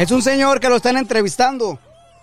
Es 0.00 0.10
un 0.10 0.22
señor 0.22 0.60
que 0.60 0.68
lo 0.70 0.76
están 0.76 0.96
entrevistando 0.96 1.78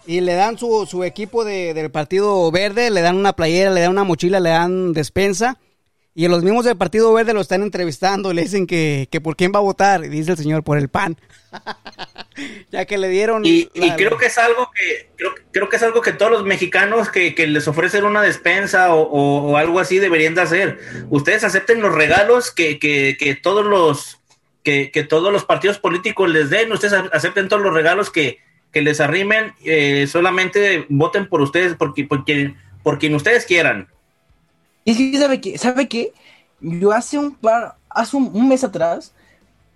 y 0.07 0.21
le 0.21 0.34
dan 0.34 0.57
su, 0.57 0.88
su 0.89 1.03
equipo 1.03 1.45
de- 1.45 1.73
del 1.75 1.91
Partido 1.91 2.49
Verde, 2.51 2.89
le 2.89 3.01
dan 3.01 3.15
una 3.17 3.34
playera, 3.34 3.69
le 3.71 3.82
dan 3.82 3.91
una 3.91 4.03
mochila, 4.03 4.39
le 4.39 4.49
dan 4.49 4.93
despensa. 4.93 5.57
Y 6.15 6.28
los 6.28 6.41
mismos 6.43 6.65
del 6.65 6.75
Partido 6.75 7.13
Verde 7.13 7.34
lo 7.34 7.41
están 7.41 7.61
entrevistando 7.61 8.34
le 8.34 8.41
dicen 8.41 8.65
que, 8.65 9.07
que 9.11 9.21
por 9.21 9.36
quién 9.36 9.51
va 9.53 9.59
a 9.59 9.61
votar. 9.61 10.03
Y 10.03 10.09
dice 10.09 10.32
el 10.32 10.38
señor, 10.38 10.63
por 10.63 10.80
el 10.80 10.89
PAN. 10.89 11.17
ya 12.71 12.86
que 12.86 12.97
le 12.97 13.09
dieron... 13.09 13.45
Y, 13.45 13.69
y 13.75 13.88
la- 13.89 13.95
creo 13.95 14.17
que 14.17 14.25
es 14.25 14.38
algo 14.39 14.71
que 14.73 15.11
creo, 15.15 15.32
creo 15.51 15.69
que 15.69 15.75
es 15.75 15.84
algo 15.84 16.01
que 16.01 16.13
todos 16.13 16.32
los 16.32 16.43
mexicanos 16.45 17.09
que, 17.09 17.36
que 17.36 17.45
les 17.45 17.67
ofrecen 17.67 18.03
una 18.05 18.23
despensa 18.23 18.95
o, 18.95 19.01
o- 19.03 19.51
o 19.51 19.57
algo 19.57 19.80
así 19.80 19.99
deberían 19.99 20.34
de 20.34 20.41
hacer. 20.41 20.80
Ustedes 21.11 21.43
acepten 21.43 21.82
los 21.82 21.93
regalos 21.93 22.49
que, 22.49 22.80
que- 22.80 23.15
que 23.19 23.36
todos 23.36 23.63
los 23.63 24.16
que, 24.68 24.91
que 24.91 25.05
todos 25.05 25.32
los 25.32 25.45
partidos 25.45 25.80
políticos 25.80 26.30
les 26.30 26.49
den. 26.49 26.74
Ustedes 26.74 26.93
acepten 27.13 27.47
todos 27.47 27.63
los 27.63 27.74
regalos 27.74 28.09
que, 28.09 28.39
que 28.74 28.82
les 28.82 28.99
arrimen. 28.99 29.53
eh, 29.63 30.07
solamente 30.11 30.86
voten 30.89 31.30
por 31.30 31.39
ustedes 31.39 31.74
porque 31.76 32.03
por 32.03 32.26
quien, 32.26 32.57
por 32.84 32.99
quien 32.99 33.15
ustedes 33.15 33.45
quieran. 33.45 33.88
Y 34.84 34.91
es 34.91 34.97
que, 34.97 35.18
¿sabe 35.18 35.39
qué? 35.39 35.57
¿Sabe? 35.57 35.88
Yo 36.59 36.91
hace 36.91 37.18
un 37.18 37.34
par, 37.36 37.78
hace 37.89 38.18
un, 38.18 38.30
un 38.34 38.49
mes 38.49 38.65
atrás, 38.65 39.13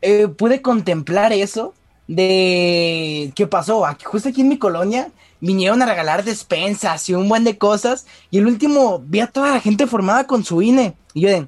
eh, 0.02 0.28
pude 0.28 0.62
contemplar 0.62 1.32
eso 1.32 1.74
de 2.08 3.32
qué 3.34 3.48
pasó. 3.48 3.86
Aquí, 3.86 4.04
justo 4.04 4.28
aquí 4.28 4.42
en 4.42 4.50
mi 4.50 4.58
colonia 4.58 5.08
vinieron 5.39 5.82
a 5.82 5.86
regalar 5.86 6.26
despensas 6.26 7.08
y 7.08 7.14
un 7.14 7.30
buen 7.30 7.46
de 7.46 7.58
cosas. 7.58 8.08
Y 8.30 8.39
el 8.39 8.48
último 8.48 9.02
vi 9.06 9.22
a 9.22 9.28
toda 9.28 9.52
la 9.52 9.62
gente 9.62 9.88
formada 9.88 10.28
con 10.28 10.44
su 10.44 10.62
INE. 10.62 10.96
Y 11.14 11.22
yo 11.22 11.30
de, 11.30 11.48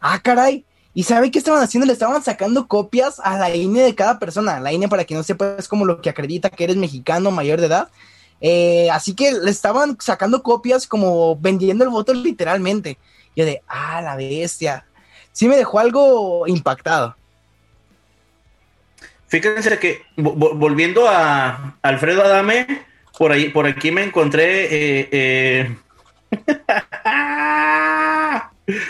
ah, 0.00 0.18
caray. 0.22 0.64
¿Y 0.92 1.04
sabe 1.04 1.30
qué 1.30 1.38
estaban 1.38 1.62
haciendo? 1.62 1.86
Le 1.86 1.92
estaban 1.92 2.22
sacando 2.22 2.66
copias 2.66 3.20
a 3.22 3.38
la 3.38 3.54
INE 3.54 3.80
de 3.82 3.94
cada 3.94 4.18
persona. 4.18 4.58
La 4.60 4.72
INE, 4.72 4.88
para 4.88 5.04
que 5.04 5.14
no 5.14 5.22
sepa, 5.22 5.54
es 5.58 5.68
como 5.68 5.84
lo 5.84 6.00
que 6.00 6.10
acredita 6.10 6.50
que 6.50 6.64
eres 6.64 6.76
mexicano 6.76 7.30
mayor 7.30 7.60
de 7.60 7.66
edad. 7.68 7.88
Eh, 8.40 8.90
así 8.90 9.14
que 9.14 9.32
le 9.32 9.50
estaban 9.50 9.96
sacando 10.00 10.42
copias 10.42 10.86
como 10.86 11.36
vendiendo 11.36 11.84
el 11.84 11.90
voto 11.90 12.12
literalmente. 12.12 12.98
Yo 13.36 13.44
de, 13.44 13.62
ah, 13.68 14.02
la 14.02 14.16
bestia. 14.16 14.84
Sí 15.32 15.46
me 15.46 15.56
dejó 15.56 15.78
algo 15.78 16.46
impactado. 16.48 17.14
Fíjense 19.28 19.78
que 19.78 20.02
vo- 20.16 20.34
vo- 20.34 20.56
volviendo 20.58 21.08
a 21.08 21.76
Alfredo 21.82 22.24
Adame, 22.24 22.66
por 23.16 23.30
ahí, 23.30 23.48
por 23.50 23.64
aquí 23.66 23.92
me 23.92 24.02
encontré 24.02 24.64
eh, 24.64 25.08
eh, 25.12 25.76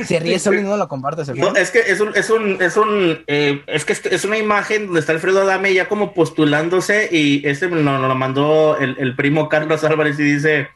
Se 0.04 0.18
ríe 0.20 0.38
solo 0.38 0.60
y 0.60 0.62
no 0.62 0.76
lo 0.76 0.88
comparte. 0.88 1.24
¿se 1.24 1.34
No, 1.34 1.54
es 1.56 1.70
que 1.70 1.80
es 1.80 2.00
un, 2.00 2.16
es 2.16 2.30
un, 2.30 2.60
es 2.62 2.76
un, 2.76 3.22
eh, 3.26 3.62
es 3.66 3.84
que 3.84 3.92
es- 3.92 4.24
una 4.24 4.38
imagen 4.38 4.86
donde 4.86 5.00
está 5.00 5.12
Alfredo 5.12 5.42
Adame 5.42 5.72
ya 5.74 5.88
como 5.88 6.14
postulándose 6.14 7.08
y 7.10 7.46
este 7.46 7.68
nos 7.68 7.82
no, 7.82 7.98
lo 8.06 8.14
mandó 8.14 8.76
el, 8.78 8.96
el 8.98 9.14
primo 9.16 9.48
Carlos 9.48 9.82
Álvarez 9.84 10.18
y 10.18 10.22
dice, 10.24 10.68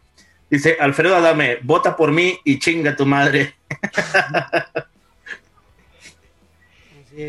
dice, 0.50 0.76
Alfredo 0.80 1.16
Adame, 1.16 1.58
vota 1.62 1.96
por 1.96 2.12
mí 2.12 2.38
y 2.44 2.58
chinga 2.58 2.96
tu 2.96 3.06
madre. 3.06 3.54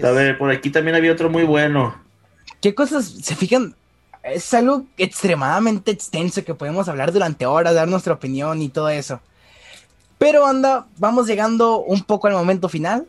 A 0.04 0.12
ver, 0.12 0.38
por 0.38 0.50
aquí 0.52 0.70
también 0.70 0.96
había 0.96 1.12
otro 1.12 1.30
muy 1.30 1.44
bueno. 1.44 1.96
¿Qué 2.62 2.74
cosas 2.74 3.06
se 3.22 3.36
fijan? 3.36 3.76
Es 4.24 4.52
algo 4.56 4.86
extremadamente 4.98 5.92
extenso 5.92 6.44
que 6.44 6.56
podemos 6.56 6.88
hablar 6.90 7.12
durante 7.12 7.46
horas, 7.46 7.76
dar 7.76 7.88
nuestra 7.88 8.14
opinión 8.14 8.62
y 8.64 8.70
todo 8.70 8.90
eso. 8.90 9.22
Pero 10.18 10.46
anda, 10.46 10.86
vamos 10.98 11.28
llegando 11.28 11.80
un 11.80 12.04
poco 12.04 12.28
al 12.28 12.34
momento 12.34 12.70
final. 12.70 13.06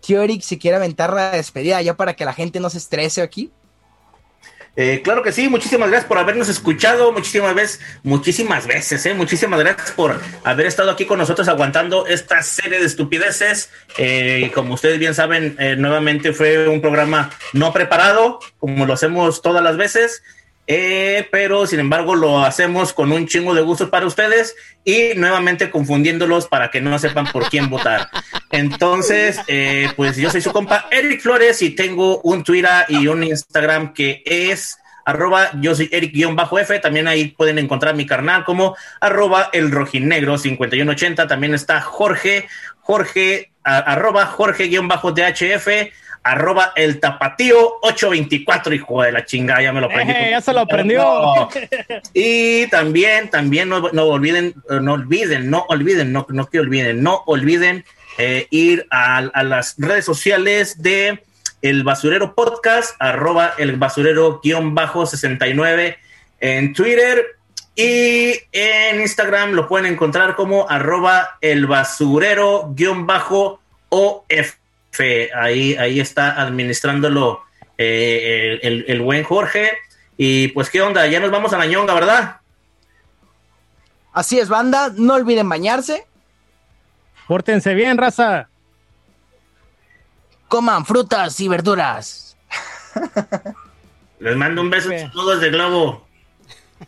Tío 0.00 0.22
Eric, 0.22 0.42
si 0.42 0.58
quiere 0.58 0.76
aventar 0.76 1.12
la 1.12 1.32
despedida 1.32 1.80
ya 1.82 1.94
para 1.94 2.14
que 2.14 2.24
la 2.24 2.32
gente 2.32 2.58
no 2.58 2.70
se 2.70 2.78
estrese 2.78 3.22
aquí. 3.22 3.50
Eh, 4.76 5.02
claro 5.02 5.22
que 5.22 5.32
sí, 5.32 5.48
muchísimas 5.48 5.90
gracias 5.90 6.08
por 6.08 6.16
habernos 6.16 6.48
escuchado, 6.48 7.12
muchísimas 7.12 7.54
veces, 7.54 7.80
muchísimas 8.04 8.66
veces, 8.66 9.04
eh, 9.04 9.14
muchísimas 9.14 9.58
gracias 9.58 9.90
por 9.90 10.20
haber 10.44 10.66
estado 10.66 10.92
aquí 10.92 11.06
con 11.06 11.18
nosotros 11.18 11.48
aguantando 11.48 12.06
esta 12.06 12.40
serie 12.42 12.78
de 12.78 12.86
estupideces. 12.86 13.68
Eh, 13.98 14.50
como 14.54 14.74
ustedes 14.74 14.98
bien 14.98 15.14
saben, 15.14 15.56
eh, 15.58 15.74
nuevamente 15.76 16.32
fue 16.32 16.68
un 16.68 16.80
programa 16.80 17.30
no 17.52 17.72
preparado, 17.72 18.38
como 18.58 18.86
lo 18.86 18.94
hacemos 18.94 19.42
todas 19.42 19.62
las 19.62 19.76
veces, 19.76 20.22
eh, 20.72 21.26
pero 21.32 21.66
sin 21.66 21.80
embargo 21.80 22.14
lo 22.14 22.44
hacemos 22.44 22.92
con 22.92 23.10
un 23.10 23.26
chingo 23.26 23.54
de 23.54 23.60
gustos 23.62 23.90
para 23.90 24.06
ustedes 24.06 24.54
y 24.84 25.14
nuevamente 25.16 25.68
confundiéndolos 25.68 26.46
para 26.46 26.70
que 26.70 26.80
no 26.80 26.96
sepan 27.00 27.26
por 27.26 27.48
quién 27.50 27.68
votar. 27.68 28.08
Entonces, 28.52 29.40
eh, 29.48 29.88
pues 29.96 30.16
yo 30.16 30.30
soy 30.30 30.40
su 30.40 30.52
compa 30.52 30.86
Eric 30.92 31.20
Flores 31.22 31.60
y 31.62 31.70
tengo 31.70 32.20
un 32.20 32.44
Twitter 32.44 32.84
y 32.88 33.08
un 33.08 33.24
Instagram 33.24 33.92
que 33.92 34.22
es 34.24 34.76
arroba 35.04 35.50
yo 35.60 35.74
soy 35.74 35.88
Eric-F, 35.90 36.78
también 36.78 37.08
ahí 37.08 37.28
pueden 37.36 37.58
encontrar 37.58 37.96
mi 37.96 38.06
carnal 38.06 38.44
como 38.44 38.76
arroba 39.00 39.50
el 39.52 39.72
rojinegro 39.72 40.38
5180, 40.38 41.26
también 41.26 41.52
está 41.54 41.80
Jorge, 41.80 42.46
Jorge, 42.80 43.50
a- 43.64 43.78
arroba 43.78 44.26
Jorge-DHF, 44.26 45.68
arroba 46.22 46.72
el 46.76 47.00
tapatío 47.00 47.78
824, 47.82 48.74
hijo 48.74 49.02
de 49.02 49.12
la 49.12 49.24
chingada, 49.24 49.62
ya 49.62 49.72
me 49.72 49.80
lo 49.80 49.86
aprendí. 49.86 50.12
Eh, 50.12 50.28
ya 50.30 50.40
se 50.40 50.52
lo 50.52 50.60
aprendió. 50.60 51.02
No. 51.02 51.48
Y 52.14 52.66
también, 52.68 53.30
también 53.30 53.68
no, 53.68 53.90
no 53.92 54.04
olviden, 54.04 54.54
eh, 54.68 54.78
no 54.80 54.94
olviden, 54.94 55.50
no 55.50 55.64
olviden, 55.68 56.12
no, 56.12 56.26
no 56.28 56.46
que 56.46 56.60
olviden, 56.60 57.02
no 57.02 57.22
olviden 57.26 57.84
eh, 58.18 58.46
ir 58.50 58.86
a, 58.90 59.18
a 59.18 59.42
las 59.42 59.76
redes 59.78 60.04
sociales 60.04 60.82
de 60.82 61.22
El 61.62 61.84
Basurero 61.84 62.34
Podcast, 62.34 62.94
arroba 62.98 63.54
el 63.58 63.76
basurero 63.76 64.40
guion 64.42 64.74
bajo 64.74 65.06
69 65.06 65.98
en 66.40 66.72
Twitter 66.72 67.24
y 67.76 68.34
en 68.52 69.00
Instagram 69.00 69.52
lo 69.52 69.68
pueden 69.68 69.92
encontrar 69.92 70.34
como 70.34 70.68
arroba 70.68 71.38
el 71.40 71.66
basurero 71.66 72.72
guion 72.74 73.06
bajo 73.06 73.60
OF. 73.88 74.59
Ahí, 75.34 75.74
ahí 75.76 76.00
está 76.00 76.40
administrándolo 76.40 77.42
eh, 77.78 78.58
el, 78.62 78.72
el- 78.72 78.84
el 78.88 79.00
buen 79.00 79.22
Jorge. 79.24 79.72
Y 80.16 80.48
pues, 80.48 80.68
¿qué 80.70 80.82
onda? 80.82 81.06
Ya 81.06 81.20
nos 81.20 81.30
vamos 81.30 81.52
a 81.52 81.58
la 81.58 81.66
ñonga, 81.66 81.94
¿verdad? 81.94 82.36
Así 84.12 84.38
es, 84.38 84.48
banda. 84.48 84.92
No 84.96 85.14
olviden 85.14 85.48
bañarse. 85.48 86.06
Pórtense 87.26 87.74
bien, 87.74 87.96
raza. 87.96 88.48
Coman 90.48 90.84
frutas 90.84 91.38
y 91.40 91.48
verduras. 91.48 92.36
Les 94.18 94.36
mando 94.36 94.60
un 94.62 94.68
beso, 94.68 94.90
saludos 94.90 95.40
de 95.40 95.48
Globo. 95.50 96.06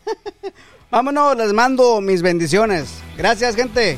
Vámonos, 0.91 1.35
les 1.35 1.51
mando 1.53 1.99
mis 2.01 2.21
bendiciones. 2.21 3.01
Gracias, 3.17 3.55
gente. 3.55 3.97